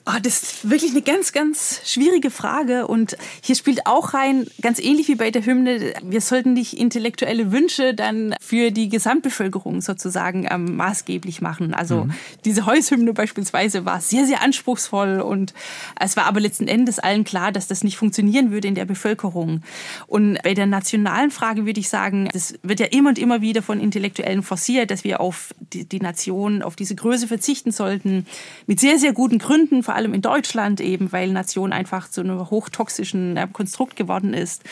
Oh, 0.05 0.19
das 0.21 0.43
ist 0.43 0.71
wirklich 0.71 0.91
eine 0.91 1.03
ganz, 1.03 1.33
ganz 1.33 1.81
schwierige 1.85 2.31
Frage. 2.31 2.89
Und 2.89 3.17
hier 3.41 3.55
spielt 3.55 3.87
auch 3.87 4.15
rein, 4.15 4.49
ganz 4.61 4.81
ähnlich 4.81 5.07
wie 5.07 5.15
bei 5.15 5.31
der 5.31 5.47
Hymne, 5.47 5.95
wir 6.03 6.21
sollten 6.21 6.55
nicht 6.55 6.77
intellektuelle 6.77 7.53
Wünsche 7.53 7.95
dann 7.95 8.35
für 8.41 8.73
die 8.73 8.89
Gesamtbevölkerung 8.89 9.81
sozusagen 9.81 10.49
ähm, 10.51 10.75
maßgeblich 10.77 11.41
machen. 11.41 11.73
Also 11.73 12.07
mhm. 12.07 12.15
diese 12.45 12.67
Heushymne 12.67 13.13
beispielsweise 13.13 13.85
war 13.85 14.01
sehr, 14.01 14.27
sehr 14.27 14.43
anspruchsvoll 14.43 15.21
und 15.21 15.55
es 16.01 16.17
war 16.17 16.25
aber 16.25 16.41
letzten 16.41 16.67
Endes 16.67 16.99
allen 16.99 17.23
klar, 17.23 17.53
dass 17.53 17.69
das 17.69 17.85
nicht 17.85 17.97
funktionieren 17.97 18.51
würde 18.51 18.67
in 18.67 18.75
der 18.75 18.87
Bevölkerung. 18.87 19.63
Und 20.09 20.43
bei 20.43 20.55
der 20.55 20.67
nationalen 20.67 21.31
Frage 21.31 21.65
würde 21.65 21.79
ich 21.79 21.89
sagen, 21.89 22.29
das 22.33 22.55
wird 22.65 22.81
ja 22.81 22.87
immer 22.87 23.11
und 23.11 23.21
immer 23.21 23.41
wieder 23.41 23.63
von 23.63 23.79
Intellektuellen 23.79 24.43
forciert, 24.43 24.91
dass 24.91 25.05
wir 25.05 25.21
auf 25.21 25.55
die, 25.73 25.85
die 25.85 26.01
Nation, 26.01 26.63
auf 26.63 26.75
diese 26.75 26.97
Größe 26.97 27.29
verzichten 27.29 27.71
sollten, 27.71 28.27
mit 28.67 28.81
sehr, 28.81 28.99
sehr 28.99 29.13
guten 29.13 29.39
Gründen 29.39 29.85
vor 29.93 29.99
allem 29.99 30.14
in 30.14 30.22
Deutschland 30.22 30.80
eben, 30.80 31.12
weil 31.12 31.32
Nation 31.32 31.70
einfach 31.70 32.09
zu 32.09 32.22
einem 32.22 32.49
hochtoxischen 32.49 33.38
Konstrukt 33.53 33.95
geworden 33.95 34.32
ist. 34.32 34.62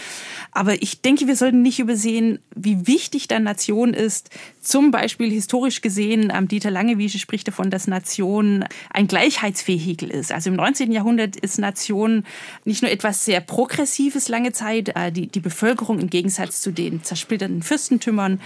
Aber 0.50 0.82
ich 0.82 1.02
denke, 1.02 1.26
wir 1.26 1.36
sollten 1.36 1.60
nicht 1.60 1.78
übersehen, 1.78 2.38
wie 2.56 2.86
wichtig 2.86 3.28
dann 3.28 3.42
Nation 3.42 3.92
ist. 3.92 4.30
Zum 4.62 4.90
Beispiel 4.90 5.30
historisch 5.30 5.82
gesehen, 5.82 6.32
Dieter 6.48 6.70
Langewiesche 6.70 7.18
spricht 7.18 7.48
davon, 7.48 7.68
dass 7.68 7.86
Nation 7.86 8.64
ein 8.88 9.08
Gleichheitsvehikel 9.08 10.10
ist. 10.10 10.32
Also 10.32 10.48
im 10.48 10.56
19. 10.56 10.90
Jahrhundert 10.90 11.36
ist 11.36 11.58
Nation 11.58 12.24
nicht 12.64 12.80
nur 12.80 12.90
etwas 12.90 13.26
sehr 13.26 13.42
Progressives 13.42 14.28
lange 14.28 14.52
Zeit, 14.52 14.90
äh, 14.96 15.12
die, 15.12 15.26
die 15.26 15.40
Bevölkerung 15.40 15.98
im 15.98 16.08
Gegensatz 16.08 16.62
zu 16.62 16.70
den 16.70 17.04
zersplitterten 17.04 17.62
Fürstentümern, 17.62 18.40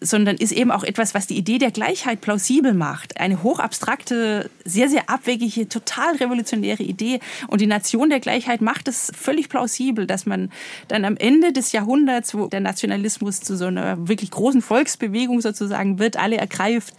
sondern 0.00 0.36
ist 0.36 0.52
eben 0.52 0.70
auch 0.70 0.84
etwas, 0.84 1.12
was 1.12 1.26
die 1.26 1.36
Idee 1.36 1.58
der 1.58 1.72
Gleichheit 1.72 2.20
plausibel 2.20 2.72
macht. 2.72 3.18
Eine 3.18 3.42
hochabstrakte, 3.42 4.48
sehr, 4.64 4.88
sehr 4.88 5.10
abwegige, 5.10 5.68
total 5.68 6.19
revolutionäre 6.20 6.82
Idee. 6.82 7.20
Und 7.48 7.60
die 7.60 7.66
Nation 7.66 8.10
der 8.10 8.20
Gleichheit 8.20 8.60
macht 8.60 8.88
es 8.88 9.10
völlig 9.14 9.48
plausibel, 9.48 10.06
dass 10.06 10.26
man 10.26 10.50
dann 10.88 11.04
am 11.04 11.16
Ende 11.16 11.52
des 11.52 11.72
Jahrhunderts, 11.72 12.34
wo 12.34 12.46
der 12.46 12.60
Nationalismus 12.60 13.40
zu 13.40 13.56
so 13.56 13.66
einer 13.66 14.08
wirklich 14.08 14.30
großen 14.30 14.62
Volksbewegung 14.62 15.40
sozusagen 15.40 15.98
wird, 15.98 16.16
alle 16.16 16.36
ergreift, 16.36 16.94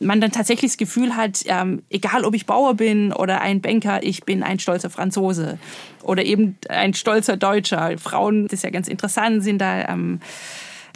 man 0.00 0.20
dann 0.20 0.32
tatsächlich 0.32 0.72
das 0.72 0.78
Gefühl 0.78 1.16
hat, 1.16 1.42
ähm, 1.46 1.82
egal 1.90 2.24
ob 2.24 2.34
ich 2.34 2.46
Bauer 2.46 2.74
bin 2.74 3.12
oder 3.12 3.40
ein 3.40 3.60
Banker, 3.60 4.02
ich 4.02 4.24
bin 4.24 4.42
ein 4.42 4.58
stolzer 4.58 4.90
Franzose 4.90 5.58
oder 6.02 6.24
eben 6.24 6.56
ein 6.68 6.94
stolzer 6.94 7.36
Deutscher. 7.36 7.96
Frauen, 7.98 8.44
das 8.44 8.54
ist 8.54 8.62
ja 8.62 8.70
ganz 8.70 8.88
interessant, 8.88 9.42
sind 9.42 9.58
da 9.58 9.88
ähm, 9.88 10.20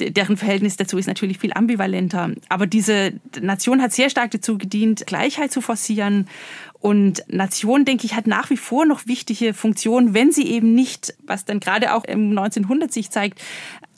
deren 0.00 0.36
Verhältnis 0.36 0.76
dazu 0.76 0.98
ist 0.98 1.06
natürlich 1.06 1.38
viel 1.38 1.52
ambivalenter. 1.52 2.32
Aber 2.48 2.66
diese 2.66 3.12
Nation 3.40 3.82
hat 3.82 3.92
sehr 3.92 4.10
stark 4.10 4.30
dazu 4.30 4.58
gedient, 4.58 5.06
Gleichheit 5.06 5.52
zu 5.52 5.60
forcieren 5.60 6.26
und 6.80 7.24
Nation, 7.28 7.84
denke 7.84 8.06
ich, 8.06 8.14
hat 8.14 8.26
nach 8.26 8.50
wie 8.50 8.56
vor 8.56 8.86
noch 8.86 9.06
wichtige 9.06 9.52
Funktionen, 9.52 10.14
wenn 10.14 10.30
sie 10.30 10.46
eben 10.46 10.74
nicht, 10.74 11.14
was 11.26 11.44
dann 11.44 11.58
gerade 11.58 11.94
auch 11.94 12.04
im 12.04 12.30
1900 12.30 12.92
sich 12.92 13.10
zeigt, 13.10 13.40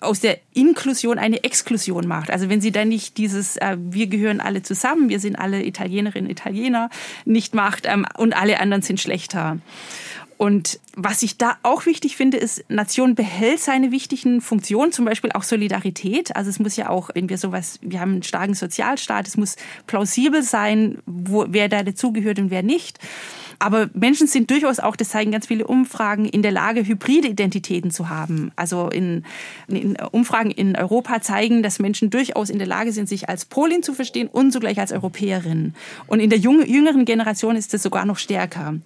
aus 0.01 0.21
der 0.21 0.39
Inklusion 0.55 1.19
eine 1.19 1.45
Exklusion 1.45 2.07
macht. 2.07 2.31
Also 2.31 2.49
wenn 2.49 2.63
sie 2.63 2.73
dann 2.73 2.89
nicht 2.89 3.19
dieses 3.19 3.59
äh, 3.59 3.77
wir 3.79 4.07
gehören 4.07 4.41
alle 4.41 4.63
zusammen, 4.63 5.11
wir 5.11 5.21
sind 5.21 5.37
alle 5.37 5.63
Italienerinnen, 5.63 6.31
Italiener 6.31 6.89
nicht 7.27 7.55
macht 7.55 7.87
ähm, 7.87 8.07
und 8.17 8.33
alle 8.33 8.61
anderen 8.61 8.83
sind 8.83 8.99
schlechter. 8.99 9.59
Und 10.41 10.81
was 10.97 11.23
ich 11.23 11.37
da 11.37 11.59
auch 11.63 11.85
wichtig 11.85 12.17
finde, 12.17 12.39
ist, 12.39 12.65
Nation 12.71 13.15
behält 13.15 13.61
seine 13.61 13.91
wichtigen 13.91 14.41
Funktionen, 14.41 14.91
zum 14.91 15.05
Beispiel 15.05 15.33
auch 15.33 15.43
Solidarität. 15.43 16.35
Also 16.35 16.49
es 16.49 16.59
muss 16.59 16.77
ja 16.77 16.89
auch, 16.89 17.11
wenn 17.13 17.29
wir 17.29 17.37
sowas, 17.37 17.79
wir 17.83 18.01
haben 18.01 18.13
einen 18.13 18.23
starken 18.23 18.55
Sozialstaat, 18.55 19.29
es 19.29 19.37
muss 19.37 19.57
plausibel 19.87 20.43
sein, 20.43 20.97
wo, 21.05 21.45
wer 21.51 21.69
da 21.69 21.83
dazugehört 21.83 22.39
und 22.39 22.51
wer 22.51 22.63
nicht. 22.63 22.99
Aber 23.61 23.91
Menschen 23.93 24.27
sind 24.27 24.51
durchaus 24.51 24.81
auch, 24.81 24.97
das 24.97 25.11
zeigen 25.11 25.31
ganz 25.31 25.47
viele 25.47 25.67
Umfragen, 25.67 26.25
in 26.25 26.41
der 26.41 26.51
Lage, 26.51 26.87
hybride 26.87 27.29
Identitäten 27.29 27.91
zu 27.91 28.09
haben. 28.09 28.53
Also 28.57 28.89
in, 28.89 29.25
in 29.69 29.97
Umfragen 30.13 30.51
in 30.51 30.77
Europa 30.77 31.21
zeigen, 31.21 31.63
dass 31.63 31.79
Menschen 31.79 32.09
durchaus 32.09 32.49
in 32.49 32.59
der 32.59 32.67
Lage 32.67 32.93
sind, 32.93 33.07
sich 33.07 33.29
als 33.29 33.45
Polin 33.45 33.83
zu 33.83 33.93
verstehen 33.93 34.29
und 34.29 34.51
zugleich 34.51 34.81
als 34.81 34.93
Europäerin. 34.93 35.75
Und 36.07 36.21
in 36.21 36.31
der 36.31 36.39
jüngeren 36.39 37.05
Generation 37.05 37.55
ist 37.55 37.75
das 37.75 37.83
sogar 37.83 38.07
noch 38.07 38.17
stärker. 38.17 38.77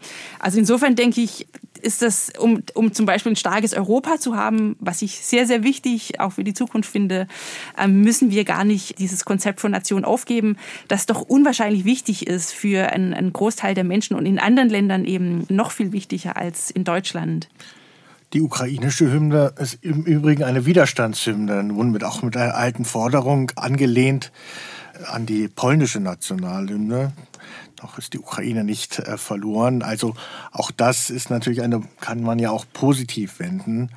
Also 0.40 0.58
insofern 0.58 0.96
denke 0.96 1.20
ich, 1.20 1.46
ist 1.84 2.02
das, 2.02 2.32
um, 2.38 2.62
um 2.74 2.92
zum 2.92 3.06
Beispiel 3.06 3.32
ein 3.32 3.36
starkes 3.36 3.74
Europa 3.74 4.18
zu 4.18 4.36
haben, 4.36 4.76
was 4.80 5.02
ich 5.02 5.24
sehr, 5.24 5.46
sehr 5.46 5.62
wichtig 5.62 6.20
auch 6.20 6.32
für 6.32 6.44
die 6.44 6.54
Zukunft 6.54 6.90
finde, 6.90 7.26
ähm, 7.78 8.00
müssen 8.00 8.30
wir 8.30 8.44
gar 8.44 8.64
nicht 8.64 8.98
dieses 8.98 9.24
Konzept 9.24 9.60
von 9.60 9.70
Nation 9.70 10.04
aufgeben, 10.04 10.56
das 10.88 11.06
doch 11.06 11.20
unwahrscheinlich 11.20 11.84
wichtig 11.84 12.26
ist 12.26 12.52
für 12.52 12.90
einen, 12.90 13.14
einen 13.14 13.32
Großteil 13.32 13.74
der 13.74 13.84
Menschen 13.84 14.16
und 14.16 14.26
in 14.26 14.38
anderen 14.38 14.68
Ländern 14.68 15.04
eben 15.04 15.46
noch 15.48 15.70
viel 15.70 15.92
wichtiger 15.92 16.36
als 16.36 16.70
in 16.70 16.84
Deutschland. 16.84 17.48
Die 18.32 18.40
ukrainische 18.40 19.12
Hymne 19.12 19.52
ist 19.60 19.78
im 19.82 20.02
Übrigen 20.04 20.42
eine 20.42 20.66
Widerstandshymne, 20.66 21.62
nun 21.62 21.92
mit, 21.92 22.02
auch 22.02 22.22
mit 22.22 22.36
einer 22.36 22.56
alten 22.56 22.84
Forderung 22.84 23.52
angelehnt 23.54 24.32
an 25.06 25.26
die 25.26 25.48
polnische 25.48 26.00
Nationalhymne. 26.00 27.12
Noch 27.84 27.98
ist 27.98 28.14
die 28.14 28.18
Ukraine 28.18 28.64
nicht 28.64 28.98
äh, 29.00 29.18
verloren. 29.18 29.82
Also 29.82 30.14
auch 30.52 30.70
das 30.70 31.10
ist 31.10 31.28
natürlich 31.28 31.60
eine, 31.60 31.82
kann 32.00 32.22
man 32.22 32.38
ja 32.38 32.50
auch 32.50 32.64
positiv 32.72 33.40
wenden. 33.40 33.90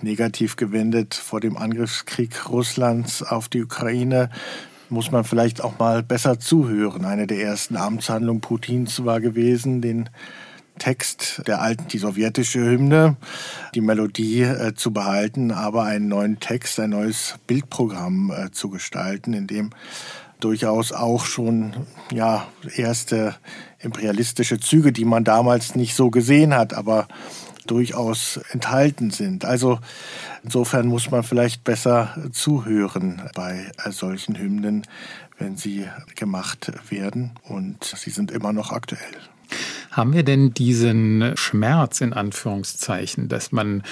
Negativ 0.00 0.54
gewendet 0.54 1.14
vor 1.14 1.40
dem 1.40 1.56
Angriffskrieg 1.56 2.48
Russlands 2.48 3.24
auf 3.24 3.48
die 3.48 3.64
Ukraine 3.64 4.30
muss 4.90 5.10
man 5.10 5.24
vielleicht 5.24 5.60
auch 5.60 5.76
mal 5.80 6.04
besser 6.04 6.38
zuhören. 6.38 7.04
Eine 7.04 7.26
der 7.26 7.42
ersten 7.42 7.76
Amtshandlungen 7.76 8.40
Putins 8.40 9.04
war 9.04 9.20
gewesen, 9.20 9.82
den 9.82 10.08
Text 10.78 11.42
der 11.48 11.60
alten, 11.60 11.88
die 11.88 11.98
sowjetische 11.98 12.60
Hymne, 12.60 13.16
die 13.74 13.80
Melodie 13.80 14.42
äh, 14.42 14.74
zu 14.74 14.92
behalten, 14.92 15.50
aber 15.50 15.82
einen 15.82 16.06
neuen 16.06 16.38
Text, 16.38 16.78
ein 16.78 16.90
neues 16.90 17.34
Bildprogramm 17.48 18.30
äh, 18.30 18.52
zu 18.52 18.70
gestalten, 18.70 19.32
in 19.32 19.48
dem 19.48 19.70
durchaus 20.40 20.92
auch 20.92 21.24
schon 21.24 21.72
ja 22.12 22.46
erste 22.76 23.34
imperialistische 23.80 24.60
Züge, 24.60 24.92
die 24.92 25.04
man 25.04 25.24
damals 25.24 25.74
nicht 25.74 25.94
so 25.94 26.10
gesehen 26.10 26.54
hat, 26.54 26.74
aber 26.74 27.08
durchaus 27.66 28.40
enthalten 28.52 29.10
sind. 29.10 29.44
Also 29.44 29.80
insofern 30.42 30.86
muss 30.86 31.10
man 31.10 31.22
vielleicht 31.22 31.64
besser 31.64 32.16
zuhören 32.32 33.22
bei 33.34 33.70
solchen 33.90 34.38
Hymnen, 34.38 34.86
wenn 35.38 35.56
sie 35.56 35.86
gemacht 36.14 36.72
werden 36.90 37.32
und 37.42 37.84
sie 37.84 38.10
sind 38.10 38.30
immer 38.30 38.52
noch 38.52 38.72
aktuell. 38.72 39.00
Haben 39.90 40.12
wir 40.12 40.24
denn 40.24 40.52
diesen 40.52 41.36
Schmerz 41.36 42.00
in 42.00 42.12
Anführungszeichen, 42.12 43.28
dass 43.28 43.52
man 43.52 43.82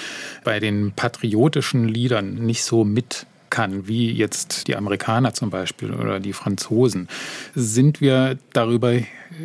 bei 0.43 0.59
den 0.59 0.91
patriotischen 0.91 1.87
Liedern 1.87 2.35
nicht 2.35 2.63
so 2.63 2.83
mit 2.83 3.25
kann, 3.55 3.87
wie 3.87 4.11
jetzt 4.11 4.67
die 4.67 4.75
Amerikaner 4.75 5.33
zum 5.33 5.49
Beispiel 5.49 5.93
oder 5.93 6.19
die 6.19 6.33
Franzosen, 6.33 7.07
sind 7.55 8.01
wir 8.01 8.37
darüber 8.51 8.91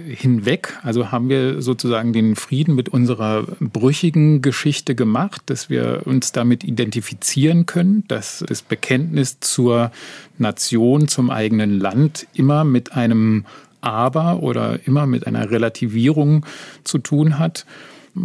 hinweg? 0.08 0.76
Also 0.82 1.12
haben 1.12 1.28
wir 1.28 1.62
sozusagen 1.62 2.12
den 2.12 2.34
Frieden 2.34 2.74
mit 2.74 2.88
unserer 2.88 3.44
brüchigen 3.60 4.42
Geschichte 4.42 4.96
gemacht, 4.96 5.42
dass 5.46 5.70
wir 5.70 6.02
uns 6.06 6.32
damit 6.32 6.64
identifizieren 6.64 7.66
können, 7.66 8.02
dass 8.08 8.44
das 8.48 8.62
Bekenntnis 8.62 9.38
zur 9.38 9.92
Nation, 10.38 11.06
zum 11.06 11.30
eigenen 11.30 11.78
Land 11.78 12.26
immer 12.34 12.64
mit 12.64 12.94
einem 12.94 13.44
Aber 13.80 14.42
oder 14.42 14.80
immer 14.88 15.06
mit 15.06 15.28
einer 15.28 15.52
Relativierung 15.52 16.44
zu 16.82 16.98
tun 16.98 17.38
hat? 17.38 17.64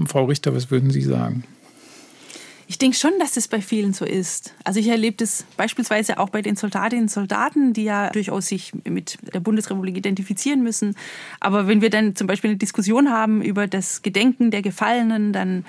Frau 0.08 0.26
Richter, 0.26 0.56
was 0.56 0.72
würden 0.72 0.90
Sie 0.90 1.04
sagen? 1.04 1.44
Ich 2.68 2.80
denke 2.80 2.98
schon, 2.98 3.12
dass 3.20 3.34
das 3.34 3.48
bei 3.48 3.62
vielen 3.62 3.94
so 3.94 4.06
ist. 4.06 4.54
Also 4.64 4.80
ich 4.80 4.88
erlebe 4.88 5.18
das 5.18 5.46
beispielsweise 5.56 6.18
auch 6.18 6.30
bei 6.30 6.42
den 6.42 6.56
Soldatinnen 6.56 7.06
und 7.06 7.12
Soldaten, 7.12 7.74
die 7.74 7.84
ja 7.84 8.10
durchaus 8.10 8.48
sich 8.48 8.72
mit 8.84 9.18
der 9.34 9.40
Bundesrepublik 9.40 9.98
identifizieren 9.98 10.64
müssen. 10.64 10.96
Aber 11.40 11.68
wenn 11.68 11.82
wir 11.82 11.92
dann 11.92 12.16
zum 12.16 12.26
Beispiel 12.26 12.52
eine 12.52 12.58
Diskussion 12.58 13.12
haben 13.12 13.44
über 13.44 13.68
das 13.68 14.02
Gedenken 14.02 14.50
der 14.50 14.64
Gefallenen, 14.64 15.32
dann 15.32 15.64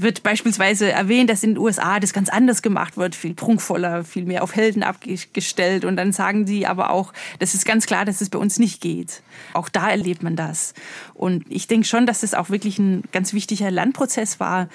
wird 0.00 0.22
beispielsweise 0.22 0.92
erwähnt, 0.92 1.28
dass 1.28 1.42
in 1.42 1.50
den 1.50 1.58
USA 1.58 1.98
das 1.98 2.12
ganz 2.12 2.28
anders 2.28 2.62
gemacht 2.62 2.96
wird, 2.96 3.16
viel 3.16 3.34
prunkvoller, 3.34 4.04
viel 4.04 4.24
mehr 4.24 4.44
auf 4.44 4.54
Helden 4.54 4.84
abgestellt. 4.84 5.84
Und 5.84 5.96
dann 5.96 6.12
sagen 6.12 6.46
die 6.46 6.68
aber 6.68 6.90
auch, 6.90 7.12
das 7.40 7.54
ist 7.54 7.64
ganz 7.64 7.86
klar, 7.86 8.04
dass 8.04 8.20
es 8.20 8.30
bei 8.30 8.38
uns 8.38 8.60
nicht 8.60 8.80
geht. 8.80 9.22
Auch 9.54 9.68
da 9.68 9.90
erlebt 9.90 10.22
man 10.22 10.36
das. 10.36 10.72
Und 11.14 11.44
ich 11.48 11.66
denke 11.66 11.86
schon, 11.86 12.06
dass 12.06 12.20
das 12.20 12.34
auch 12.34 12.48
wirklich 12.48 12.78
ein 12.78 13.02
ganz 13.10 13.32
wichtiger 13.32 13.72
Lernprozess 13.72 14.38
war, 14.38 14.68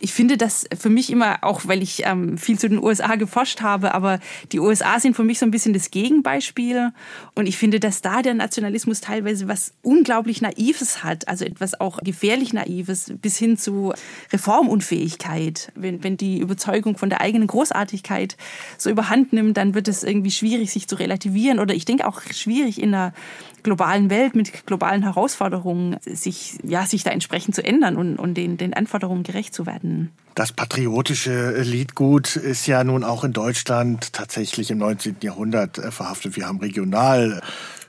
ich 0.00 0.12
finde 0.12 0.36
das 0.36 0.66
für 0.78 0.90
mich 0.90 1.10
immer, 1.10 1.38
auch 1.42 1.62
weil 1.64 1.82
ich 1.82 2.04
ähm, 2.04 2.38
viel 2.38 2.58
zu 2.58 2.68
den 2.68 2.82
USA 2.82 3.16
geforscht 3.16 3.60
habe, 3.60 3.94
aber 3.94 4.20
die 4.52 4.60
USA 4.60 5.00
sind 5.00 5.16
für 5.16 5.24
mich 5.24 5.38
so 5.38 5.46
ein 5.46 5.50
bisschen 5.50 5.72
das 5.72 5.90
Gegenbeispiel. 5.90 6.92
Und 7.34 7.46
ich 7.46 7.56
finde, 7.56 7.80
dass 7.80 8.02
da 8.02 8.22
der 8.22 8.34
Nationalismus 8.34 9.00
teilweise 9.00 9.48
was 9.48 9.72
unglaublich 9.82 10.40
Naives 10.42 11.02
hat, 11.02 11.28
also 11.28 11.44
etwas 11.44 11.80
auch 11.80 11.98
gefährlich 11.98 12.52
Naives, 12.52 13.12
bis 13.20 13.36
hin 13.38 13.56
zu 13.56 13.92
Reformunfähigkeit. 14.32 15.72
Wenn, 15.74 16.02
wenn 16.04 16.16
die 16.16 16.38
Überzeugung 16.38 16.96
von 16.96 17.10
der 17.10 17.20
eigenen 17.20 17.46
Großartigkeit 17.46 18.36
so 18.78 18.90
überhand 18.90 19.32
nimmt, 19.32 19.56
dann 19.56 19.74
wird 19.74 19.88
es 19.88 20.02
irgendwie 20.02 20.30
schwierig, 20.30 20.72
sich 20.72 20.88
zu 20.88 20.96
relativieren. 20.96 21.58
Oder 21.58 21.74
ich 21.74 21.84
denke 21.84 22.06
auch 22.06 22.22
schwierig 22.22 22.80
in 22.80 22.94
einer 22.94 23.12
globalen 23.66 24.10
Welt 24.10 24.36
mit 24.36 24.64
globalen 24.64 25.02
Herausforderungen 25.02 25.96
sich, 26.04 26.56
ja, 26.62 26.86
sich 26.86 27.02
da 27.02 27.10
entsprechend 27.10 27.56
zu 27.56 27.64
ändern 27.64 27.96
und, 27.96 28.16
und 28.16 28.34
den, 28.34 28.56
den 28.56 28.74
Anforderungen 28.74 29.24
gerecht 29.24 29.52
zu 29.52 29.66
werden. 29.66 29.85
Das 30.34 30.52
patriotische 30.52 31.62
Liedgut 31.62 32.36
ist 32.36 32.66
ja 32.66 32.84
nun 32.84 33.04
auch 33.04 33.24
in 33.24 33.32
Deutschland 33.32 34.12
tatsächlich 34.12 34.70
im 34.70 34.78
19. 34.78 35.16
Jahrhundert 35.22 35.78
äh, 35.78 35.90
verhaftet. 35.90 36.36
Wir 36.36 36.46
haben 36.46 36.58
regional 36.58 37.40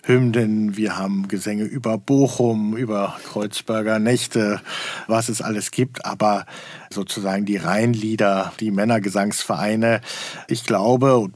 Hymnen, 0.08 0.78
wir 0.78 0.98
haben 0.98 1.28
Gesänge 1.28 1.66
über 1.66 1.98
Bochum, 1.98 2.78
über 2.78 3.18
Kreuzberger 3.26 4.00
Nächte, 4.00 4.62
was 5.08 5.28
es 5.28 5.42
alles 5.42 5.72
gibt, 5.72 6.06
aber 6.06 6.46
sozusagen 6.90 7.44
die 7.44 7.58
Rheinlieder, 7.58 8.54
die 8.62 8.72
Männergesangsvereine, 8.72 10.00
ich 10.48 10.64
glaube, 10.64 11.30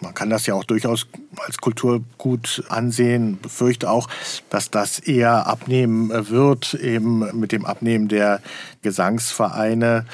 man 0.00 0.14
kann 0.14 0.30
das 0.30 0.46
ja 0.46 0.54
auch 0.54 0.62
durchaus 0.62 1.08
als 1.44 1.58
Kulturgut 1.58 2.64
ansehen, 2.68 3.38
befürchte 3.40 3.90
auch, 3.90 4.08
dass 4.50 4.70
das 4.70 4.98
eher 4.98 5.46
abnehmen 5.46 6.10
wird, 6.30 6.74
eben 6.74 7.38
mit 7.38 7.52
dem 7.52 7.64
Abnehmen 7.64 8.08
der 8.08 8.40
Gesangsvereine 8.82 10.04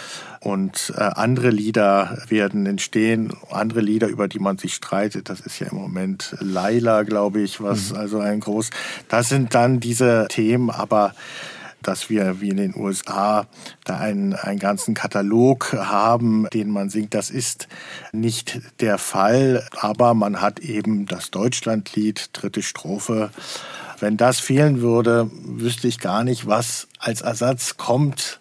und 0.41 0.93
äh, 0.97 1.01
andere 1.03 1.51
Lieder 1.51 2.19
werden 2.29 2.65
entstehen, 2.65 3.35
andere 3.51 3.81
Lieder, 3.81 4.09
über 4.09 4.27
die 4.27 4.39
man 4.39 4.57
sich 4.57 4.75
streitet. 4.75 5.29
Das 5.29 5.41
ist 5.41 5.59
ja 5.59 5.69
im 5.69 5.77
Moment 5.77 6.35
Laila, 6.41 7.03
glaube 7.03 7.41
ich, 7.41 7.63
was 7.63 7.91
mhm. 7.91 7.99
also 7.99 8.19
ein 8.21 8.41
groß. 8.41 8.71
Das 9.09 9.29
sind 9.29 9.55
dann 9.55 9.81
diese 9.81 10.27
Themen, 10.31 10.71
aber 10.71 11.15
dass 11.83 12.11
wir 12.11 12.41
wie 12.41 12.51
in 12.51 12.57
den 12.57 12.77
USA 12.77 13.47
da 13.85 13.99
einen, 13.99 14.35
einen 14.35 14.59
ganzen 14.59 14.95
Katalog 14.95 15.73
haben, 15.73 16.47
den 16.53 16.71
man 16.71 16.91
singt. 16.91 17.15
Das 17.15 17.31
ist 17.31 17.69
nicht 18.13 18.61
der 18.81 18.99
Fall, 18.99 19.67
aber 19.79 20.15
man 20.15 20.41
hat 20.41 20.61
eben 20.61 21.07
das 21.07 21.31
Deutschlandlied, 21.31 22.31
dritte 22.33 22.63
Strophe. 22.63 23.31
Wenn 23.99 24.17
das 24.17 24.41
fehlen 24.41 24.81
würde, 24.81 25.31
wüsste 25.45 25.87
ich 25.87 25.99
gar 25.99 26.25
nicht, 26.25 26.47
was 26.47 26.89
als 26.99 27.21
Ersatz 27.21 27.77
kommt. 27.77 28.41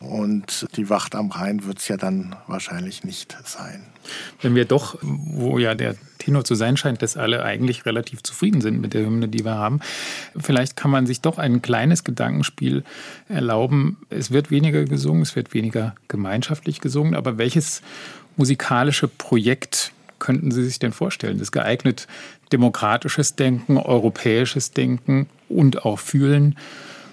Und 0.00 0.66
die 0.76 0.88
Wacht 0.88 1.14
am 1.14 1.30
Rhein 1.30 1.64
wird 1.66 1.78
es 1.78 1.88
ja 1.88 1.98
dann 1.98 2.34
wahrscheinlich 2.46 3.04
nicht 3.04 3.36
sein. 3.44 3.84
Wenn 4.40 4.54
wir 4.54 4.64
doch, 4.64 4.96
wo 5.02 5.58
ja 5.58 5.74
der 5.74 5.94
Tenor 6.18 6.44
zu 6.44 6.54
sein 6.54 6.78
scheint, 6.78 7.02
dass 7.02 7.18
alle 7.18 7.42
eigentlich 7.42 7.84
relativ 7.84 8.22
zufrieden 8.22 8.62
sind 8.62 8.80
mit 8.80 8.94
der 8.94 9.04
Hymne, 9.04 9.28
die 9.28 9.44
wir 9.44 9.54
haben, 9.54 9.80
vielleicht 10.38 10.74
kann 10.74 10.90
man 10.90 11.06
sich 11.06 11.20
doch 11.20 11.36
ein 11.36 11.60
kleines 11.60 12.02
Gedankenspiel 12.02 12.82
erlauben. 13.28 13.98
Es 14.08 14.30
wird 14.30 14.50
weniger 14.50 14.84
gesungen, 14.84 15.20
es 15.20 15.36
wird 15.36 15.52
weniger 15.52 15.94
gemeinschaftlich 16.08 16.80
gesungen, 16.80 17.14
aber 17.14 17.36
welches 17.36 17.82
musikalische 18.36 19.06
Projekt 19.06 19.92
könnten 20.18 20.50
Sie 20.50 20.64
sich 20.64 20.78
denn 20.78 20.92
vorstellen, 20.92 21.38
das 21.38 21.52
geeignet 21.52 22.06
demokratisches 22.52 23.36
Denken, 23.36 23.76
europäisches 23.76 24.72
Denken 24.72 25.28
und 25.48 25.84
auch 25.84 25.98
Fühlen 25.98 26.56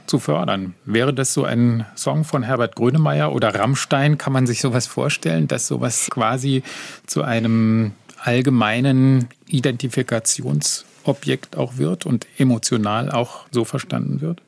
zu 0.07 0.19
fördern. 0.19 0.73
Wäre 0.85 1.13
das 1.13 1.33
so 1.33 1.43
ein 1.43 1.85
Song 1.95 2.23
von 2.23 2.43
Herbert 2.43 2.75
Grönemeyer 2.75 3.33
oder 3.33 3.53
Rammstein? 3.53 4.17
Kann 4.17 4.33
man 4.33 4.47
sich 4.47 4.61
sowas 4.61 4.87
vorstellen, 4.87 5.47
dass 5.47 5.67
sowas 5.67 6.07
quasi 6.09 6.63
zu 7.05 7.23
einem 7.23 7.91
allgemeinen 8.19 9.27
Identifikationsobjekt 9.47 11.57
auch 11.57 11.77
wird 11.77 12.05
und 12.05 12.27
emotional 12.37 13.11
auch 13.11 13.45
so 13.51 13.65
verstanden 13.65 14.21
wird? 14.21 14.41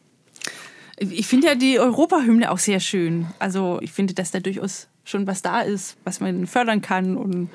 Ich 0.98 1.28
finde 1.28 1.48
ja 1.48 1.56
die 1.56 1.80
Europahymne 1.80 2.52
auch 2.52 2.58
sehr 2.58 2.82
schön. 2.82 3.28
Also 3.40 3.80
ich 3.82 3.92
finde, 3.92 4.14
dass 4.14 4.32
da 4.32 4.40
durchaus 4.40 4.88
schon 5.06 5.28
was 5.28 5.42
da 5.42 5.62
ist, 5.62 5.96
was 6.04 6.20
man 6.20 6.46
fördern 6.46 6.82
kann 6.82 7.16
und 7.16 7.50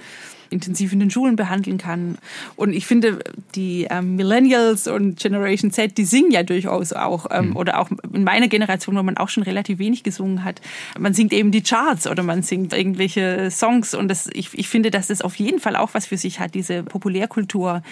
intensiv 0.55 0.92
in 0.92 1.00
den 1.00 1.11
Schulen 1.11 1.36
behandeln 1.36 1.76
kann. 1.76 2.16
Und 2.57 2.72
ich 2.72 2.86
finde, 2.86 3.18
die 3.55 3.86
ähm, 3.90 4.16
Millennials 4.16 4.86
und 4.86 5.18
Generation 5.18 5.70
Z, 5.70 5.98
die 5.98 6.05
singen 6.05 6.30
ja 6.30 6.42
durchaus 6.42 6.92
auch, 6.92 7.26
ähm, 7.30 7.50
mhm. 7.50 7.57
oder 7.57 7.80
auch 7.80 7.90
in 8.12 8.24
meiner 8.24 8.48
Generation, 8.48 8.96
wo 8.96 9.02
man 9.02 9.16
auch 9.16 9.28
schon 9.28 9.42
relativ 9.42 9.78
wenig 9.78 10.02
gesungen 10.02 10.44
hat. 10.44 10.61
Man 10.98 11.12
singt 11.12 11.32
eben 11.32 11.50
die 11.50 11.62
Charts 11.62 12.07
oder 12.07 12.22
man 12.22 12.42
singt 12.42 12.72
irgendwelche 12.72 13.50
Songs 13.50 13.94
und 13.94 14.09
das, 14.09 14.28
ich, 14.32 14.50
ich 14.55 14.68
finde, 14.68 14.90
dass 14.90 15.09
das 15.09 15.20
auf 15.20 15.36
jeden 15.36 15.59
Fall 15.59 15.76
auch 15.76 15.92
was 15.92 16.07
für 16.07 16.16
sich 16.16 16.40
hat, 16.40 16.55
diese 16.55 16.82
Populärkultur, 16.82 17.82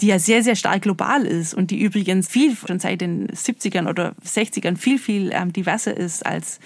die 0.00 0.08
ja 0.08 0.18
sehr, 0.18 0.42
sehr 0.42 0.56
stark 0.56 0.82
global 0.82 1.24
ist 1.24 1.54
und 1.54 1.70
die 1.70 1.80
übrigens 1.80 2.28
viel 2.28 2.56
schon 2.56 2.80
seit 2.80 3.00
den 3.00 3.28
70ern 3.28 3.88
oder 3.88 4.14
60ern 4.24 4.76
viel, 4.76 4.98
viel 4.98 5.30
ähm, 5.32 5.52
diverser 5.52 5.96
ist 5.96 6.26
als 6.26 6.58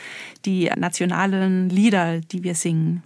die 0.45 0.71
nationalen 0.77 1.69
Lieder, 1.69 2.21
die 2.21 2.43
wir 2.43 2.55
singen. 2.55 3.03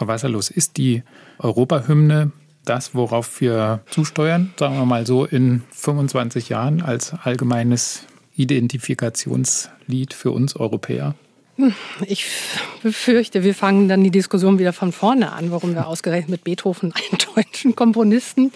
Frau 0.00 0.08
Wasserlos, 0.08 0.48
ist 0.48 0.78
die 0.78 1.02
Europahymne 1.38 2.32
das, 2.64 2.94
worauf 2.94 3.42
wir 3.42 3.82
zusteuern, 3.90 4.54
sagen 4.58 4.76
wir 4.76 4.86
mal 4.86 5.06
so 5.06 5.26
in 5.26 5.62
25 5.72 6.48
Jahren 6.48 6.80
als 6.80 7.12
allgemeines 7.12 8.06
Identifikationslied 8.34 10.14
für 10.14 10.30
uns 10.30 10.56
Europäer? 10.56 11.16
Ich 12.06 12.24
befürchte, 12.82 13.44
wir 13.44 13.54
fangen 13.54 13.90
dann 13.90 14.02
die 14.02 14.10
Diskussion 14.10 14.58
wieder 14.58 14.72
von 14.72 14.92
vorne 14.92 15.32
an, 15.32 15.50
warum 15.50 15.74
wir 15.74 15.86
ausgerechnet 15.86 16.30
mit 16.30 16.44
Beethoven 16.44 16.94
einen 17.10 17.20
deutschen 17.34 17.76
Komponisten 17.76 18.52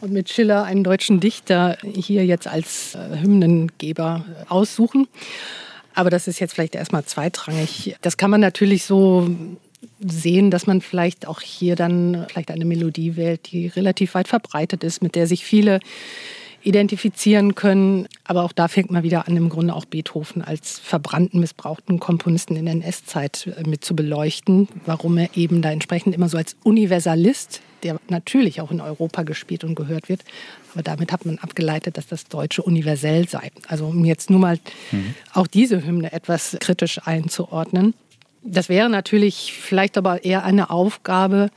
und 0.00 0.14
mit 0.14 0.30
Schiller 0.30 0.64
einen 0.64 0.82
deutschen 0.82 1.20
Dichter 1.20 1.76
hier 1.82 2.24
jetzt 2.24 2.48
als 2.48 2.94
äh, 2.94 3.18
Hymnengeber 3.20 4.24
aussuchen. 4.48 5.08
Aber 5.94 6.08
das 6.08 6.26
ist 6.26 6.38
jetzt 6.38 6.54
vielleicht 6.54 6.74
erstmal 6.74 7.04
zweitrangig. 7.04 7.96
Das 8.00 8.16
kann 8.16 8.30
man 8.30 8.40
natürlich 8.40 8.86
so 8.86 9.28
sehen, 10.00 10.50
dass 10.50 10.66
man 10.66 10.80
vielleicht 10.80 11.26
auch 11.26 11.40
hier 11.40 11.76
dann 11.76 12.26
vielleicht 12.28 12.50
eine 12.50 12.64
Melodie 12.64 13.16
wählt, 13.16 13.50
die 13.52 13.68
relativ 13.68 14.14
weit 14.14 14.28
verbreitet 14.28 14.84
ist, 14.84 15.02
mit 15.02 15.14
der 15.14 15.26
sich 15.26 15.44
viele 15.44 15.80
identifizieren 16.62 17.54
können. 17.54 18.06
Aber 18.24 18.44
auch 18.44 18.52
da 18.52 18.68
fängt 18.68 18.90
man 18.90 19.02
wieder 19.02 19.26
an, 19.26 19.36
im 19.36 19.48
Grunde 19.48 19.74
auch 19.74 19.86
Beethoven 19.86 20.42
als 20.42 20.78
verbrannten, 20.78 21.40
missbrauchten 21.40 22.00
Komponisten 22.00 22.56
in 22.56 22.66
der 22.66 22.74
NS-Zeit 22.74 23.48
äh, 23.56 23.68
mit 23.68 23.84
zu 23.84 23.96
beleuchten, 23.96 24.68
warum 24.84 25.16
er 25.18 25.30
eben 25.34 25.62
da 25.62 25.70
entsprechend 25.70 26.14
immer 26.14 26.28
so 26.28 26.36
als 26.36 26.56
Universalist, 26.62 27.62
der 27.82 27.98
natürlich 28.08 28.60
auch 28.60 28.70
in 28.70 28.82
Europa 28.82 29.22
gespielt 29.22 29.64
und 29.64 29.74
gehört 29.74 30.10
wird, 30.10 30.22
aber 30.72 30.82
damit 30.82 31.12
hat 31.12 31.24
man 31.24 31.38
abgeleitet, 31.38 31.96
dass 31.96 32.06
das 32.06 32.24
Deutsche 32.26 32.62
universell 32.62 33.28
sei. 33.28 33.50
Also 33.66 33.86
um 33.86 34.04
jetzt 34.04 34.30
nur 34.30 34.38
mal 34.38 34.58
mhm. 34.92 35.14
auch 35.32 35.46
diese 35.46 35.84
Hymne 35.84 36.12
etwas 36.12 36.56
kritisch 36.60 37.00
einzuordnen. 37.06 37.94
Das 38.42 38.68
wäre 38.68 38.88
natürlich 38.88 39.52
vielleicht 39.52 39.98
aber 39.98 40.24
eher 40.24 40.44
eine 40.44 40.70
Aufgabe, 40.70 41.50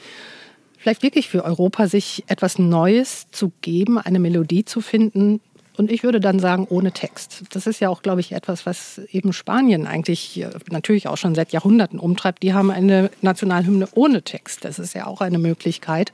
vielleicht 0.78 1.04
wirklich 1.04 1.30
für 1.30 1.44
Europa, 1.44 1.88
sich 1.88 2.24
etwas 2.28 2.60
Neues 2.60 3.28
zu 3.32 3.52
geben, 3.62 3.98
eine 3.98 4.20
Melodie 4.20 4.66
zu 4.66 4.82
finden. 4.82 5.40
Und 5.76 5.92
ich 5.92 6.04
würde 6.04 6.20
dann 6.20 6.40
sagen, 6.40 6.68
ohne 6.70 6.92
Text. 6.92 7.44
Das 7.52 7.66
ist 7.66 7.80
ja 7.80 7.90
auch, 7.90 8.02
glaube 8.02 8.22
ich, 8.22 8.34
etwas, 8.34 8.66
was 8.66 9.00
eben 9.12 9.34
Spanien 9.34 9.88
eigentlich 9.88 10.42
äh, 10.42 10.50
natürlich 10.70 11.08
auch 11.08 11.18
schon 11.18 11.36
seit 11.36 11.52
Jahrhunderten 11.52 12.00
umtreibt. 12.00 12.44
Die 12.44 12.54
haben 12.54 12.70
eine 12.70 13.10
Nationalhymne 13.22 13.88
ohne 13.96 14.22
Text. 14.22 14.66
Das 14.66 14.78
ist 14.78 14.94
ja 14.94 15.08
auch 15.08 15.22
eine 15.22 15.40
Möglichkeit, 15.40 16.12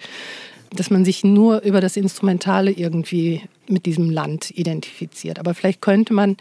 dass 0.71 0.91
man 0.91 1.03
sich 1.03 1.23
nur 1.23 1.61
über 1.63 1.81
das 1.81 1.97
Instrumentale 1.97 2.71
irgendwie 2.71 3.41
mit 3.67 3.85
diesem 3.85 4.09
Land 4.09 4.51
identifiziert. 4.51 5.39
Aber 5.39 5.53
vielleicht 5.53 5.81
könnte 5.81 6.13
man 6.13 6.37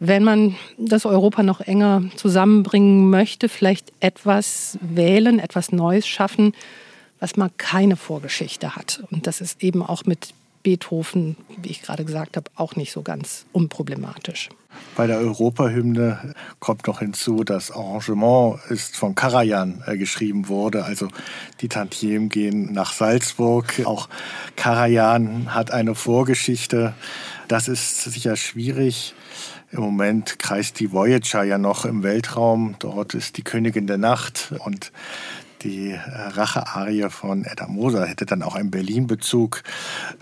wenn 0.00 0.24
man 0.24 0.56
das 0.78 1.04
Europa 1.04 1.42
noch 1.42 1.60
enger 1.60 2.02
zusammenbringen 2.16 3.10
möchte, 3.10 3.48
vielleicht 3.48 3.92
etwas 4.00 4.78
wählen, 4.80 5.38
etwas 5.38 5.72
Neues 5.72 6.08
schaffen, 6.08 6.54
was 7.20 7.36
mal 7.36 7.50
keine 7.58 7.96
Vorgeschichte 7.96 8.74
hat. 8.74 9.04
Und 9.10 9.26
das 9.26 9.42
ist 9.42 9.62
eben 9.62 9.82
auch 9.82 10.06
mit 10.06 10.32
Beethoven, 10.62 11.36
wie 11.58 11.68
ich 11.70 11.82
gerade 11.82 12.04
gesagt 12.04 12.36
habe, 12.36 12.50
auch 12.54 12.76
nicht 12.76 12.92
so 12.92 13.02
ganz 13.02 13.44
unproblematisch. 13.52 14.48
Bei 14.96 15.06
der 15.06 15.18
Europahymne 15.18 16.34
kommt 16.60 16.86
noch 16.86 17.00
hinzu, 17.00 17.44
das 17.44 17.70
Arrangement 17.70 18.58
ist 18.70 18.96
von 18.96 19.14
Karajan 19.14 19.82
äh, 19.86 19.96
geschrieben 19.96 20.48
wurde. 20.48 20.84
Also 20.84 21.08
die 21.60 21.68
Tantiemen 21.68 22.28
gehen 22.28 22.72
nach 22.72 22.92
Salzburg. 22.92 23.82
Auch 23.84 24.08
Karajan 24.56 25.54
hat 25.54 25.70
eine 25.72 25.94
Vorgeschichte. 25.94 26.94
Das 27.48 27.68
ist 27.68 28.04
sicher 28.04 28.36
schwierig. 28.36 29.14
Im 29.72 29.82
Moment 29.82 30.40
kreist 30.40 30.80
die 30.80 30.90
Voyager 30.90 31.44
ja 31.44 31.56
noch 31.56 31.84
im 31.84 32.02
Weltraum. 32.02 32.74
Dort 32.80 33.14
ist 33.14 33.36
die 33.36 33.44
Königin 33.44 33.86
der 33.86 33.98
Nacht 33.98 34.52
und 34.58 34.90
die 35.62 35.90
äh, 35.90 35.98
Rache-Arie 35.98 37.08
von 37.10 37.44
Edda 37.44 37.68
Moser 37.68 38.06
hätte 38.06 38.26
dann 38.26 38.42
auch 38.42 38.56
einen 38.56 38.72
Berlin-Bezug. 38.72 39.62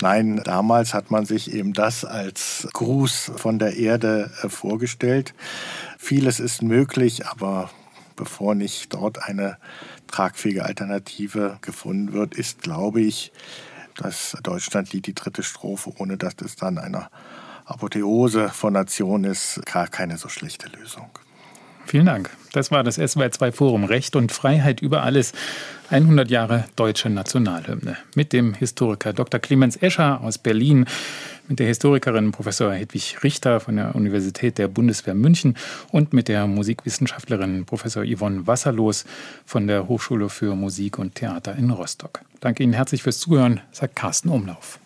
Nein, 0.02 0.42
damals 0.44 0.92
hat 0.92 1.10
man 1.10 1.24
sich 1.24 1.52
eben 1.54 1.72
das 1.72 2.04
als 2.04 2.68
Gruß 2.74 3.32
von 3.36 3.58
der 3.58 3.76
Erde 3.76 4.30
äh, 4.42 4.50
vorgestellt. 4.50 5.32
Vieles 5.96 6.40
ist 6.40 6.60
möglich, 6.60 7.26
aber 7.26 7.70
bevor 8.16 8.54
nicht 8.54 8.92
dort 8.92 9.22
eine 9.22 9.56
tragfähige 10.08 10.64
Alternative 10.64 11.58
gefunden 11.62 12.12
wird, 12.12 12.34
ist, 12.34 12.60
glaube 12.60 13.00
ich, 13.00 13.32
das 13.96 14.36
Deutschlandlied, 14.42 15.06
die 15.06 15.14
dritte 15.14 15.42
Strophe, 15.42 15.92
ohne 15.98 16.16
dass 16.18 16.34
es 16.44 16.56
dann 16.56 16.78
eine 16.78 17.08
Apotheose 17.68 18.48
von 18.48 18.72
Nation 18.72 19.24
ist, 19.24 19.60
gar 19.66 19.88
keine 19.88 20.16
so 20.16 20.28
schlechte 20.28 20.68
Lösung. 20.68 21.10
Vielen 21.88 22.06
Dank. 22.06 22.30
Das 22.52 22.70
war 22.70 22.82
das 22.84 22.98
SWR2 22.98 23.52
Forum 23.52 23.84
Recht 23.84 24.14
und 24.14 24.30
Freiheit 24.30 24.82
über 24.82 25.02
alles. 25.02 25.32
100 25.90 26.30
Jahre 26.30 26.64
deutsche 26.76 27.08
Nationalhymne. 27.08 27.96
Mit 28.14 28.34
dem 28.34 28.52
Historiker 28.52 29.14
Dr. 29.14 29.40
Clemens 29.40 29.76
Escher 29.76 30.20
aus 30.20 30.36
Berlin, 30.36 30.84
mit 31.48 31.60
der 31.60 31.66
Historikerin 31.66 32.30
Professor 32.30 32.74
Hedwig 32.74 33.22
Richter 33.22 33.58
von 33.60 33.76
der 33.76 33.94
Universität 33.94 34.58
der 34.58 34.68
Bundeswehr 34.68 35.14
München 35.14 35.56
und 35.90 36.12
mit 36.12 36.28
der 36.28 36.46
Musikwissenschaftlerin 36.46 37.64
Professor 37.64 38.04
Yvonne 38.04 38.46
Wasserlos 38.46 39.06
von 39.46 39.66
der 39.66 39.88
Hochschule 39.88 40.28
für 40.28 40.54
Musik 40.54 40.98
und 40.98 41.14
Theater 41.14 41.56
in 41.56 41.70
Rostock. 41.70 42.20
Danke 42.40 42.62
Ihnen 42.64 42.74
herzlich 42.74 43.02
fürs 43.02 43.18
Zuhören, 43.18 43.60
sagt 43.72 43.96
Carsten 43.96 44.28
Umlauf. 44.28 44.78